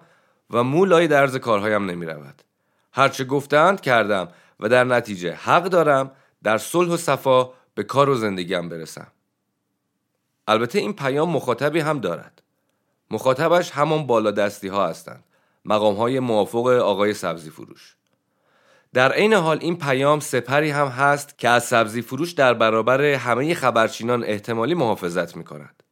و 0.49 0.63
مولای 0.63 1.07
درز 1.07 1.35
کارهایم 1.35 1.85
نمی 1.85 2.05
رود 2.05 2.43
هرچه 2.91 3.23
گفتند 3.23 3.81
کردم 3.81 4.27
و 4.59 4.69
در 4.69 4.83
نتیجه 4.83 5.33
حق 5.33 5.63
دارم 5.63 6.11
در 6.43 6.57
صلح 6.57 6.89
و 6.89 6.97
صفا 6.97 7.49
به 7.75 7.83
کار 7.83 8.09
و 8.09 8.15
زندگیم 8.15 8.69
برسم. 8.69 9.07
البته 10.49 10.79
این 10.79 10.93
پیام 10.93 11.29
مخاطبی 11.29 11.79
هم 11.79 11.99
دارد 11.99 12.41
مخاطبش 13.11 13.71
همان 13.71 14.07
بالا 14.07 14.31
دستی 14.31 14.67
ها 14.67 14.87
هستند 14.87 15.23
مقام 15.65 15.95
های 15.95 16.19
موافق 16.19 16.67
آقای 16.67 17.13
سبزی 17.13 17.49
فروش 17.49 17.95
در 18.93 19.11
عین 19.11 19.33
حال 19.33 19.57
این 19.61 19.77
پیام 19.77 20.19
سپری 20.19 20.69
هم 20.69 20.87
هست 20.87 21.37
که 21.37 21.49
از 21.49 21.63
سبزی 21.63 22.01
فروش 22.01 22.31
در 22.31 22.53
برابر 22.53 23.01
همه 23.01 23.53
خبرچینان 23.53 24.23
احتمالی 24.23 24.73
محافظت 24.73 25.37
می 25.37 25.43
کند. 25.43 25.83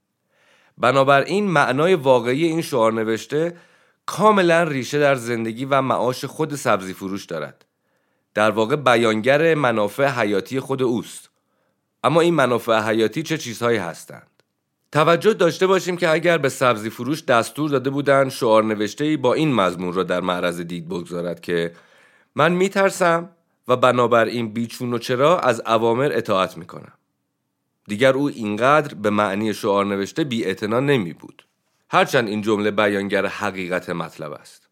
بنابراین 0.77 1.47
معنای 1.47 1.95
واقعی 1.95 2.45
این 2.45 2.61
شعار 2.61 2.93
نوشته 2.93 3.57
کاملا 4.05 4.63
ریشه 4.63 4.99
در 4.99 5.15
زندگی 5.15 5.65
و 5.65 5.81
معاش 5.81 6.25
خود 6.25 6.55
سبزی 6.55 6.93
فروش 6.93 7.25
دارد. 7.25 7.65
در 8.33 8.51
واقع 8.51 8.75
بیانگر 8.75 9.55
منافع 9.55 10.07
حیاتی 10.07 10.59
خود 10.59 10.83
اوست. 10.83 11.29
اما 12.03 12.21
این 12.21 12.33
منافع 12.33 12.79
حیاتی 12.79 13.23
چه 13.23 13.37
چیزهایی 13.37 13.77
هستند؟ 13.77 14.36
توجه 14.91 15.33
داشته 15.33 15.67
باشیم 15.67 15.97
که 15.97 16.09
اگر 16.09 16.37
به 16.37 16.49
سبزی 16.49 16.89
فروش 16.89 17.23
دستور 17.23 17.69
داده 17.69 17.89
بودند 17.89 18.29
شعار 18.29 18.63
نوشته 18.63 19.17
با 19.17 19.33
این 19.33 19.53
مضمون 19.53 19.93
را 19.93 20.03
در 20.03 20.21
معرض 20.21 20.61
دید 20.61 20.89
بگذارد 20.89 21.39
که 21.39 21.73
من 22.35 22.51
میترسم 22.51 23.29
و 23.67 23.75
بنابراین 23.75 24.53
بیچون 24.53 24.93
و 24.93 24.97
چرا 24.97 25.39
از 25.39 25.61
اوامر 25.65 26.11
اطاعت 26.13 26.57
می‌کنم. 26.57 26.93
دیگر 27.87 28.13
او 28.13 28.29
اینقدر 28.29 28.93
به 28.93 29.09
معنی 29.09 29.53
شعار 29.53 29.85
نوشته 29.85 30.23
بی 30.23 30.55
نمی 30.63 31.13
بود. 31.13 31.45
هرچند 31.89 32.27
این 32.27 32.41
جمله 32.41 32.71
بیانگر 32.71 33.25
حقیقت 33.25 33.89
مطلب 33.89 34.31
است. 34.31 34.67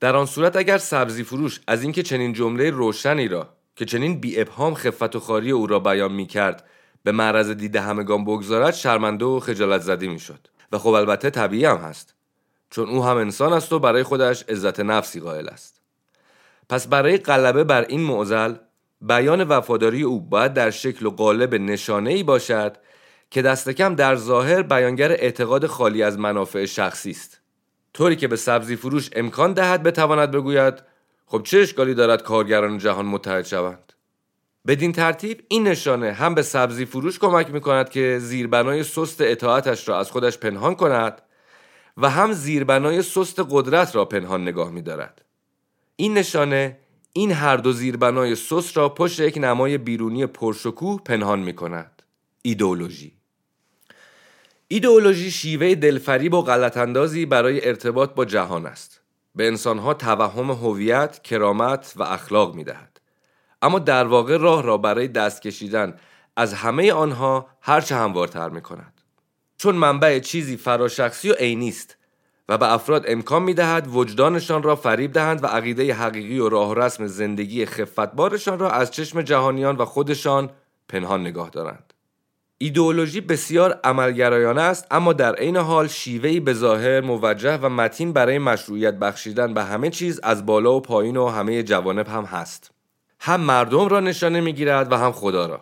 در 0.00 0.16
آن 0.16 0.26
صورت 0.26 0.56
اگر 0.56 0.78
سبزی 0.78 1.24
فروش 1.24 1.60
از 1.66 1.82
اینکه 1.82 2.02
چنین 2.02 2.32
جمله 2.32 2.70
روشنی 2.70 3.28
را 3.28 3.48
که 3.76 3.84
چنین 3.84 4.20
بی 4.20 4.40
ابهام 4.40 4.74
خفت 4.74 5.16
و 5.16 5.20
خاری 5.20 5.50
او 5.50 5.66
را 5.66 5.78
بیان 5.78 6.12
می 6.12 6.26
کرد 6.26 6.64
به 7.06 7.12
معرض 7.12 7.50
دید 7.50 7.76
همگان 7.76 8.24
بگذارد 8.24 8.74
شرمنده 8.74 9.24
و 9.24 9.40
خجالت 9.40 9.80
زدی 9.80 10.08
می 10.08 10.18
شد. 10.18 10.48
و 10.72 10.78
خب 10.78 10.88
البته 10.88 11.30
طبیعی 11.30 11.64
هم 11.64 11.76
هست 11.76 12.14
چون 12.70 12.88
او 12.88 13.04
هم 13.04 13.16
انسان 13.16 13.52
است 13.52 13.72
و 13.72 13.78
برای 13.78 14.02
خودش 14.02 14.42
عزت 14.42 14.80
نفسی 14.80 15.20
قائل 15.20 15.48
است. 15.48 15.80
پس 16.68 16.86
برای 16.86 17.16
غلبه 17.16 17.64
بر 17.64 17.82
این 17.82 18.00
معضل 18.00 18.54
بیان 19.00 19.44
وفاداری 19.44 20.02
او 20.02 20.20
باید 20.20 20.54
در 20.54 20.70
شکل 20.70 21.06
و 21.06 21.10
قالب 21.10 21.54
نشانه 21.54 22.10
ای 22.10 22.22
باشد 22.22 22.76
که 23.30 23.42
دست 23.42 23.70
کم 23.70 23.94
در 23.94 24.16
ظاهر 24.16 24.62
بیانگر 24.62 25.12
اعتقاد 25.12 25.66
خالی 25.66 26.02
از 26.02 26.18
منافع 26.18 26.64
شخصی 26.64 27.10
است 27.10 27.40
طوری 27.94 28.16
که 28.16 28.28
به 28.28 28.36
سبزی 28.36 28.76
فروش 28.76 29.10
امکان 29.12 29.52
دهد 29.52 29.82
بتواند 29.82 30.30
بگوید 30.30 30.74
خب 31.26 31.42
چه 31.42 31.58
اشکالی 31.58 31.94
دارد 31.94 32.22
کارگران 32.22 32.78
جهان 32.78 33.06
متحد 33.06 33.44
شوند 33.44 33.92
بدین 34.66 34.92
ترتیب 34.92 35.42
این 35.48 35.68
نشانه 35.68 36.12
هم 36.12 36.34
به 36.34 36.42
سبزی 36.42 36.84
فروش 36.84 37.18
کمک 37.18 37.50
می 37.50 37.60
کند 37.60 37.88
که 37.88 38.18
زیربنای 38.20 38.82
سست 38.82 39.20
اطاعتش 39.20 39.88
را 39.88 39.98
از 39.98 40.10
خودش 40.10 40.38
پنهان 40.38 40.74
کند 40.74 41.22
و 41.96 42.10
هم 42.10 42.32
زیربنای 42.32 43.02
سست 43.02 43.40
قدرت 43.50 43.96
را 43.96 44.04
پنهان 44.04 44.42
نگاه 44.42 44.70
می 44.70 44.82
دارد. 44.82 45.24
این 45.96 46.14
نشانه 46.18 46.78
این 47.12 47.32
هر 47.32 47.56
دو 47.56 47.72
زیربنای 47.72 48.34
سس 48.34 48.76
را 48.76 48.88
پشت 48.88 49.20
یک 49.20 49.38
نمای 49.38 49.78
بیرونی 49.78 50.26
پرشکوه 50.26 51.00
پنهان 51.04 51.38
می 51.38 51.52
کند. 51.52 52.02
ایدئولوژی 52.42 53.12
ایدئولوژی 54.68 55.30
شیوه 55.30 55.74
دلفریب 55.74 56.34
و 56.34 56.42
غلطاندازی 56.42 57.26
برای 57.26 57.68
ارتباط 57.68 58.14
با 58.14 58.24
جهان 58.24 58.66
است. 58.66 59.00
به 59.34 59.46
انسانها 59.46 59.94
توهم 59.94 60.50
هویت، 60.50 61.22
کرامت 61.22 61.92
و 61.96 62.02
اخلاق 62.02 62.54
می 62.54 62.64
دهد. 62.64 62.95
اما 63.62 63.78
در 63.78 64.04
واقع 64.06 64.36
راه 64.36 64.62
را 64.62 64.76
برای 64.76 65.08
دست 65.08 65.42
کشیدن 65.42 65.96
از 66.36 66.54
همه 66.54 66.92
آنها 66.92 67.46
هرچه 67.60 67.96
هموارتر 67.96 68.48
می 68.48 68.60
کند. 68.60 69.00
چون 69.58 69.74
منبع 69.74 70.18
چیزی 70.18 70.56
فراشخصی 70.56 71.30
و 71.30 71.34
عینی 71.34 71.68
است 71.68 71.96
و 72.48 72.58
به 72.58 72.72
افراد 72.72 73.04
امکان 73.08 73.42
می 73.42 73.54
دهد 73.54 73.94
وجدانشان 73.94 74.62
را 74.62 74.76
فریب 74.76 75.12
دهند 75.12 75.44
و 75.44 75.46
عقیده 75.46 75.94
حقیقی 75.94 76.38
و 76.38 76.48
راه 76.48 76.74
رسم 76.74 77.06
زندگی 77.06 77.66
خفتبارشان 77.66 78.58
را 78.58 78.70
از 78.70 78.90
چشم 78.90 79.22
جهانیان 79.22 79.76
و 79.76 79.84
خودشان 79.84 80.50
پنهان 80.88 81.20
نگاه 81.20 81.50
دارند. 81.50 81.92
ایدئولوژی 82.58 83.20
بسیار 83.20 83.80
عملگرایانه 83.84 84.62
است 84.62 84.86
اما 84.90 85.12
در 85.12 85.34
عین 85.34 85.56
حال 85.56 85.88
شیوهی 85.88 86.40
به 86.40 86.52
ظاهر 86.52 87.00
موجه 87.00 87.56
و 87.56 87.68
متین 87.68 88.12
برای 88.12 88.38
مشروعیت 88.38 88.94
بخشیدن 88.94 89.54
به 89.54 89.64
همه 89.64 89.90
چیز 89.90 90.20
از 90.22 90.46
بالا 90.46 90.74
و 90.74 90.80
پایین 90.80 91.16
و 91.16 91.28
همه 91.28 91.62
جوانب 91.62 92.08
هم 92.08 92.24
هست. 92.24 92.75
هم 93.20 93.40
مردم 93.40 93.88
را 93.88 94.00
نشانه 94.00 94.40
می‌گیرد 94.40 94.92
و 94.92 94.96
هم 94.96 95.12
خدا 95.12 95.46
را. 95.46 95.60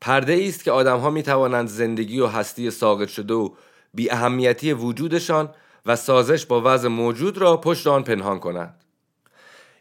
پرده 0.00 0.44
است 0.48 0.64
که 0.64 0.72
آدمها 0.72 1.10
می 1.10 1.22
توانند 1.22 1.68
زندگی 1.68 2.20
و 2.20 2.26
هستی 2.26 2.70
ساقط 2.70 3.08
شده 3.08 3.34
و 3.34 3.50
بی 3.94 4.10
اهمیتی 4.10 4.72
وجودشان 4.72 5.48
و 5.86 5.96
سازش 5.96 6.46
با 6.46 6.62
وضع 6.64 6.88
موجود 6.88 7.38
را 7.38 7.56
پشت 7.56 7.86
آن 7.86 8.04
پنهان 8.04 8.38
کنند 8.38 8.84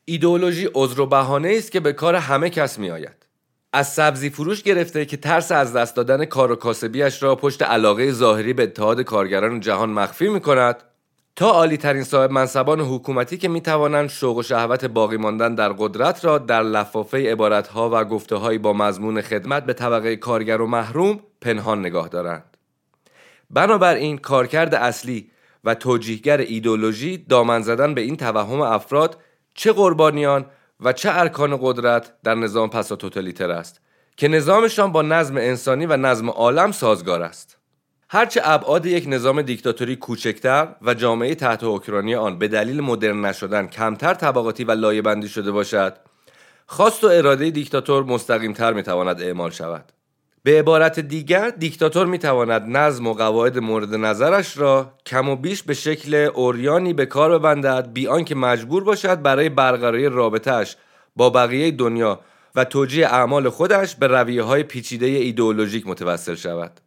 ایدئولوژی 0.05 0.69
عذر 0.73 0.99
و 0.99 1.05
بهانه 1.05 1.53
است 1.57 1.71
که 1.71 1.79
به 1.79 1.93
کار 1.93 2.15
همه 2.15 2.49
کس 2.49 2.79
می 2.79 2.89
آید. 2.89 3.25
از 3.73 3.93
سبزی 3.93 4.29
فروش 4.29 4.63
گرفته 4.63 5.05
که 5.05 5.17
ترس 5.17 5.51
از 5.51 5.73
دست 5.73 5.95
دادن 5.95 6.25
کار 6.25 6.51
و 6.51 6.55
کاسبیش 6.55 7.23
را 7.23 7.35
پشت 7.35 7.61
علاقه 7.61 8.11
ظاهری 8.11 8.53
به 8.53 8.63
اتحاد 8.63 9.01
کارگران 9.01 9.59
جهان 9.59 9.89
مخفی 9.89 10.29
می 10.29 10.39
کند 10.39 10.83
تا 11.39 11.49
عالی 11.49 11.77
ترین 11.77 12.03
صاحب 12.03 12.31
منصبان 12.31 12.79
حکومتی 12.79 13.37
که 13.37 13.47
می 13.47 13.61
توانند 13.61 14.09
شوق 14.09 14.37
و 14.37 14.43
شهوت 14.43 14.85
باقی 14.85 15.17
ماندن 15.17 15.55
در 15.55 15.69
قدرت 15.69 16.25
را 16.25 16.37
در 16.37 16.63
لفافه 16.63 17.31
عبارتها 17.31 17.89
و 17.93 18.05
گفته 18.05 18.57
با 18.57 18.73
مضمون 18.73 19.21
خدمت 19.21 19.65
به 19.65 19.73
طبقه 19.73 20.15
کارگر 20.15 20.61
و 20.61 20.67
محروم 20.67 21.19
پنهان 21.41 21.79
نگاه 21.79 22.07
دارند. 22.07 22.57
بنابراین 23.49 24.17
کارکرد 24.17 24.75
اصلی 24.75 25.31
و 25.63 25.75
توجیهگر 25.75 26.37
ایدولوژی 26.37 27.17
دامن 27.17 27.61
زدن 27.61 27.93
به 27.93 28.01
این 28.01 28.17
توهم 28.17 28.61
افراد 28.61 29.17
چه 29.53 29.71
قربانیان 29.71 30.45
و 30.79 30.93
چه 30.93 31.09
ارکان 31.13 31.59
قدرت 31.61 32.13
در 32.23 32.35
نظام 32.35 32.69
پسا 32.69 32.95
توتالیتر 32.95 33.51
است 33.51 33.81
که 34.17 34.27
نظامشان 34.27 34.91
با 34.91 35.01
نظم 35.01 35.37
انسانی 35.37 35.85
و 35.85 35.97
نظم 35.97 36.29
عالم 36.29 36.71
سازگار 36.71 37.21
است 37.21 37.58
هرچه 38.11 38.41
ابعاد 38.43 38.85
یک 38.85 39.05
نظام 39.07 39.41
دیکتاتوری 39.41 39.95
کوچکتر 39.95 40.67
و 40.81 40.93
جامعه 40.93 41.35
تحت 41.35 41.59
حکمرانی 41.63 42.15
آن 42.15 42.39
به 42.39 42.47
دلیل 42.47 42.81
مدرن 42.81 43.25
نشدن 43.25 43.67
کمتر 43.67 44.13
طبقاتی 44.13 44.63
و 44.63 44.71
لایه‌بندی 44.71 45.27
شده 45.27 45.51
باشد 45.51 45.93
خواست 46.65 47.03
و 47.03 47.07
اراده 47.07 47.49
دیکتاتور 47.49 48.03
مستقیمتر 48.03 48.73
می‌تواند 48.73 49.21
اعمال 49.21 49.49
شود. 49.49 49.91
به 50.43 50.59
عبارت 50.59 50.99
دیگر 50.99 51.49
دیکتاتور 51.49 52.05
می 52.05 52.19
تواند 52.19 52.77
نظم 52.77 53.07
و 53.07 53.13
قواعد 53.13 53.59
مورد 53.59 53.95
نظرش 53.95 54.57
را 54.57 54.93
کم 55.05 55.29
و 55.29 55.35
بیش 55.35 55.63
به 55.63 55.73
شکل 55.73 56.13
اوریانی 56.15 56.93
به 56.93 57.05
کار 57.05 57.39
ببندد 57.39 57.89
بی 57.93 58.07
آنکه 58.07 58.35
مجبور 58.35 58.83
باشد 58.83 59.21
برای 59.21 59.49
برقراری 59.49 60.09
رابطهش 60.09 60.75
با 61.15 61.29
بقیه 61.29 61.71
دنیا 61.71 62.19
و 62.55 62.63
توجیه 62.63 63.07
اعمال 63.07 63.49
خودش 63.49 63.95
به 63.95 64.07
رویه 64.07 64.43
های 64.43 64.63
پیچیده 64.63 65.05
ایدئولوژیک 65.05 65.87
متوسل 65.87 66.35
شود. 66.35 66.81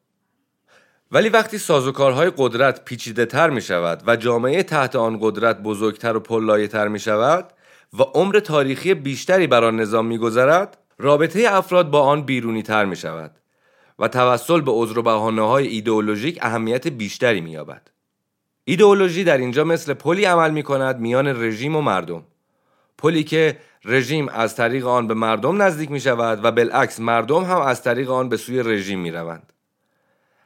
ولی 1.12 1.28
وقتی 1.28 1.58
سازوکارهای 1.58 2.32
قدرت 2.36 2.84
پیچیده 2.84 3.26
تر 3.26 3.50
می 3.50 3.60
شود 3.60 4.02
و 4.06 4.16
جامعه 4.16 4.62
تحت 4.62 4.96
آن 4.96 5.18
قدرت 5.20 5.62
بزرگتر 5.62 6.16
و 6.16 6.20
پلایه 6.20 6.68
تر 6.68 6.88
می 6.88 6.98
شود 6.98 7.52
و 7.98 8.02
عمر 8.02 8.40
تاریخی 8.40 8.94
بیشتری 8.94 9.46
بر 9.46 9.64
آن 9.64 9.80
نظام 9.80 10.06
می 10.06 10.18
گذرد 10.18 10.78
رابطه 10.98 11.44
افراد 11.48 11.90
با 11.90 12.00
آن 12.02 12.22
بیرونی 12.22 12.62
تر 12.62 12.84
می 12.84 12.96
شود 12.96 13.30
و 13.98 14.08
توسل 14.08 14.60
به 14.60 14.72
عذر 14.72 14.98
و 14.98 15.02
بهانه 15.02 15.42
های 15.42 15.66
ایدئولوژیک 15.66 16.38
اهمیت 16.42 16.88
بیشتری 16.88 17.40
مییابد. 17.40 17.90
ایدئولوژی 18.64 19.24
در 19.24 19.38
اینجا 19.38 19.64
مثل 19.64 19.94
پلی 19.94 20.24
عمل 20.24 20.50
می 20.50 20.62
کند 20.62 21.00
میان 21.00 21.42
رژیم 21.42 21.76
و 21.76 21.80
مردم. 21.80 22.24
پلی 22.98 23.24
که 23.24 23.58
رژیم 23.84 24.28
از 24.28 24.56
طریق 24.56 24.86
آن 24.86 25.06
به 25.06 25.14
مردم 25.14 25.62
نزدیک 25.62 25.90
می 25.90 26.00
شود 26.00 26.44
و 26.44 26.52
بالعکس 26.52 27.00
مردم 27.00 27.44
هم 27.44 27.60
از 27.60 27.82
طریق 27.82 28.10
آن 28.10 28.28
به 28.28 28.36
سوی 28.36 28.62
رژیم 28.62 28.98
می 28.98 29.10
روند. 29.10 29.52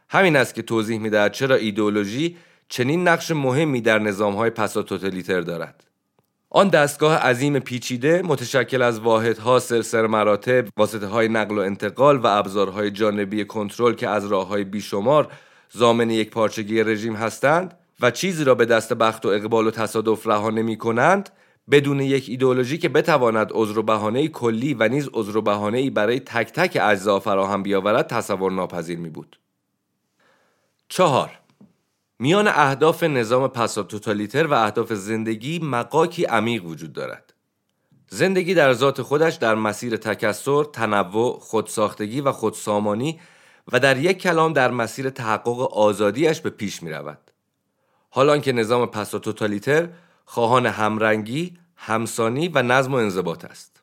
همین 0.09 0.37
است 0.37 0.55
که 0.55 0.63
توضیح 0.63 0.99
می 0.99 1.11
دهد 1.11 1.33
چرا 1.33 1.55
ایدئولوژی 1.55 2.37
چنین 2.69 3.09
نقش 3.09 3.31
مهمی 3.31 3.81
در 3.81 3.99
نظام 3.99 4.35
های 4.35 4.51
پسا 4.51 4.83
توتالیتر 4.83 5.41
دارد. 5.41 5.85
آن 6.51 6.69
دستگاه 6.69 7.17
عظیم 7.17 7.59
پیچیده 7.59 8.23
متشکل 8.25 8.83
از 8.83 9.01
واحدها 9.01 9.59
سلسله 9.59 10.07
مراتب 10.07 10.69
واسطه 10.77 11.07
های 11.07 11.29
نقل 11.29 11.59
و 11.59 11.61
انتقال 11.61 12.17
و 12.17 12.27
ابزارهای 12.27 12.91
جانبی 12.91 13.45
کنترل 13.45 13.95
که 13.95 14.09
از 14.09 14.27
راه 14.27 14.49
های 14.49 14.65
بیشمار 14.65 15.33
زامن 15.73 16.11
یک 16.11 16.31
پارچگی 16.31 16.83
رژیم 16.83 17.17
هستند 17.17 17.79
و 18.01 18.11
چیزی 18.11 18.45
را 18.45 18.55
به 18.55 18.65
دست 18.65 18.93
بخت 18.93 19.27
و 19.27 19.29
اقبال 19.29 19.67
و 19.67 19.71
تصادف 19.71 20.27
رها 20.27 20.51
نمی 20.51 20.79
کنند 20.79 21.31
بدون 21.71 22.01
یک 22.01 22.29
ایدئولوژی 22.29 22.79
که 22.79 22.89
بتواند 22.89 23.51
عذر 23.55 23.79
و 23.79 23.83
بهانه 23.83 24.29
کلی 24.29 24.75
و 24.75 24.89
نیز 24.89 25.09
عذر 25.13 25.37
و 25.37 25.43
بهانه 25.43 25.91
برای 25.91 26.21
تک 26.21 26.53
تک 26.53 26.79
اجزا 26.83 27.21
فراهم 27.21 27.63
بیاورد 27.63 28.07
تصور 28.07 28.53
ناپذیر 28.53 28.99
می 28.99 29.09
بود. 29.09 29.39
چهار 30.89 31.31
میان 32.19 32.49
اهداف 32.49 33.03
نظام 33.03 33.49
پساتوتالیتر 33.49 34.47
و 34.47 34.53
اهداف 34.53 34.93
زندگی 34.93 35.59
مقاکی 35.59 36.25
عمیق 36.25 36.65
وجود 36.65 36.93
دارد. 36.93 37.33
زندگی 38.09 38.55
در 38.55 38.73
ذات 38.73 39.03
خودش 39.03 39.35
در 39.35 39.55
مسیر 39.55 39.97
تکسر، 39.97 40.65
تنوع، 40.65 41.39
خودساختگی 41.39 42.21
و 42.21 42.33
خودسامانی 42.33 43.21
و 43.73 43.81
در 43.81 43.97
یک 43.97 44.19
کلام 44.19 44.53
در 44.53 44.71
مسیر 44.71 45.11
تحقق 45.11 45.61
آزادیش 45.79 46.41
به 46.41 46.51
پیش 46.51 46.83
می 46.83 46.91
رود. 46.91 47.31
حالان 48.11 48.41
که 48.41 48.53
نظام 48.53 48.87
پساتوتالیتر 48.87 49.89
خواهان 50.25 50.67
همرنگی، 50.67 51.59
همسانی 51.77 52.49
و 52.49 52.63
نظم 52.63 52.93
و 52.93 52.97
انضباط 52.97 53.45
است. 53.45 53.83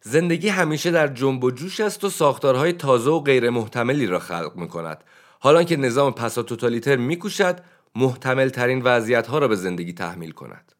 زندگی 0.00 0.48
همیشه 0.48 0.90
در 0.90 1.08
جنب 1.08 1.44
و 1.44 1.50
جوش 1.50 1.80
است 1.80 2.04
و 2.04 2.10
ساختارهای 2.10 2.72
تازه 2.72 3.10
و 3.10 3.20
غیر 3.20 3.50
محتملی 3.50 4.06
را 4.06 4.18
خلق 4.18 4.52
می 4.56 4.68
کند. 4.68 5.04
حالان 5.44 5.64
که 5.64 5.76
نظام 5.76 6.12
پساتوتالیتر 6.12 6.96
می 6.96 7.16
کوشد 7.16 7.60
محتمل 7.94 8.48
ترین 8.48 8.82
وضعیت 8.82 9.26
ها 9.26 9.38
را 9.38 9.48
به 9.48 9.56
زندگی 9.56 9.92
تحمیل 9.92 10.30
کند. 10.30 10.72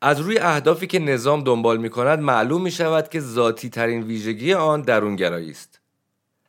از 0.00 0.20
روی 0.20 0.38
اهدافی 0.38 0.86
که 0.86 0.98
نظام 0.98 1.44
دنبال 1.44 1.76
می 1.76 1.90
کند 1.90 2.18
معلوم 2.18 2.62
می 2.62 2.70
شود 2.70 3.08
که 3.08 3.20
ذاتی 3.20 3.70
ترین 3.70 4.02
ویژگی 4.02 4.54
آن 4.54 4.82
درونگرایی 4.82 5.50
است. 5.50 5.80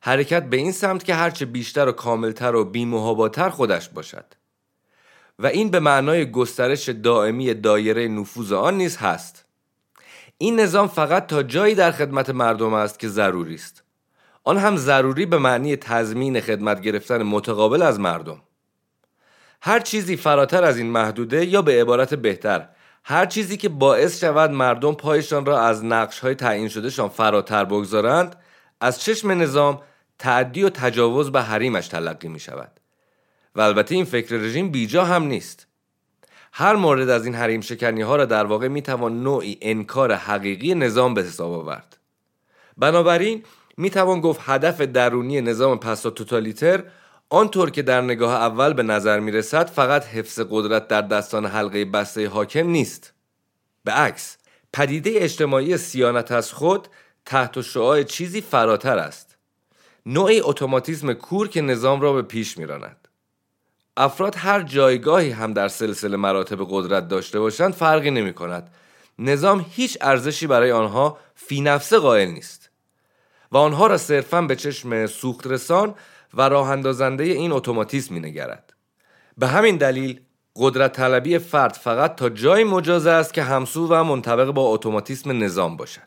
حرکت 0.02 0.50
به 0.50 0.58
این 0.58 0.72
سمت 0.72 1.04
که 1.04 1.16
هرچه 1.16 1.46
بیشتر 1.46 1.88
و 1.88 1.92
کاملتر 1.92 2.56
و 2.56 2.66
بیمهاباتر 2.66 3.50
خودش 3.50 3.90
باشد. 3.90 4.26
و 5.40 5.48
این 5.48 5.70
به 5.70 5.80
معنای 5.80 6.32
گسترش 6.32 6.90
دائمی 6.90 7.54
دایره 7.54 8.08
نفوذ 8.08 8.52
آن 8.52 8.78
نیز 8.78 8.98
هست. 8.98 9.46
این 10.38 10.60
نظام 10.60 10.88
فقط 10.88 11.28
تا 11.28 11.44
جایی 11.44 11.76
در 11.76 11.92
خدمت 11.92 12.30
مردم 12.30 12.74
است 12.74 13.00
که 13.00 13.08
ضروری 13.08 13.56
است. 13.56 13.83
آن 14.44 14.58
هم 14.58 14.78
ضروری 14.78 15.26
به 15.26 15.38
معنی 15.38 15.76
تضمین 15.76 16.40
خدمت 16.40 16.82
گرفتن 16.82 17.24
متقابل 17.24 17.82
از 17.82 18.00
مردم. 18.00 18.42
هر 19.62 19.80
چیزی 19.80 20.18
فراتر 20.18 20.64
از 20.64 20.78
این 20.78 20.88
محدوده 20.88 21.46
یا 21.46 21.62
به 21.62 21.82
عبارت 21.82 22.14
بهتر 22.14 22.70
هر 23.04 23.26
چیزی 23.26 23.58
که 23.58 23.70
باعث 23.70 24.20
شود 24.20 24.52
مردم 24.52 24.94
پایشان 24.94 25.46
را 25.46 25.62
از 25.62 25.86
نقش 25.86 26.20
های 26.20 26.36
تعیین 26.36 26.68
شدهشان 26.68 27.10
فراتر 27.10 27.66
بگذارند 27.66 28.36
از 28.82 29.02
چشم 29.02 29.32
نظام 29.32 29.82
تعدی 30.20 30.64
و 30.64 30.70
تجاوز 30.70 31.32
به 31.32 31.42
حریمش 31.42 31.88
تلقی 31.88 32.28
می 32.28 32.40
شود 32.40 32.72
و 33.56 33.62
البته 33.62 33.96
این 33.96 34.06
فکر 34.06 34.36
رژیم 34.36 34.72
بیجا 34.72 35.06
هم 35.06 35.24
نیست. 35.24 35.68
هر 36.54 36.76
مورد 36.76 37.10
از 37.10 37.26
این 37.26 37.36
حریم 37.36 37.62
شکنی 37.62 38.02
ها 38.02 38.16
را 38.16 38.26
در 38.26 38.46
واقع 38.46 38.68
می 38.68 38.82
توان 38.82 39.24
نوعی 39.24 39.58
انکار 39.62 40.14
حقیقی 40.14 40.76
نظام 40.76 41.14
به 41.14 41.22
حساب 41.22 41.52
آورد. 41.52 41.98
بنابراین 42.78 43.44
می 43.78 43.90
توان 43.90 44.22
گفت 44.22 44.42
هدف 44.44 44.82
درونی 44.82 45.42
نظام 45.42 45.80
پسا 45.80 46.10
توتالیتر 46.10 46.84
آنطور 47.30 47.70
که 47.70 47.82
در 47.82 48.02
نگاه 48.02 48.34
اول 48.34 48.74
به 48.74 48.84
نظر 48.84 49.20
می 49.20 49.32
رسد 49.32 49.70
فقط 49.70 50.06
حفظ 50.06 50.40
قدرت 50.50 50.88
در 50.88 51.02
دستان 51.02 51.46
حلقه 51.46 51.86
بسته 51.86 52.28
حاکم 52.28 52.68
نیست. 52.68 53.14
به 53.84 53.92
عکس 53.92 54.38
پدیده 54.74 55.12
اجتماعی 55.16 55.78
سیانت 55.78 56.32
از 56.32 56.54
خود 56.54 56.88
تحت 57.26 57.62
شعاع 57.62 58.04
چیزی 58.04 58.42
فراتر 58.42 58.98
است. 58.98 59.38
نوعی 60.06 60.42
اتوماتیسم 60.42 61.14
کور 61.14 61.48
که 61.48 61.62
نظام 61.62 62.02
را 62.02 62.14
به 62.14 62.22
پیش 62.22 62.58
میراند. 62.58 63.08
افراد 63.98 64.36
هر 64.38 64.62
جایگاهی 64.62 65.32
هم 65.32 65.54
در 65.54 65.68
سلسله 65.68 66.18
مراتب 66.18 66.68
قدرت 66.70 67.08
داشته 67.08 67.40
باشند 67.40 67.74
فرقی 67.74 68.12
نمی 68.12 68.34
کند 68.34 68.74
نظام 69.20 69.66
هیچ 69.70 69.98
ارزشی 70.02 70.48
برای 70.48 70.72
آنها 70.72 71.18
فی 71.36 71.62
نفسه 71.62 71.98
قائل 71.98 72.28
نیست. 72.28 72.63
و 73.54 73.58
آنها 73.58 73.88
را 73.88 73.98
صرفا 73.98 74.42
به 74.42 74.56
چشم 74.56 75.06
سوخت 75.08 75.48
رسان 75.48 75.96
و 76.34 76.50
راه 76.50 76.70
اندازنده 76.70 77.24
این 77.24 77.52
اتوماتیسم 77.52 78.16
نگرد 78.16 78.74
به 79.38 79.48
همین 79.48 79.78
دلیل 79.78 80.20
قدرت 80.56 80.94
طلبی 80.94 81.38
فرد 81.38 81.74
فقط 81.74 82.16
تا 82.16 82.30
جای 82.30 82.64
مجاز 82.64 83.08
است 83.08 83.34
که 83.34 83.44
همسو 83.44 83.88
و 83.88 84.04
منطبق 84.04 84.52
با 84.52 84.62
اتوماتیسم 84.62 85.44
نظام 85.44 85.78
باشد 85.78 86.02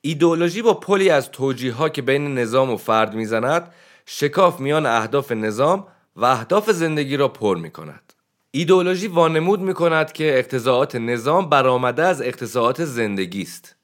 ایدئولوژی 0.00 0.62
با 0.62 0.74
پلی 0.74 1.10
از 1.10 1.30
توجیه 1.30 1.72
ها 1.72 1.88
که 1.88 2.02
بین 2.02 2.38
نظام 2.38 2.70
و 2.70 2.76
فرد 2.76 3.14
می‌زند 3.14 3.72
شکاف 4.06 4.60
میان 4.60 4.86
اهداف 4.86 5.32
نظام 5.32 5.86
و 6.16 6.24
اهداف 6.24 6.70
زندگی 6.70 7.16
را 7.16 7.28
پر 7.28 7.56
می 7.56 7.70
کند. 7.70 8.12
ایدئولوژی 8.50 9.06
وانمود 9.06 9.60
می 9.60 9.74
کند 9.74 10.12
که 10.12 10.38
اقتضاعات 10.38 10.96
نظام 10.96 11.48
برآمده 11.48 12.02
از 12.02 12.22
اقتضاعات 12.22 12.84
زندگی 12.84 13.42
است. 13.42 13.76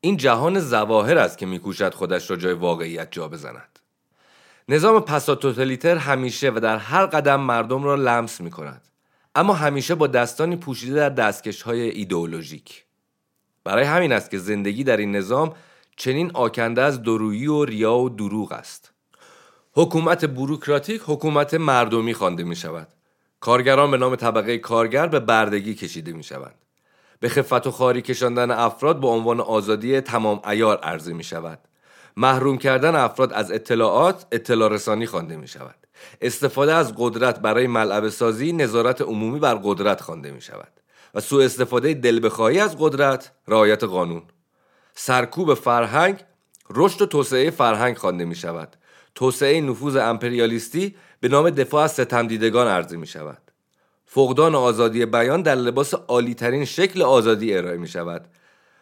این 0.00 0.16
جهان 0.16 0.60
زواهر 0.60 1.18
است 1.18 1.38
که 1.38 1.46
میکوشد 1.46 1.94
خودش 1.94 2.30
را 2.30 2.36
جای 2.36 2.52
واقعیت 2.52 3.08
جا 3.10 3.28
بزند. 3.28 3.78
نظام 4.68 5.00
پساتوتالیتر 5.00 5.96
همیشه 5.96 6.50
و 6.50 6.60
در 6.60 6.76
هر 6.76 7.06
قدم 7.06 7.40
مردم 7.40 7.84
را 7.84 7.94
لمس 7.94 8.40
می 8.40 8.50
کند. 8.50 8.82
اما 9.34 9.54
همیشه 9.54 9.94
با 9.94 10.06
دستانی 10.06 10.56
پوشیده 10.56 10.94
در 10.94 11.08
دستکش 11.08 11.62
های 11.62 11.80
ایدئولوژیک. 11.80 12.84
برای 13.64 13.84
همین 13.84 14.12
است 14.12 14.30
که 14.30 14.38
زندگی 14.38 14.84
در 14.84 14.96
این 14.96 15.16
نظام 15.16 15.54
چنین 15.96 16.30
آکنده 16.34 16.82
از 16.82 17.02
درویی 17.02 17.46
و 17.46 17.64
ریا 17.64 17.94
و 17.94 18.08
دروغ 18.08 18.52
است. 18.52 18.92
حکومت 19.72 20.24
بروکراتیک 20.24 21.02
حکومت 21.06 21.54
مردمی 21.54 22.14
خوانده 22.14 22.44
می 22.44 22.56
شود. 22.56 22.88
کارگران 23.40 23.90
به 23.90 23.96
نام 23.96 24.16
طبقه 24.16 24.58
کارگر 24.58 25.06
به 25.06 25.20
بردگی 25.20 25.74
کشیده 25.74 26.12
می 26.12 26.22
شوند. 26.22 26.54
به 27.20 27.28
خفت 27.28 27.66
و 27.66 27.70
خاری 27.70 28.02
کشاندن 28.02 28.50
افراد 28.50 29.00
به 29.00 29.06
عنوان 29.06 29.40
آزادی 29.40 30.00
تمام 30.00 30.40
ایار 30.48 30.76
عرضه 30.78 31.12
می 31.12 31.24
شود. 31.24 31.58
محروم 32.16 32.58
کردن 32.58 32.96
افراد 32.96 33.32
از 33.32 33.52
اطلاعات 33.52 34.26
اطلاع 34.32 34.72
رسانی 34.72 35.06
خوانده 35.06 35.36
می 35.36 35.48
شود. 35.48 35.74
استفاده 36.20 36.74
از 36.74 36.94
قدرت 36.96 37.40
برای 37.40 37.66
ملعب 37.66 38.08
سازی 38.08 38.52
نظارت 38.52 39.02
عمومی 39.02 39.38
بر 39.38 39.54
قدرت 39.54 40.00
خوانده 40.00 40.30
می 40.30 40.40
شود 40.40 40.72
و 41.14 41.20
سوء 41.20 41.44
استفاده 41.44 41.94
دل 41.94 42.26
بخواهی 42.26 42.60
از 42.60 42.76
قدرت 42.78 43.32
رعایت 43.48 43.84
قانون 43.84 44.22
سرکوب 44.94 45.54
فرهنگ 45.54 46.24
رشد 46.70 47.02
و 47.02 47.06
توسعه 47.06 47.50
فرهنگ 47.50 47.96
خوانده 47.96 48.24
می 48.24 48.34
شود 48.34 48.76
توسعه 49.14 49.60
نفوذ 49.60 49.96
امپریالیستی 49.96 50.96
به 51.20 51.28
نام 51.28 51.50
دفاع 51.50 51.84
از 51.84 51.92
ستمدیدگان 51.92 52.66
عرضه 52.66 52.96
می 52.96 53.06
شود 53.06 53.47
فقدان 54.10 54.54
آزادی 54.54 55.06
بیان 55.06 55.42
در 55.42 55.54
لباس 55.54 55.94
عالیترین 55.94 56.64
شکل 56.64 57.02
آزادی 57.02 57.54
ارائه 57.54 57.76
می 57.76 57.88
شود 57.88 58.28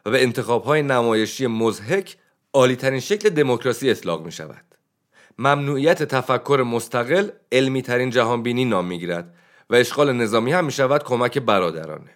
و 0.07 0.11
به 0.11 0.23
انتخاب 0.23 0.65
های 0.65 0.83
نمایشی 0.83 1.47
مزهک 1.47 2.17
عالیترین 2.55 3.01
شکل 3.01 3.29
دموکراسی 3.29 3.91
اطلاق 3.91 4.25
می 4.25 4.33
شود 4.33 4.65
ممنوعیت 5.39 6.03
تفکر 6.03 6.65
مستقل 6.67 7.29
علمی 7.53 7.83
ترین 7.83 8.11
جهانبینی 8.11 8.65
نام 8.65 8.87
می 8.87 8.99
گیرد 8.99 9.35
و 9.71 9.75
اشغال 9.75 10.13
نظامی 10.13 10.53
هم 10.53 10.65
می 10.65 10.73
شود 10.73 11.05
کمک 11.05 11.39
برادرانه. 11.39 12.11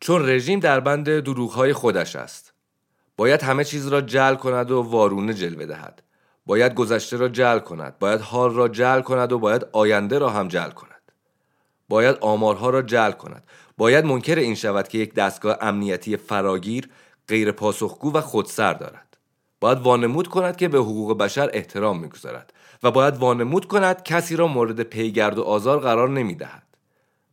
چون 0.00 0.28
رژیم 0.28 0.60
در 0.60 0.80
بند 0.80 1.18
دروغهای 1.18 1.72
خودش 1.72 2.16
است 2.16 2.52
باید 3.16 3.42
همه 3.42 3.64
چیز 3.64 3.88
را 3.88 4.00
جل 4.00 4.34
کند 4.34 4.70
و 4.70 4.82
وارونه 4.82 5.34
جلوه 5.34 5.66
دهد. 5.66 6.02
باید 6.46 6.74
گذشته 6.74 7.16
را 7.16 7.28
جل 7.28 7.58
کند 7.58 7.98
باید 7.98 8.20
حال 8.20 8.54
را 8.54 8.68
جل 8.68 9.00
کند 9.00 9.32
و 9.32 9.38
باید 9.38 9.66
آینده 9.72 10.18
را 10.18 10.30
هم 10.30 10.48
جل 10.48 10.70
کند. 10.70 10.89
باید 11.90 12.16
آمارها 12.20 12.70
را 12.70 12.82
جل 12.82 13.10
کند. 13.10 13.44
باید 13.78 14.04
منکر 14.04 14.38
این 14.38 14.54
شود 14.54 14.88
که 14.88 14.98
یک 14.98 15.14
دستگاه 15.14 15.56
امنیتی 15.60 16.16
فراگیر 16.16 16.88
غیر 17.28 17.52
پاسخگو 17.52 18.12
و 18.12 18.20
خودسر 18.20 18.72
دارد. 18.72 19.16
باید 19.60 19.78
وانمود 19.78 20.28
کند 20.28 20.56
که 20.56 20.68
به 20.68 20.78
حقوق 20.78 21.18
بشر 21.18 21.50
احترام 21.52 22.00
می‌گذارد 22.00 22.52
و 22.82 22.90
باید 22.90 23.16
وانمود 23.16 23.68
کند 23.68 24.02
کسی 24.02 24.36
را 24.36 24.46
مورد 24.46 24.80
پیگرد 24.82 25.38
و 25.38 25.42
آزار 25.42 25.78
قرار 25.78 26.08
نمی‌دهد. 26.08 26.62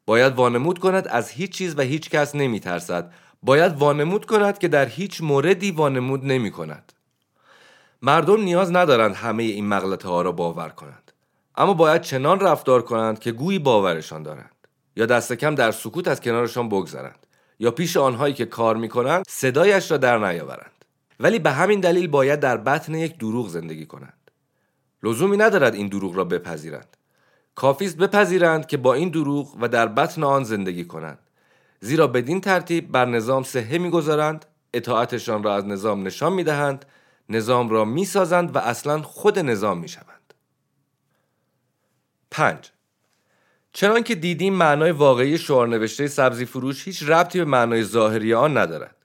باید 0.05 0.34
وانمود 0.34 0.80
کند 0.80 1.08
از 1.08 1.30
هیچ 1.30 1.51
چیز 1.51 1.76
و 1.78 1.82
هیچ 1.82 2.10
کس 2.10 2.36
نمی 2.36 2.60
ترسد 2.60 3.12
باید 3.43 3.78
وانمود 3.78 4.26
کند 4.26 4.58
که 4.58 4.68
در 4.68 4.86
هیچ 4.86 5.22
موردی 5.22 5.72
وانمود 5.72 6.26
نمی 6.26 6.51
کند 6.51 6.93
مردم 8.01 8.41
نیاز 8.41 8.72
ندارند 8.72 9.16
همه 9.16 9.43
این 9.43 9.68
مغلطه 9.68 10.08
ها 10.08 10.22
را 10.22 10.32
باور 10.32 10.70
کنند. 10.70 11.07
اما 11.58 11.74
باید 11.74 12.01
چنان 12.01 12.39
رفتار 12.39 12.82
کنند 12.82 13.20
که 13.20 13.32
گویی 13.32 13.60
باورشان 13.60 14.24
دارند 14.24 14.55
یا 14.95 15.05
دست 15.05 15.34
کم 15.34 15.55
در 15.55 15.72
سکوت 15.72 16.08
از 16.08 16.22
کنارشان 16.22 16.70
بگذارند 16.70 17.28
یا 17.60 17.72
پیش 17.72 17.97
آنهایی 17.97 18.34
که 18.34 18.45
کار 18.45 18.76
می 18.76 18.89
کنند 18.89 19.26
صدایش 19.28 19.91
را 19.91 19.97
در 19.97 20.18
نیاورند. 20.18 20.72
ولی 21.20 21.39
به 21.39 21.51
همین 21.51 21.80
دلیل 21.80 22.08
باید 22.08 22.39
در 22.39 22.58
بطن 22.58 22.95
یک 22.95 23.18
دروغ 23.18 23.47
زندگی 23.47 23.86
کنند. 23.86 24.32
لزومی 25.03 25.38
ندارد 25.38 25.74
این 25.76 25.88
دروغ 25.88 26.16
را 26.16 26.24
بپذیرند. 26.24 26.97
کافی 27.55 27.89
بپذیرند 27.89 28.68
که 28.68 28.78
با 28.78 28.93
این 28.93 29.10
دروغ 29.10 29.58
و 29.62 29.68
در 29.68 29.88
بطن 29.88 30.24
آن 30.24 30.43
زندگی 30.43 30.86
کنند. 30.86 31.20
زیرا 31.80 32.08
بدین 32.08 32.41
ترتیب 32.41 32.91
بر 32.91 33.05
نظام 33.05 33.43
سهه 33.43 33.78
می‌گذارند 33.78 34.45
اطاعتشان 34.74 35.43
را 35.43 35.55
از 35.55 35.66
نظام 35.66 36.08
نشان 36.08 36.34
می‌دهند 36.34 36.86
نظام 37.30 37.70
را 37.70 37.86
می‌سازند 37.86 38.55
و 38.55 38.60
اصلا 38.60 39.01
خود 39.01 39.39
نظام 39.39 39.78
می‌شوند. 39.78 40.16
پنج 42.32 42.71
چنان 43.73 44.03
که 44.03 44.15
دیدیم 44.15 44.53
معنای 44.53 44.91
واقعی 44.91 45.38
شعار 45.38 45.67
نوشته 45.67 46.07
سبزی 46.07 46.45
فروش 46.45 46.88
هیچ 46.88 47.03
ربطی 47.03 47.39
به 47.39 47.45
معنای 47.45 47.84
ظاهری 47.84 48.34
آن 48.34 48.57
ندارد. 48.57 48.95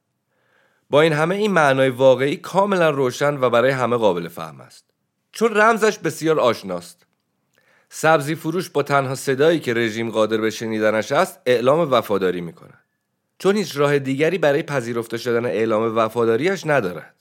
با 0.90 1.00
این 1.00 1.12
همه 1.12 1.34
این 1.34 1.50
معنای 1.50 1.88
واقعی 1.88 2.36
کاملا 2.36 2.90
روشن 2.90 3.40
و 3.40 3.50
برای 3.50 3.70
همه 3.70 3.96
قابل 3.96 4.28
فهم 4.28 4.60
است. 4.60 4.84
چون 5.32 5.54
رمزش 5.56 5.98
بسیار 5.98 6.40
آشناست. 6.40 7.06
سبزی 7.88 8.34
فروش 8.34 8.70
با 8.70 8.82
تنها 8.82 9.14
صدایی 9.14 9.60
که 9.60 9.74
رژیم 9.74 10.10
قادر 10.10 10.36
به 10.36 10.50
شنیدنش 10.50 11.12
است 11.12 11.40
اعلام 11.46 11.92
وفاداری 11.92 12.40
می 12.40 12.52
کند. 12.52 12.84
چون 13.38 13.56
هیچ 13.56 13.76
راه 13.76 13.98
دیگری 13.98 14.38
برای 14.38 14.62
پذیرفته 14.62 15.18
شدن 15.18 15.46
اعلام 15.46 15.96
وفاداریش 15.96 16.66
ندارد. 16.66 17.14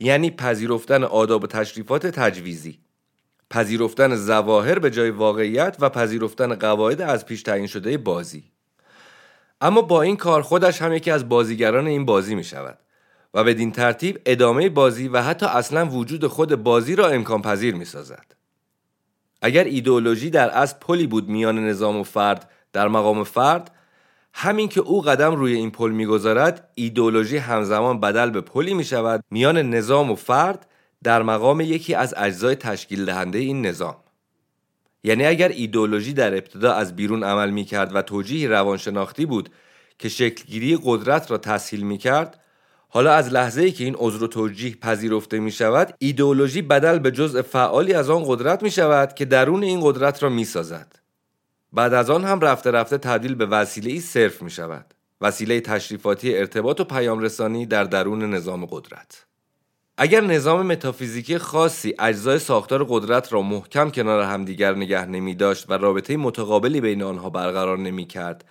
یعنی 0.00 0.30
پذیرفتن 0.30 1.04
آداب 1.04 1.44
و 1.44 1.46
تشریفات 1.46 2.06
تجویزی 2.06 2.80
پذیرفتن 3.52 4.14
زواهر 4.14 4.78
به 4.78 4.90
جای 4.90 5.10
واقعیت 5.10 5.76
و 5.80 5.88
پذیرفتن 5.88 6.54
قواعد 6.54 7.00
از 7.00 7.26
پیش 7.26 7.42
تعیین 7.42 7.66
شده 7.66 7.98
بازی 7.98 8.44
اما 9.60 9.82
با 9.82 10.02
این 10.02 10.16
کار 10.16 10.42
خودش 10.42 10.82
هم 10.82 10.92
یکی 10.92 11.10
از 11.10 11.28
بازیگران 11.28 11.86
این 11.86 12.04
بازی 12.04 12.34
می 12.34 12.44
شود 12.44 12.78
و 13.34 13.44
بدین 13.44 13.72
ترتیب 13.72 14.20
ادامه 14.26 14.68
بازی 14.68 15.08
و 15.08 15.22
حتی 15.22 15.46
اصلا 15.46 15.86
وجود 15.86 16.26
خود 16.26 16.62
بازی 16.62 16.96
را 16.96 17.08
امکان 17.08 17.42
پذیر 17.42 17.74
می 17.74 17.84
سازد. 17.84 18.34
اگر 19.42 19.64
ایدئولوژی 19.64 20.30
در 20.30 20.50
اصل 20.50 20.76
پلی 20.80 21.06
بود 21.06 21.28
میان 21.28 21.68
نظام 21.68 21.96
و 21.96 22.02
فرد 22.02 22.50
در 22.72 22.88
مقام 22.88 23.24
فرد 23.24 23.70
همین 24.34 24.68
که 24.68 24.80
او 24.80 25.02
قدم 25.02 25.34
روی 25.34 25.54
این 25.54 25.70
پل 25.70 25.90
می‌گذارد 25.90 26.68
ایدئولوژی 26.74 27.36
همزمان 27.36 28.00
بدل 28.00 28.30
به 28.30 28.40
پلی 28.40 28.74
می 28.74 28.84
شود 28.84 29.24
میان 29.30 29.58
نظام 29.58 30.10
و 30.10 30.14
فرد 30.14 30.66
در 31.02 31.22
مقام 31.22 31.60
یکی 31.60 31.94
از 31.94 32.14
اجزای 32.16 32.54
تشکیل 32.54 33.04
دهنده 33.04 33.38
این 33.38 33.66
نظام. 33.66 33.96
یعنی 35.04 35.26
اگر 35.26 35.48
ایدولوژی 35.48 36.12
در 36.12 36.34
ابتدا 36.34 36.72
از 36.72 36.96
بیرون 36.96 37.24
عمل 37.24 37.50
می 37.50 37.64
کرد 37.64 37.94
و 37.94 38.02
توجیه 38.02 38.48
روانشناختی 38.48 39.26
بود 39.26 39.50
که 39.98 40.08
شکلگیری 40.08 40.78
قدرت 40.84 41.30
را 41.30 41.38
تسهیل 41.38 41.82
می 41.82 41.98
کرد 41.98 42.40
حالا 42.88 43.12
از 43.12 43.32
لحظه 43.32 43.62
ای 43.62 43.72
که 43.72 43.84
این 43.84 43.94
عذر 43.98 44.22
و 44.22 44.26
توجیه 44.26 44.74
پذیرفته 44.74 45.38
می 45.38 45.50
شود 45.50 45.94
ایدئولوژی 45.98 46.62
بدل 46.62 46.98
به 46.98 47.10
جزء 47.10 47.42
فعالی 47.42 47.94
از 47.94 48.10
آن 48.10 48.24
قدرت 48.26 48.62
می 48.62 48.70
شود 48.70 49.14
که 49.14 49.24
درون 49.24 49.62
این 49.62 49.80
قدرت 49.82 50.22
را 50.22 50.28
می 50.28 50.44
سازد 50.44 50.98
بعد 51.72 51.94
از 51.94 52.10
آن 52.10 52.24
هم 52.24 52.40
رفته 52.40 52.70
رفته 52.70 52.98
تبدیل 52.98 53.34
به 53.34 53.46
وسیله 53.46 53.90
ای 53.90 54.00
صرف 54.00 54.42
می 54.42 54.50
شود 54.50 54.94
وسیله 55.20 55.60
تشریفاتی 55.60 56.36
ارتباط 56.36 56.80
و 56.80 56.84
پیام 56.84 57.18
رسانی 57.18 57.66
در 57.66 57.84
درون 57.84 58.34
نظام 58.34 58.66
قدرت. 58.66 59.26
اگر 60.02 60.20
نظام 60.20 60.66
متافیزیکی 60.66 61.38
خاصی 61.38 61.94
اجزای 61.98 62.38
ساختار 62.38 62.86
قدرت 62.88 63.32
را 63.32 63.42
محکم 63.42 63.90
کنار 63.90 64.22
همدیگر 64.22 64.74
نگه 64.74 65.06
نمی 65.06 65.34
داشت 65.34 65.70
و 65.70 65.72
رابطه 65.72 66.16
متقابلی 66.16 66.80
بین 66.80 67.02
آنها 67.02 67.30
برقرار 67.30 67.78
نمی 67.78 68.04
کرد 68.04 68.44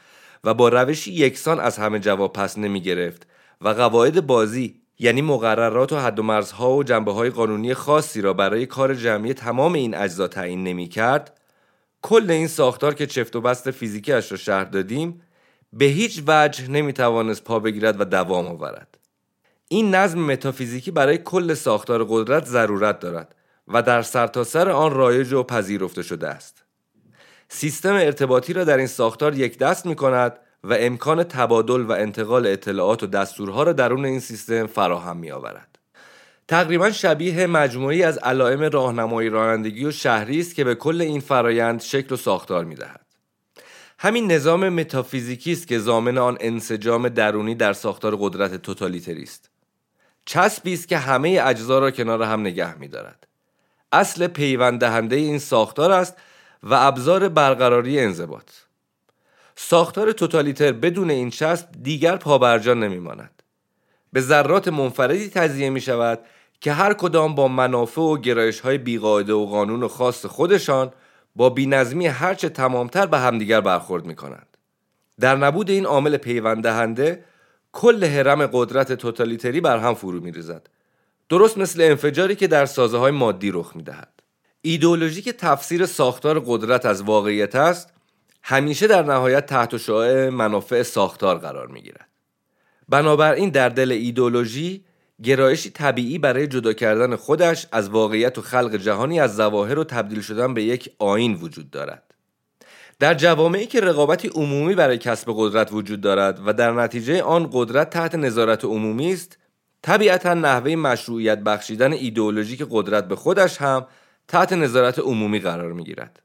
و 0.44 0.54
با 0.54 0.70
روشی 0.70 1.12
یکسان 1.12 1.60
از 1.60 1.78
همه 1.78 2.00
جواب 2.00 2.34
پس 2.34 2.58
نمی 2.58 2.82
گرفت 2.82 3.28
و 3.62 3.70
قواعد 3.70 4.28
بازی 4.28 4.82
یعنی 5.00 5.22
مقررات 5.22 5.94
و 5.94 5.98
حد 5.98 6.20
و 6.20 6.24
مرزها 6.24 6.72
و 6.72 6.84
جنبه 6.84 7.14
های 7.14 7.30
قانونی 7.30 7.74
خاصی 7.74 8.22
را 8.22 8.34
برای 8.34 8.66
کار 8.66 8.94
جمعی 8.94 9.34
تمام 9.34 9.74
این 9.74 9.96
اجزا 9.96 10.28
تعیین 10.28 10.64
نمی 10.64 10.88
کرد 10.88 11.40
کل 12.02 12.32
این 12.32 12.48
ساختار 12.48 12.94
که 12.94 13.08
چفت 13.08 13.36
و 13.36 13.42
بست 13.42 13.72
فیزیکیش 13.72 14.32
را 14.32 14.38
شهر 14.38 14.64
دادیم 14.64 15.22
به 15.74 15.86
هیچ 15.86 16.24
وجه 16.28 16.68
نمی 16.68 16.94
توانست 16.94 17.44
پا 17.44 17.60
بگیرد 17.60 18.02
و 18.02 18.04
دوام 18.04 18.48
آورد. 18.48 19.01
این 19.74 19.96
نظم 19.96 20.20
متافیزیکی 20.20 20.92
برای 20.92 21.18
کل 21.18 21.54
ساختار 21.54 22.06
قدرت 22.10 22.46
ضرورت 22.46 23.00
دارد 23.00 23.36
و 23.68 23.82
در 23.82 24.02
سرتاسر 24.02 24.66
سر 24.66 24.70
آن 24.70 24.94
رایج 24.94 25.34
و 25.34 25.44
پذیرفته 25.44 26.04
شده 26.04 26.28
است. 26.28 26.64
سیستم 27.50 27.94
ارتباطی 27.94 28.54
را 28.54 28.64
در 28.64 28.78
این 28.78 28.88
ساختار 28.88 29.36
یک 29.36 29.58
دست 29.58 29.86
می 29.86 29.96
کند 29.96 30.40
و 30.64 30.76
امکان 30.80 31.24
تبادل 31.24 31.82
و 31.82 31.92
انتقال 31.92 32.48
اطلاعات 32.48 33.04
و 33.04 33.08
دستورها 33.08 33.64
را 33.64 33.74
درون 33.74 34.06
این 34.06 34.20
سیستم 34.20 34.68
فراهم 34.68 35.18
می 35.18 35.32
آورد. 35.32 35.80
تقریبا 36.48 36.92
شبیه 36.92 37.48
مجموعی 37.48 38.04
از 38.04 38.18
علائم 38.18 38.62
راهنمایی 38.62 39.30
رانندگی 39.30 39.86
و 39.86 39.92
شهری 39.92 40.40
است 40.40 40.56
که 40.56 40.64
به 40.64 40.76
کل 40.76 41.02
این 41.02 41.20
فرایند 41.20 41.82
شکل 41.82 42.14
و 42.14 42.18
ساختار 42.18 42.66
می 42.66 42.76
دهد. 42.76 43.06
همین 44.00 44.32
نظام 44.32 44.70
متافیزیکی 44.70 45.52
است 45.52 45.68
که 45.68 45.80
زامن 45.80 46.18
آن 46.18 46.38
انسجام 46.40 47.10
درونی 47.10 47.56
در 47.56 47.74
ساختار 47.74 48.16
قدرت 48.20 48.56
توتالیتری 48.56 49.24
است. 49.24 49.51
چسبی 50.26 50.74
است 50.74 50.88
که 50.88 50.98
همه 50.98 51.42
اجزا 51.44 51.80
را 51.80 51.92
کنار 51.92 52.24
هم 52.24 52.42
نگه 52.42 52.78
می 52.78 52.88
دارد. 52.88 53.28
اصل 53.92 54.28
پیوند 54.28 54.80
دهنده 54.80 55.16
این 55.16 55.40
ساختار 55.40 55.92
است 55.92 56.18
و 56.64 56.74
ابزار 56.74 57.30
برقراری 57.30 58.00
انضباط. 58.00 58.50
ساختار 59.56 60.12
توتالیتر 60.12 60.72
بدون 60.72 61.10
این 61.10 61.30
چسب 61.30 61.68
دیگر 61.82 62.18
پابرجا 62.18 62.74
نمی 62.74 63.00
ماند. 63.00 63.44
به 64.14 64.22
ذرات 64.22 64.68
منفردی 64.68 65.30
تزیه 65.30 65.70
می 65.70 65.82
شود 65.82 66.20
که 66.62 66.74
هر 66.74 66.94
کدام 66.94 67.36
با 67.36 67.48
منافع 67.48 68.02
و 68.02 68.18
گرایش 68.18 68.60
های 68.60 68.78
بیقاعده 68.78 69.34
و 69.34 69.46
قانون 69.46 69.88
خاص 69.88 70.26
خودشان 70.26 70.92
با 71.36 71.50
بینظمی 71.50 72.08
هرچه 72.08 72.50
تمامتر 72.50 73.06
به 73.06 73.20
همدیگر 73.20 73.62
برخورد 73.62 74.06
می 74.06 74.16
کنند. 74.16 74.58
در 75.20 75.36
نبود 75.36 75.70
این 75.70 75.86
عامل 75.86 76.18
پیوند 76.18 76.64
دهنده 76.64 77.24
کل 77.72 78.06
حرم 78.06 78.50
قدرت 78.54 78.94
توتالیتری 78.94 79.62
بر 79.62 79.78
هم 79.78 79.94
فرو 79.94 80.20
میریزد 80.20 80.68
درست 81.30 81.58
مثل 81.58 81.82
انفجاری 81.82 82.36
که 82.36 82.48
در 82.48 82.66
سازه 82.66 82.98
های 82.98 83.12
مادی 83.12 83.52
رخ 83.52 83.76
می‌دهد 83.76 84.10
ایدئولوژی 84.62 85.22
که 85.22 85.34
تفسیر 85.34 85.86
ساختار 85.86 86.40
قدرت 86.46 86.86
از 86.86 87.02
واقعیت 87.02 87.56
است 87.56 87.94
همیشه 88.44 88.88
در 88.88 89.04
نهایت 89.04 89.46
تحت 89.46 89.78
شعاع 89.78 90.30
منافع 90.30 90.84
ساختار 90.84 91.38
قرار 91.38 91.68
می 91.68 91.82
گیرد. 91.82 92.08
بنابراین 92.90 93.50
در 93.50 93.70
دل 93.70 93.92
ایدئولوژی 93.92 94.86
گرایشی 95.24 95.70
طبیعی 95.70 96.18
برای 96.18 96.48
جدا 96.48 96.74
کردن 96.74 97.16
خودش 97.16 97.68
از 97.72 97.90
واقعیت 97.90 98.38
و 98.38 98.42
خلق 98.42 98.76
جهانی 98.76 99.20
از 99.20 99.36
ظواهر 99.36 99.80
و 99.80 99.84
تبدیل 99.84 100.22
شدن 100.22 100.54
به 100.54 100.64
یک 100.64 100.92
آین 101.00 101.34
وجود 101.34 101.70
دارد. 101.70 102.11
در 103.02 103.14
جوامعی 103.14 103.66
که 103.66 103.82
رقابتی 103.82 104.28
عمومی 104.28 104.76
برای 104.76 104.98
کسب 104.98 105.34
قدرت 105.36 105.74
وجود 105.74 106.02
دارد 106.02 106.42
و 106.46 106.54
در 106.54 106.72
نتیجه 106.72 107.24
آن 107.24 107.50
قدرت 107.54 107.90
تحت 107.90 108.16
نظارت 108.16 108.66
عمومی 108.66 109.14
است 109.14 109.38
طبیعتا 109.82 110.34
نحوه 110.34 110.76
مشروعیت 110.76 111.40
بخشیدن 111.40 111.94
ایدئولوژیک 111.94 112.68
قدرت 112.70 113.08
به 113.08 113.16
خودش 113.16 113.58
هم 113.58 113.86
تحت 114.28 114.54
نظارت 114.54 115.00
عمومی 115.00 115.40
قرار 115.40 115.74
می 115.74 115.84
گیرد. 115.84 116.22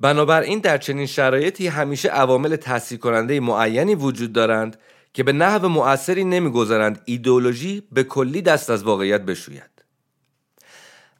بنابراین 0.00 0.58
در 0.58 0.78
چنین 0.78 1.06
شرایطی 1.06 1.66
همیشه 1.66 2.08
عوامل 2.08 2.56
تحصیل 2.56 2.98
کننده 2.98 3.40
معینی 3.40 3.94
وجود 3.94 4.32
دارند 4.32 4.76
که 5.14 5.22
به 5.22 5.32
نحو 5.32 5.68
مؤثری 5.68 6.24
نمی‌گذارند 6.24 7.02
ایدئولوژی 7.04 7.82
به 7.92 8.04
کلی 8.04 8.42
دست 8.42 8.70
از 8.70 8.82
واقعیت 8.82 9.20
بشوید. 9.20 9.84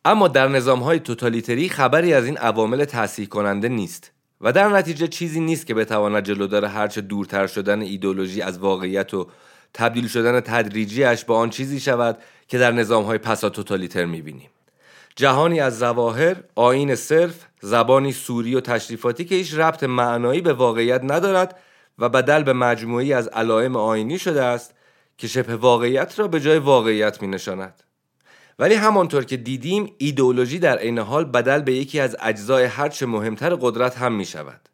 اما 0.05 0.29
در 0.29 0.49
نظام 0.49 0.81
های 0.81 1.01
توتالیتری 1.01 1.69
خبری 1.69 2.15
از 2.15 2.25
این 2.25 2.37
عوامل 2.37 2.85
تحصیل 2.85 3.27
کننده 3.27 3.69
نیست 3.69 4.20
و 4.41 4.53
در 4.53 4.69
نتیجه 4.69 5.09
چیزی 5.09 5.41
نیست 5.41 5.67
که 5.67 5.75
بتواند 5.75 6.25
جلودار 6.25 6.65
هرچه 6.65 7.01
دورتر 7.01 7.47
شدن 7.47 7.81
ایدولوژی 7.81 8.43
از 8.43 8.59
واقعیت 8.59 9.15
و 9.15 9.27
تبدیل 9.75 10.09
شدن 10.09 10.41
تدریجیش 10.41 11.25
با 11.25 11.39
آن 11.39 11.51
چیزی 11.51 11.81
شود 11.81 12.19
که 12.49 12.59
در 12.59 12.73
نظام 12.73 13.05
های 13.05 13.19
پسا 13.19 13.49
توتالیتر 13.49 14.05
می‌بینیم 14.05 14.51
جهانی 15.17 15.61
از 15.61 15.79
زواهر، 15.79 16.37
آین 16.55 16.95
صرف، 16.95 17.47
زبانی 17.61 18.13
سوری 18.13 18.55
و 18.55 18.61
تشریفاتی 18.61 19.25
که 19.25 19.35
هیچ 19.35 19.55
ربط 19.55 19.85
معنایی 19.85 20.41
به 20.41 20.53
واقعیت 20.53 21.01
ندارد 21.05 21.59
و 21.99 22.09
بدل 22.09 22.43
به 22.43 22.53
مجموعی 22.53 23.13
از 23.13 23.29
علائم 23.29 23.77
آینی 23.77 24.19
شده 24.19 24.43
است 24.43 24.75
که 25.19 25.29
شبه 25.29 25.57
واقعیت 25.57 26.19
را 26.19 26.29
به 26.29 26.41
جای 26.41 26.59
واقعیت 26.59 27.23
می 27.23 27.29
نشاند. 27.29 27.83
ولی 28.61 28.75
همانطور 28.75 29.25
که 29.25 29.37
دیدیم 29.37 29.93
ایدئولوژی 29.99 30.59
در 30.59 30.79
عین 30.79 30.99
حال 30.99 31.25
بدل 31.25 31.63
به 31.63 31.73
یکی 31.73 32.01
از 32.01 32.17
اجزای 32.21 32.65
هرچه 32.65 33.07
مهمتر 33.07 33.55
قدرت 33.55 33.99
هم 33.99 34.13
می 34.13 34.25
شود. 34.25 34.69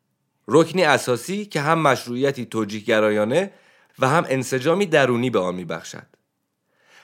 رکنی 0.49 0.85
اساسی 0.85 1.45
که 1.45 1.61
هم 1.61 1.79
مشروعیتی 1.79 2.45
توجیه 2.45 2.81
گرایانه 2.81 3.53
و 3.99 4.09
هم 4.09 4.25
انسجامی 4.29 4.87
درونی 4.87 5.31
به 5.31 5.39
آن 5.39 5.55
می 5.55 5.65
بخشد. 5.65 6.07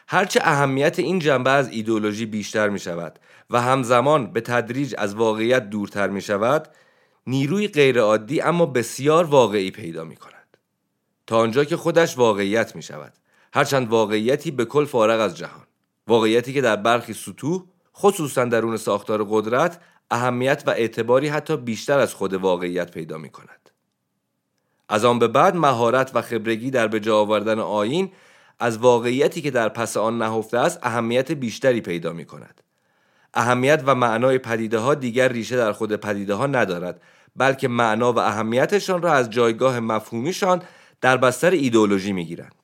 هرچه 0.08 0.40
اهمیت 0.42 0.98
این 0.98 1.18
جنبه 1.18 1.50
از 1.50 1.68
ایدئولوژی 1.68 2.26
بیشتر 2.26 2.68
می 2.68 2.78
شود 2.78 3.18
و 3.50 3.60
همزمان 3.60 4.32
به 4.32 4.40
تدریج 4.40 4.94
از 4.98 5.14
واقعیت 5.14 5.70
دورتر 5.70 6.08
می 6.08 6.20
شود 6.20 6.68
نیروی 7.26 7.68
غیرعادی 7.68 8.40
اما 8.40 8.66
بسیار 8.66 9.24
واقعی 9.24 9.70
پیدا 9.70 10.04
می 10.04 10.16
کند. 10.16 10.56
تا 11.26 11.38
آنجا 11.38 11.64
که 11.64 11.76
خودش 11.76 12.18
واقعیت 12.18 12.76
می 12.76 12.82
شود 12.82 13.12
هرچند 13.54 13.88
واقعیتی 13.88 14.50
به 14.50 14.64
کل 14.64 14.84
فارغ 14.84 15.20
از 15.20 15.36
جهان 15.36 15.66
واقعیتی 16.06 16.52
که 16.52 16.60
در 16.60 16.76
برخی 16.76 17.12
سطوح 17.12 17.64
خصوصا 17.96 18.44
درون 18.44 18.76
ساختار 18.76 19.26
قدرت 19.30 19.80
اهمیت 20.10 20.62
و 20.66 20.70
اعتباری 20.70 21.28
حتی 21.28 21.56
بیشتر 21.56 21.98
از 21.98 22.14
خود 22.14 22.34
واقعیت 22.34 22.90
پیدا 22.90 23.18
می 23.18 23.30
کند. 23.30 23.70
از 24.88 25.04
آن 25.04 25.18
به 25.18 25.28
بعد 25.28 25.56
مهارت 25.56 26.10
و 26.14 26.22
خبرگی 26.22 26.70
در 26.70 26.88
به 26.88 27.00
جا 27.00 27.18
آوردن 27.18 27.58
آین 27.58 28.12
از 28.60 28.78
واقعیتی 28.78 29.42
که 29.42 29.50
در 29.50 29.68
پس 29.68 29.96
آن 29.96 30.18
نهفته 30.18 30.58
است 30.58 30.78
اهمیت 30.82 31.32
بیشتری 31.32 31.80
پیدا 31.80 32.12
می 32.12 32.24
کند. 32.24 32.60
اهمیت 33.34 33.82
و 33.86 33.94
معنای 33.94 34.38
پدیده 34.38 34.78
ها 34.78 34.94
دیگر 34.94 35.28
ریشه 35.28 35.56
در 35.56 35.72
خود 35.72 35.96
پدیده 35.96 36.34
ها 36.34 36.46
ندارد 36.46 37.02
بلکه 37.36 37.68
معنا 37.68 38.12
و 38.12 38.18
اهمیتشان 38.18 39.02
را 39.02 39.12
از 39.12 39.30
جایگاه 39.30 39.80
مفهومیشان 39.80 40.62
در 41.00 41.16
بستر 41.16 41.50
ایدئولوژی 41.50 42.12
می‌گیرند 42.12 42.61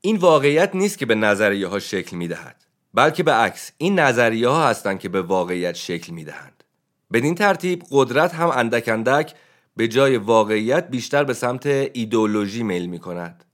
این 0.00 0.16
واقعیت 0.16 0.74
نیست 0.74 0.98
که 0.98 1.06
به 1.06 1.14
نظریه 1.14 1.66
ها 1.66 1.78
شکل 1.78 2.16
می‌دهد 2.16 2.64
بلکه 2.94 3.22
به 3.22 3.32
عکس 3.32 3.72
این 3.78 3.98
نظریه 3.98 4.48
ها 4.48 4.68
هستند 4.68 4.98
که 4.98 5.08
به 5.08 5.22
واقعیت 5.22 5.74
شکل 5.74 6.12
می‌دهند. 6.12 6.64
بدین 7.12 7.34
ترتیب 7.34 7.82
قدرت 7.90 8.34
هم 8.34 8.48
اندک 8.48 8.88
اندک 8.88 9.34
به 9.76 9.88
جای 9.88 10.16
واقعیت 10.16 10.88
بیشتر 10.88 11.24
به 11.24 11.34
سمت 11.34 11.66
ایدئولوژی 11.66 12.62
میل 12.62 12.86
می 12.86 12.98
کند 12.98 13.44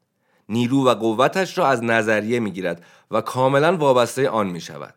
نیرو 0.49 0.85
و 0.85 0.95
قوتش 0.95 1.59
را 1.59 1.67
از 1.67 1.85
نظریه 1.85 2.41
می 2.41 2.51
گیرد 2.51 2.85
و 3.11 3.21
کاملا 3.21 3.77
وابسته 3.77 4.29
آن 4.29 4.47
می 4.47 4.61
شود 4.61 4.95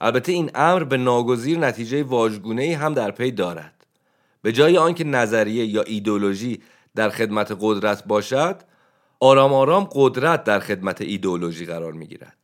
البته 0.00 0.32
این 0.32 0.50
امر 0.54 0.84
به 0.84 0.96
ناگزیر 0.96 1.58
نتیجه 1.58 2.02
واژگونه 2.02 2.76
هم 2.76 2.94
در 2.94 3.10
پی 3.10 3.30
دارد. 3.30 3.86
به 4.42 4.52
جای 4.52 4.78
آنکه 4.78 5.04
نظریه 5.04 5.64
یا 5.64 5.82
ایدولوژی 5.82 6.62
در 6.94 7.10
خدمت 7.10 7.56
قدرت 7.60 8.04
باشد 8.04 8.62
آرام 9.20 9.52
آرام 9.52 9.88
قدرت 9.92 10.44
در 10.44 10.60
خدمت 10.60 11.00
ایدولوژی 11.00 11.66
قرار 11.66 11.92
می 11.92 12.06
گیرد 12.06 12.38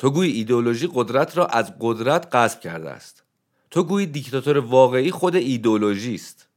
تو 0.00 0.10
گوی 0.10 0.28
ایدولوژی 0.28 0.88
قدرت 0.94 1.38
را 1.38 1.46
از 1.46 1.72
قدرت 1.80 2.28
قصب 2.32 2.60
کرده 2.60 2.90
است. 2.90 3.22
تو 3.70 3.84
گویی 3.84 4.06
دیکتاتور 4.06 4.58
واقعی 4.58 5.10
خود 5.10 5.36
ایدولوژی 5.36 6.14
است. 6.14 6.48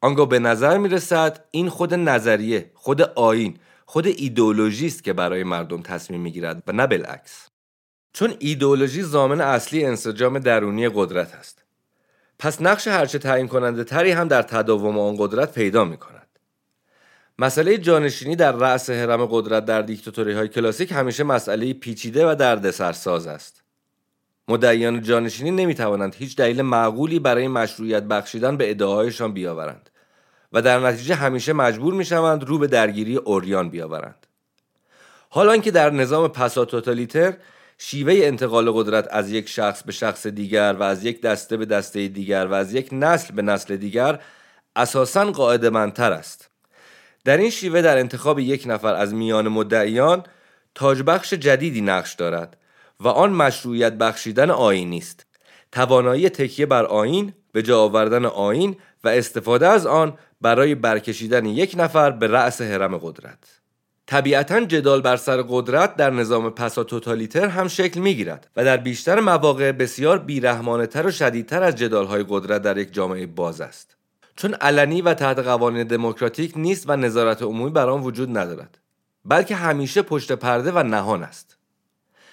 آنگاه 0.00 0.28
به 0.28 0.38
نظر 0.38 0.78
می 0.78 0.88
رسد 0.88 1.44
این 1.50 1.68
خود 1.68 1.94
نظریه 1.94 2.70
خود 2.74 3.02
آین 3.02 3.58
خود 3.86 4.06
ایدولوژی 4.06 4.86
است 4.86 5.04
که 5.04 5.12
برای 5.12 5.44
مردم 5.44 5.82
تصمیم 5.82 6.20
می 6.20 6.30
گیرد 6.30 6.62
و 6.66 6.72
نه 6.72 6.86
بالعکس. 6.86 7.48
چون 8.12 8.34
ایدولوژی 8.38 9.02
زامن 9.02 9.40
اصلی 9.40 9.84
انسجام 9.84 10.38
درونی 10.38 10.88
قدرت 10.88 11.34
است. 11.34 11.64
پس 12.38 12.62
نقش 12.62 12.88
هرچه 12.88 13.18
تعیین 13.18 13.48
کننده 13.48 13.84
تری 13.84 14.10
هم 14.10 14.28
در 14.28 14.42
تداوم 14.42 14.98
آن 14.98 15.16
قدرت 15.18 15.54
پیدا 15.54 15.84
می 15.84 15.96
کند 15.96 16.23
مسئله 17.38 17.78
جانشینی 17.78 18.36
در 18.36 18.52
رأس 18.52 18.90
حرم 18.90 19.26
قدرت 19.26 19.64
در 19.64 19.82
دیکتاتوری 19.82 20.32
های 20.32 20.48
کلاسیک 20.48 20.92
همیشه 20.92 21.24
مسئله 21.24 21.72
پیچیده 21.72 22.30
و 22.30 22.34
دردسرساز 22.34 23.26
است. 23.26 23.62
مدعیان 24.48 25.02
جانشینی 25.02 25.50
نمی 25.50 25.74
توانند 25.74 26.14
هیچ 26.14 26.36
دلیل 26.36 26.62
معقولی 26.62 27.18
برای 27.18 27.48
مشروعیت 27.48 28.02
بخشیدن 28.02 28.56
به 28.56 28.70
ادعاهایشان 28.70 29.32
بیاورند 29.32 29.90
و 30.52 30.62
در 30.62 30.78
نتیجه 30.78 31.14
همیشه 31.14 31.52
مجبور 31.52 31.94
می 31.94 32.04
شوند 32.04 32.44
رو 32.44 32.58
به 32.58 32.66
درگیری 32.66 33.16
اوریان 33.16 33.68
بیاورند. 33.70 34.26
حالا 35.28 35.56
که 35.56 35.70
در 35.70 35.90
نظام 35.90 36.28
پسا 36.28 36.64
توتالیتر 36.64 37.34
شیوه 37.78 38.14
انتقال 38.16 38.70
قدرت 38.70 39.08
از 39.10 39.30
یک 39.30 39.48
شخص 39.48 39.82
به 39.82 39.92
شخص 39.92 40.26
دیگر 40.26 40.76
و 40.78 40.82
از 40.82 41.04
یک 41.04 41.22
دسته 41.22 41.56
به 41.56 41.66
دسته 41.66 42.08
دیگر 42.08 42.46
و 42.46 42.52
از 42.54 42.74
یک 42.74 42.88
نسل 42.92 43.34
به 43.34 43.42
نسل 43.42 43.76
دیگر 43.76 44.20
اساسا 44.76 45.24
قاعدمندتر 45.24 46.12
است. 46.12 46.53
در 47.24 47.36
این 47.36 47.50
شیوه 47.50 47.82
در 47.82 47.98
انتخاب 47.98 48.38
یک 48.38 48.64
نفر 48.66 48.94
از 48.94 49.14
میان 49.14 49.48
مدعیان 49.48 50.24
تاجبخش 50.74 51.34
جدیدی 51.34 51.80
نقش 51.80 52.14
دارد 52.14 52.56
و 53.00 53.08
آن 53.08 53.32
مشروعیت 53.32 53.92
بخشیدن 53.92 54.50
آینی 54.50 54.98
است 54.98 55.26
توانایی 55.72 56.28
تکیه 56.28 56.66
بر 56.66 56.84
آین 56.84 57.32
به 57.52 57.62
جا 57.62 57.80
آوردن 57.80 58.24
آین 58.24 58.76
و 59.04 59.08
استفاده 59.08 59.68
از 59.68 59.86
آن 59.86 60.18
برای 60.40 60.74
برکشیدن 60.74 61.46
یک 61.46 61.74
نفر 61.78 62.10
به 62.10 62.26
رأس 62.26 62.62
حرم 62.62 62.98
قدرت. 62.98 63.60
طبیعتا 64.06 64.60
جدال 64.60 65.00
بر 65.00 65.16
سر 65.16 65.42
قدرت 65.48 65.96
در 65.96 66.10
نظام 66.10 66.50
پسا 66.50 66.84
توتالیتر 66.84 67.48
هم 67.48 67.68
شکل 67.68 68.00
می 68.00 68.14
گیرد 68.14 68.50
و 68.56 68.64
در 68.64 68.76
بیشتر 68.76 69.20
مواقع 69.20 69.72
بسیار 69.72 70.18
بیرحمانه 70.18 70.86
تر 70.86 71.06
و 71.06 71.10
شدیدتر 71.10 71.62
از 71.62 71.76
جدال 71.76 72.06
های 72.06 72.24
قدرت 72.28 72.62
در 72.62 72.78
یک 72.78 72.92
جامعه 72.92 73.26
باز 73.26 73.60
است. 73.60 73.96
چون 74.36 74.54
علنی 74.54 75.02
و 75.02 75.14
تحت 75.14 75.38
قوانین 75.38 75.84
دموکراتیک 75.84 76.52
نیست 76.56 76.84
و 76.88 76.96
نظارت 76.96 77.42
عمومی 77.42 77.70
بر 77.70 77.88
آن 77.88 78.00
وجود 78.00 78.38
ندارد 78.38 78.78
بلکه 79.24 79.56
همیشه 79.56 80.02
پشت 80.02 80.32
پرده 80.32 80.72
و 80.72 80.82
نهان 80.82 81.22
است 81.22 81.56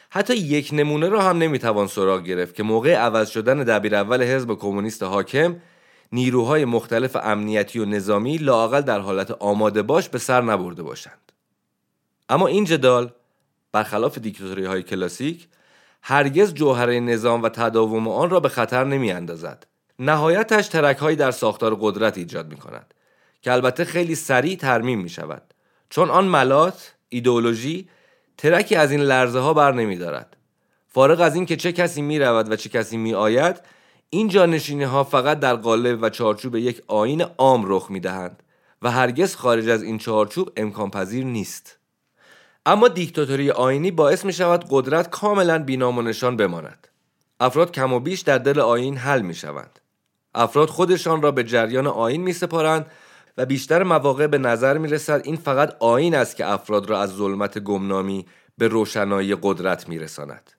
حتی 0.09 0.35
یک 0.35 0.69
نمونه 0.73 1.09
را 1.09 1.21
هم 1.21 1.37
نمی‌توان 1.37 1.87
سراغ 1.87 2.23
گرفت 2.23 2.55
که 2.55 2.63
موقع 2.63 2.95
عوض 2.95 3.29
شدن 3.29 3.63
دبیر 3.63 3.95
اول 3.95 4.23
حزب 4.23 4.53
کمونیست 4.53 5.03
حاکم 5.03 5.55
نیروهای 6.11 6.65
مختلف 6.65 7.15
امنیتی 7.15 7.79
و 7.79 7.85
نظامی 7.85 8.37
لاقل 8.37 8.81
در 8.81 8.99
حالت 8.99 9.31
آماده 9.31 9.81
باش 9.81 10.09
به 10.09 10.17
سر 10.17 10.41
نبرده 10.41 10.83
باشند 10.83 11.31
اما 12.29 12.47
این 12.47 12.65
جدال 12.65 13.11
برخلاف 13.71 14.17
دیکتاتوری 14.17 14.65
های 14.65 14.83
کلاسیک 14.83 15.47
هرگز 16.01 16.53
جوهره 16.53 16.99
نظام 16.99 17.43
و 17.43 17.49
تداوم 17.49 18.07
آن 18.07 18.29
را 18.29 18.39
به 18.39 18.49
خطر 18.49 18.83
نمی 18.83 19.11
اندازد. 19.11 19.67
نهایتش 20.03 20.67
ترک 20.67 20.97
هایی 20.97 21.15
در 21.15 21.31
ساختار 21.31 21.77
قدرت 21.81 22.17
ایجاد 22.17 22.49
می 22.49 22.57
کند 22.57 22.93
که 23.41 23.51
البته 23.51 23.85
خیلی 23.85 24.15
سریع 24.15 24.55
ترمیم 24.55 24.99
می 24.99 25.09
شود 25.09 25.53
چون 25.89 26.09
آن 26.09 26.25
ملات 26.25 26.95
ایدئولوژی 27.09 27.89
ترکی 28.37 28.75
از 28.75 28.91
این 28.91 28.99
لرزه 28.99 29.39
ها 29.39 29.53
بر 29.53 29.71
نمی 29.71 29.97
دارد. 29.97 30.37
فارغ 30.87 31.21
از 31.21 31.35
این 31.35 31.45
که 31.45 31.55
چه 31.55 31.71
کسی 31.71 32.01
می 32.01 32.19
رود 32.19 32.51
و 32.51 32.55
چه 32.55 32.69
کسی 32.69 32.97
می 32.97 33.13
آید 33.13 33.61
این 34.09 34.27
جانشینی 34.27 34.83
ها 34.83 35.03
فقط 35.03 35.39
در 35.39 35.55
قالب 35.55 35.99
و 36.01 36.09
چارچوب 36.09 36.55
یک 36.55 36.81
آین 36.87 37.21
عام 37.21 37.63
رخ 37.65 37.91
می 37.91 37.99
دهند 37.99 38.43
و 38.81 38.91
هرگز 38.91 39.35
خارج 39.35 39.69
از 39.69 39.83
این 39.83 39.97
چارچوب 39.97 40.51
امکان 40.57 40.91
پذیر 40.91 41.25
نیست. 41.25 41.77
اما 42.65 42.87
دیکتاتوری 42.87 43.51
آینی 43.51 43.91
باعث 43.91 44.25
می 44.25 44.33
شود 44.33 44.65
قدرت 44.69 45.09
کاملا 45.09 45.63
بینام 45.63 45.97
و 45.97 46.01
نشان 46.01 46.37
بماند. 46.37 46.87
افراد 47.39 47.71
کم 47.71 47.93
و 47.93 47.99
بیش 47.99 48.19
در 48.21 48.37
دل 48.37 48.59
آین 48.59 48.97
حل 48.97 49.21
می 49.21 49.35
شوند. 49.35 49.80
افراد 50.35 50.69
خودشان 50.69 51.21
را 51.21 51.31
به 51.31 51.43
جریان 51.43 51.87
آین 51.87 52.21
می 52.21 52.33
سپارند 52.33 52.85
و 53.37 53.45
بیشتر 53.45 53.83
مواقع 53.83 54.27
به 54.27 54.37
نظر 54.37 54.77
می 54.77 54.87
رسد 54.87 55.21
این 55.23 55.35
فقط 55.35 55.75
آین 55.79 56.15
است 56.15 56.35
که 56.35 56.51
افراد 56.51 56.89
را 56.89 57.01
از 57.01 57.09
ظلمت 57.09 57.59
گمنامی 57.59 58.25
به 58.57 58.67
روشنایی 58.67 59.37
قدرت 59.41 59.89
می 59.89 59.99
رساند. 59.99 60.51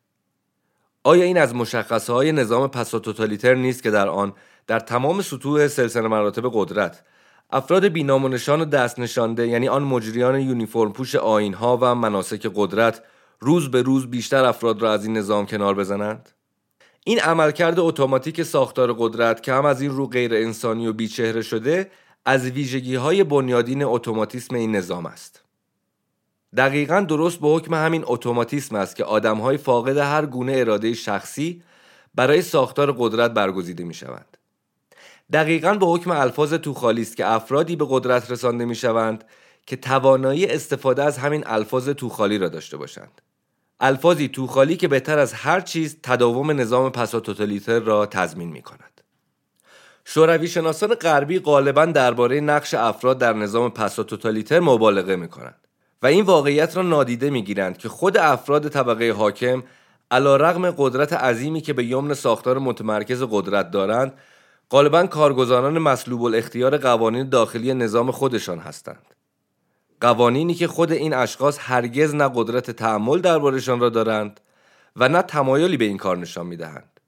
آیا 1.05 1.25
این 1.25 1.39
از 1.39 1.55
مشخصه 1.55 2.13
های 2.13 2.33
نظام 2.33 2.69
پساتوتالیتر 2.69 3.55
نیست 3.55 3.83
که 3.83 3.91
در 3.91 4.09
آن 4.09 4.33
در 4.67 4.81
تمام 4.81 5.23
سطوح 5.23 5.69
سلسله 5.69 6.09
مراتب 6.09 6.51
قدرت 6.53 7.03
افراد 7.51 7.85
بینام 7.85 8.25
و 8.25 8.29
نشان 8.29 8.61
و 8.61 8.65
دست 8.65 8.99
نشانده 8.99 9.49
یعنی 9.49 9.69
آن 9.69 9.83
مجریان 9.83 10.41
یونیفرم 10.41 10.93
پوش 10.93 11.15
ها 11.15 11.79
و 11.81 11.95
مناسک 11.95 12.51
قدرت 12.55 13.03
روز 13.41 13.71
به 13.71 13.83
روز 13.83 14.11
بیشتر 14.11 14.45
افراد 14.45 14.83
را 14.83 14.93
از 14.93 15.05
این 15.05 15.17
نظام 15.17 15.47
کنار 15.47 15.75
بزنند؟ 15.75 16.31
این 17.05 17.21
عملکرد 17.21 17.81
اتوماتیک 17.81 18.43
ساختار 18.43 18.93
قدرت 18.93 19.43
که 19.43 19.53
هم 19.53 19.65
از 19.65 19.81
این 19.81 19.91
رو 19.91 20.07
غیر 20.07 20.35
انسانی 20.35 20.87
و 20.87 20.93
بیچهره 20.93 21.43
شده 21.43 21.91
از 22.25 22.47
ویژگی 22.47 22.95
های 22.95 23.25
بنیادین 23.25 23.83
اتوماتیسم 23.83 24.55
این 24.55 24.77
نظام 24.77 25.07
است. 25.07 25.43
دقیقا 26.57 27.01
درست 27.01 27.41
به 27.41 27.49
حکم 27.49 27.75
همین 27.75 28.05
اتوماتیسم 28.07 28.77
است 28.77 28.97
که 28.97 29.05
آدم 29.05 29.39
های 29.39 29.57
فاقد 29.57 29.97
هر 29.97 30.27
گونه 30.27 30.53
اراده 30.57 30.95
شخصی 30.95 31.63
برای 32.15 32.43
ساختار 32.43 32.93
قدرت 32.99 33.31
برگزیده 33.31 33.85
می 33.85 33.95
شوند. 33.95 34.37
دقیقا 35.33 35.75
به 35.75 35.87
حکم 35.87 36.11
الفاظ 36.11 36.55
توخالی 36.55 37.03
است 37.03 37.17
که 37.17 37.27
افرادی 37.27 37.77
به 37.77 37.87
قدرت 37.89 38.31
رسانده 38.31 38.65
می 38.65 38.75
شوند 38.75 39.25
که 39.67 39.77
توانایی 39.77 40.47
استفاده 40.47 41.05
از 41.05 41.19
همین 41.19 41.43
الفاظ 41.47 41.89
توخالی 41.89 42.39
را 42.39 42.49
داشته 42.49 42.77
باشند. 42.77 43.23
الفاظی 43.85 44.29
توخالی 44.29 44.77
که 44.77 44.89
بهتر 44.89 45.19
از 45.19 45.33
هر 45.33 45.61
چیز 45.61 45.97
تداوم 46.03 46.51
نظام 46.51 46.91
پسا 46.91 47.23
را 47.67 48.07
تضمین 48.07 48.49
می 48.49 48.63
کند. 48.63 49.01
شوروی 50.05 50.49
شناسان 50.49 50.95
غربی 50.95 51.39
غالبا 51.39 51.85
درباره 51.85 52.41
نقش 52.41 52.75
افراد 52.75 53.19
در 53.19 53.33
نظام 53.33 53.71
پسا 53.71 54.07
مبالغه 54.61 55.17
می 55.17 55.29
کنند. 55.29 55.67
و 56.03 56.07
این 56.07 56.25
واقعیت 56.25 56.77
را 56.77 56.83
نادیده 56.83 57.31
می‌گیرند 57.31 57.79
که 57.79 57.89
خود 57.89 58.17
افراد 58.17 58.69
طبقه 58.69 59.13
حاکم 59.13 59.63
علا 60.11 60.37
رغم 60.37 60.71
قدرت 60.71 61.13
عظیمی 61.13 61.61
که 61.61 61.73
به 61.73 61.85
یمن 61.85 62.15
ساختار 62.15 62.59
متمرکز 62.59 63.23
قدرت 63.31 63.71
دارند 63.71 64.13
غالبا 64.71 65.07
کارگزاران 65.07 65.79
مسلوب 65.79 66.23
الاختیار 66.23 66.79
قوانین 66.79 67.29
داخلی 67.29 67.75
نظام 67.75 68.11
خودشان 68.11 68.59
هستند 68.59 69.12
قوانینی 70.03 70.55
که 70.55 70.67
خود 70.67 70.93
این 70.93 71.15
اشخاص 71.15 71.59
هرگز 71.61 72.15
نه 72.15 72.31
قدرت 72.35 72.71
تحمل 72.71 73.21
دربارشان 73.21 73.81
را 73.81 73.89
دارند 73.89 74.41
و 74.97 75.09
نه 75.09 75.23
تمایلی 75.23 75.77
به 75.77 75.85
این 75.85 75.97
کار 75.97 76.17
نشان 76.17 76.47
می‌دهند. 76.47 77.01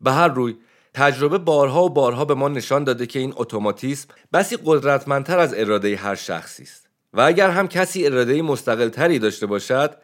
به 0.00 0.12
هر 0.12 0.28
روی 0.28 0.56
تجربه 0.94 1.38
بارها 1.38 1.84
و 1.84 1.90
بارها 1.90 2.24
به 2.24 2.34
ما 2.34 2.48
نشان 2.48 2.84
داده 2.84 3.06
که 3.06 3.18
این 3.18 3.32
اتوماتیسم 3.36 4.08
بسی 4.32 4.58
قدرتمندتر 4.64 5.38
از 5.38 5.54
اراده 5.56 5.96
هر 5.96 6.14
شخصی 6.14 6.62
است. 6.62 6.88
و 7.14 7.20
اگر 7.20 7.50
هم 7.50 7.68
کسی 7.68 8.06
اراده 8.06 8.42
مستقل 8.42 8.88
تری 8.88 9.18
داشته 9.18 9.46
باشد 9.46 9.94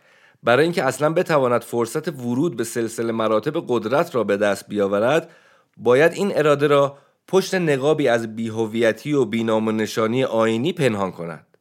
برای 0.42 0.64
اینکه 0.64 0.84
اصلا 0.84 1.12
بتواند 1.12 1.62
فرصت 1.62 2.08
ورود 2.08 2.56
به 2.56 2.64
سلسله 2.64 3.12
مراتب 3.12 3.64
قدرت 3.68 4.14
را 4.14 4.24
به 4.24 4.36
دست 4.36 4.68
بیاورد 4.68 5.30
باید 5.76 6.12
این 6.12 6.38
اراده 6.38 6.66
را 6.66 6.98
پشت 7.28 7.54
نقابی 7.54 8.08
از 8.08 8.36
بیهویتی 8.36 9.12
و 9.12 9.24
بینام 9.24 9.68
و 9.68 9.72
نشانی 9.72 10.24
آینی 10.24 10.72
پنهان 10.72 11.12
کند. 11.12 11.53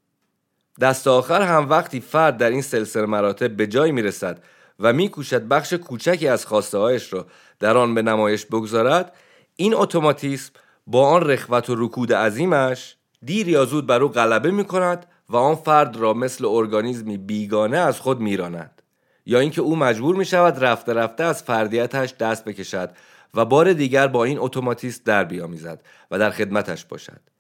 دست 0.82 1.08
آخر 1.08 1.42
هم 1.42 1.70
وقتی 1.70 2.00
فرد 2.00 2.38
در 2.38 2.50
این 2.50 2.62
سلسله 2.62 3.06
مراتب 3.06 3.56
به 3.56 3.68
جای 3.68 3.92
می 3.92 4.02
رسد 4.02 4.44
و 4.80 4.94
میکوشد 4.94 5.48
بخش 5.48 5.74
کوچکی 5.74 6.28
از 6.28 6.46
خواسته 6.46 6.78
هایش 6.78 7.14
را 7.14 7.28
در 7.60 7.78
آن 7.78 7.96
به 7.96 8.02
نمایش 8.02 8.46
بگذارد 8.46 9.14
این 9.56 9.74
اتوماتیسم 9.74 10.54
با 10.88 11.08
آن 11.08 11.30
رخوت 11.30 11.70
و 11.70 11.76
رکود 11.78 12.14
عظیمش 12.14 12.96
دیر 13.26 13.48
یا 13.48 13.66
زود 13.66 13.88
بر 13.88 14.02
او 14.02 14.10
غلبه 14.10 14.52
می 14.52 14.66
کند 14.66 15.06
و 15.30 15.36
آن 15.36 15.56
فرد 15.56 15.96
را 15.96 16.14
مثل 16.14 16.46
ارگانیزمی 16.46 17.18
بیگانه 17.18 17.78
از 17.78 18.00
خود 18.00 18.20
میراند. 18.20 18.82
یا 19.26 19.40
اینکه 19.40 19.62
او 19.62 19.76
مجبور 19.76 20.16
می 20.16 20.26
شود 20.26 20.64
رفته 20.64 20.94
رفته 20.94 21.24
از 21.24 21.44
فردیتش 21.44 22.14
دست 22.20 22.46
بکشد 22.46 22.90
و 23.34 23.46
بار 23.46 23.74
دیگر 23.74 24.08
با 24.08 24.24
این 24.24 24.40
اتوماتیست 24.40 25.06
در 25.06 25.24
بیامیزد 25.24 25.84
و 26.12 26.20
در 26.20 26.30
خدمتش 26.30 26.86
باشد. 26.86 27.33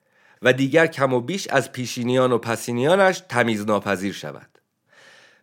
و 0.44 0.54
دیگر 0.54 0.88
کم 0.88 1.14
و 1.14 1.22
بیش 1.22 1.48
از 1.48 1.72
پیشینیان 1.72 2.32
و 2.32 2.38
پسینیانش 2.38 3.24
تمیز 3.30 3.66
ناپذیر 3.66 4.14
شود. 4.14 4.50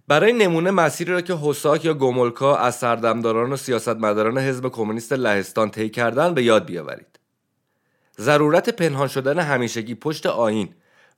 برای 0.08 0.32
نمونه 0.32 0.70
مسیری 0.70 1.12
را 1.12 1.20
که 1.20 1.38
حساک 1.42 1.84
یا 1.84 1.94
گومولکا 1.94 2.56
از 2.56 2.74
سردمداران 2.74 3.52
و 3.52 3.56
سیاستمداران 3.56 4.38
حزب 4.38 4.68
کمونیست 4.68 5.12
لهستان 5.12 5.70
طی 5.70 5.88
کردن 5.90 6.34
به 6.34 6.42
یاد 6.42 6.64
بیاورید. 6.64 7.18
ضرورت 8.18 8.68
پنهان 8.68 9.08
شدن 9.08 9.38
همیشگی 9.38 9.94
پشت 9.94 10.26
آین 10.26 10.68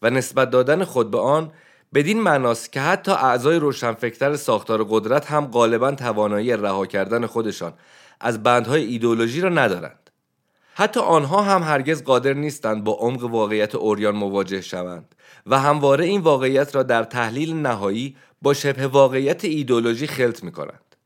و 0.02 0.10
نسبت 0.10 0.50
دادن 0.50 0.84
خود 0.84 1.10
به 1.10 1.18
آن 1.18 1.52
بدین 1.94 2.20
معناست 2.20 2.72
که 2.72 2.80
حتی 2.80 3.12
اعضای 3.12 3.58
روشنفکتر 3.58 4.36
ساختار 4.36 4.86
قدرت 4.90 5.26
هم 5.26 5.46
غالبا 5.46 5.90
توانایی 5.90 6.52
رها 6.52 6.86
کردن 6.86 7.26
خودشان 7.26 7.72
از 8.20 8.42
بندهای 8.42 8.84
ایدولوژی 8.84 9.40
را 9.40 9.48
ندارند. 9.48 10.01
حتی 10.74 11.00
آنها 11.00 11.42
هم 11.42 11.62
هرگز 11.62 12.02
قادر 12.02 12.32
نیستند 12.32 12.84
با 12.84 12.92
عمق 12.92 13.24
واقعیت 13.24 13.74
اوریان 13.74 14.16
مواجه 14.16 14.60
شوند 14.60 15.14
و 15.46 15.60
همواره 15.60 16.04
این 16.04 16.20
واقعیت 16.20 16.74
را 16.74 16.82
در 16.82 17.04
تحلیل 17.04 17.54
نهایی 17.54 18.16
با 18.42 18.54
شبه 18.54 18.86
واقعیت 18.86 19.44
ایدولوژی 19.44 20.06
خلط 20.06 20.44
می 20.44 20.52
کنند. 20.52 20.96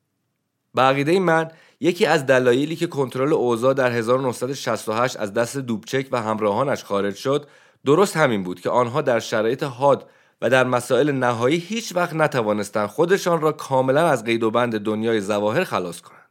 به 0.75 1.21
من 1.21 1.51
یکی 1.81 2.07
از 2.07 2.27
دلایلی 2.27 2.77
که 2.77 2.87
کنترل 2.87 3.33
اوضاع 3.33 3.75
در 3.75 3.91
1968 3.91 5.17
از 5.17 5.35
دست 5.35 5.57
دوبچک 5.57 6.09
و 6.13 6.23
همراهانش 6.23 6.85
خارج 6.85 7.15
شد 7.15 7.47
درست 7.85 8.17
همین 8.17 8.43
بود 8.43 8.61
که 8.61 8.71
آنها 8.71 9.03
در 9.03 9.21
شرایط 9.21 9.63
حاد 9.63 10.11
و 10.43 10.51
در 10.51 10.65
مسائل 10.65 11.13
نهایی 11.13 11.57
هیچ 11.57 11.97
وقت 11.97 12.15
نتوانستند 12.15 12.89
خودشان 12.89 13.41
را 13.41 13.53
کاملا 13.53 14.09
از 14.09 14.25
قید 14.25 14.43
و 14.43 14.51
بند 14.51 14.79
دنیای 14.79 15.21
زواهر 15.21 15.65
خلاص 15.65 16.01
کنند. 16.01 16.26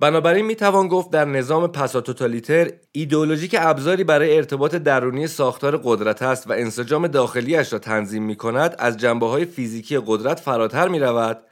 بنابراین 0.00 0.46
می 0.46 0.56
توان 0.56 0.88
گفت 0.88 1.10
در 1.10 1.24
نظام 1.24 1.66
پساتوتالیتر 1.66 2.70
ایدئولوژی 2.92 3.48
که 3.48 3.66
ابزاری 3.66 4.04
برای 4.04 4.36
ارتباط 4.36 4.74
درونی 4.74 5.26
ساختار 5.26 5.80
قدرت 5.84 6.22
است 6.22 6.50
و 6.50 6.52
انسجام 6.52 7.06
داخلیش 7.06 7.72
را 7.72 7.78
تنظیم 7.78 8.22
می 8.22 8.36
کند 8.36 8.74
از 8.78 8.96
جنبه 8.96 9.26
های 9.26 9.44
فیزیکی 9.44 10.00
قدرت 10.06 10.40
فراتر 10.40 10.88
می 10.88 10.98
رود 10.98 11.42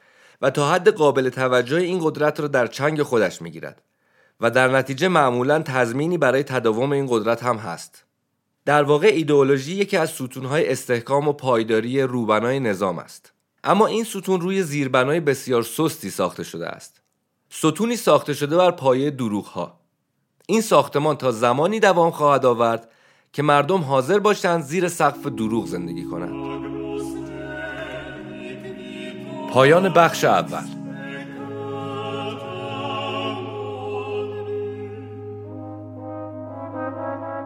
و 0.43 0.51
تا 0.51 0.71
حد 0.71 0.89
قابل 0.89 1.29
توجه 1.29 1.77
این 1.77 2.01
قدرت 2.03 2.41
را 2.41 2.49
در 2.49 2.67
چنگ 2.67 3.03
خودش 3.03 3.43
می 3.43 3.51
گیرد 3.51 3.83
و 4.41 4.51
در 4.51 4.69
نتیجه 4.69 5.09
معمولا 5.09 5.63
تضمینی 5.63 6.19
برای 6.19 6.43
تداوم 6.43 6.93
این 6.93 7.07
قدرت 7.11 7.43
هم 7.43 7.57
هست. 7.57 8.05
در 8.65 8.83
واقع 8.83 9.07
ایدئولوژی 9.07 9.75
یکی 9.75 9.97
از 9.97 10.11
ستونهای 10.11 10.73
استحکام 10.73 11.29
و 11.29 11.33
پایداری 11.33 12.03
روبنای 12.03 12.61
نظام 12.61 12.99
است. 12.99 13.33
اما 13.65 13.87
این 13.87 14.05
ستون 14.05 14.41
روی 14.41 14.63
زیربنای 14.63 15.21
بسیار 15.21 15.63
سستی 15.63 16.11
ساخته 16.11 16.45
شده 16.45 16.69
است. 16.69 17.02
ستونی 17.55 17.97
ساخته 17.97 18.35
شده 18.35 18.57
بر 18.57 18.71
پایه 18.71 19.11
دروغ 19.11 19.47
ها. 19.47 19.81
این 20.47 20.61
ساختمان 20.61 21.17
تا 21.17 21.33
زمانی 21.33 21.81
دوام 21.81 22.11
خواهد 22.11 22.47
آورد 22.47 22.91
که 23.33 23.43
مردم 23.43 23.81
حاضر 23.81 24.19
باشند 24.19 24.63
زیر 24.63 24.89
سقف 24.89 25.27
دروغ 25.27 25.67
زندگی 25.67 26.05
کنند. 26.05 26.63
پایان 29.53 29.89
بخش 29.89 30.25
اول 30.25 30.65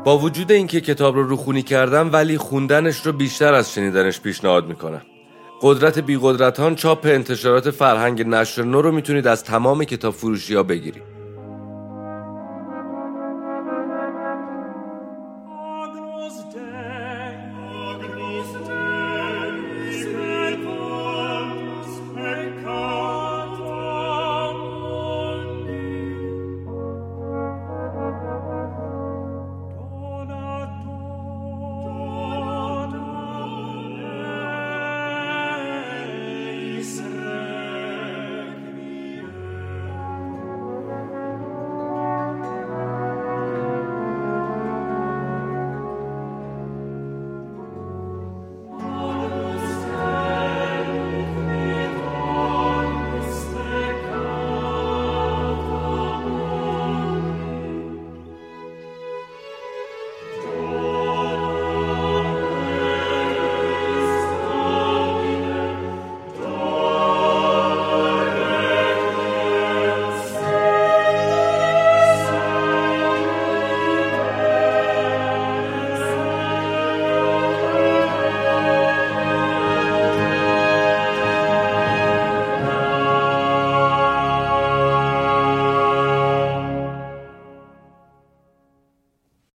با 0.04 0.18
وجود 0.18 0.52
اینکه 0.52 0.80
کتاب 0.80 1.14
رو 1.16 1.22
روخونی 1.22 1.62
کردم 1.62 2.12
ولی 2.12 2.38
خوندنش 2.38 3.06
رو 3.06 3.12
بیشتر 3.12 3.54
از 3.54 3.72
شنیدنش 3.72 4.20
پیشنهاد 4.20 4.66
می‌کنم 4.66 5.02
قدرت 5.62 5.98
بی 5.98 6.18
قدرتان 6.22 6.74
چاپ 6.74 7.06
انتشارات 7.06 7.70
فرهنگ 7.70 8.22
نشر 8.26 8.62
نو 8.62 8.82
رو 8.82 8.92
می‌تونید 8.92 9.26
از 9.26 9.44
تمام 9.44 9.84
کتاب 9.84 10.14
فروشی 10.14 10.54
ها 10.54 10.62
بگیرید. 10.62 11.15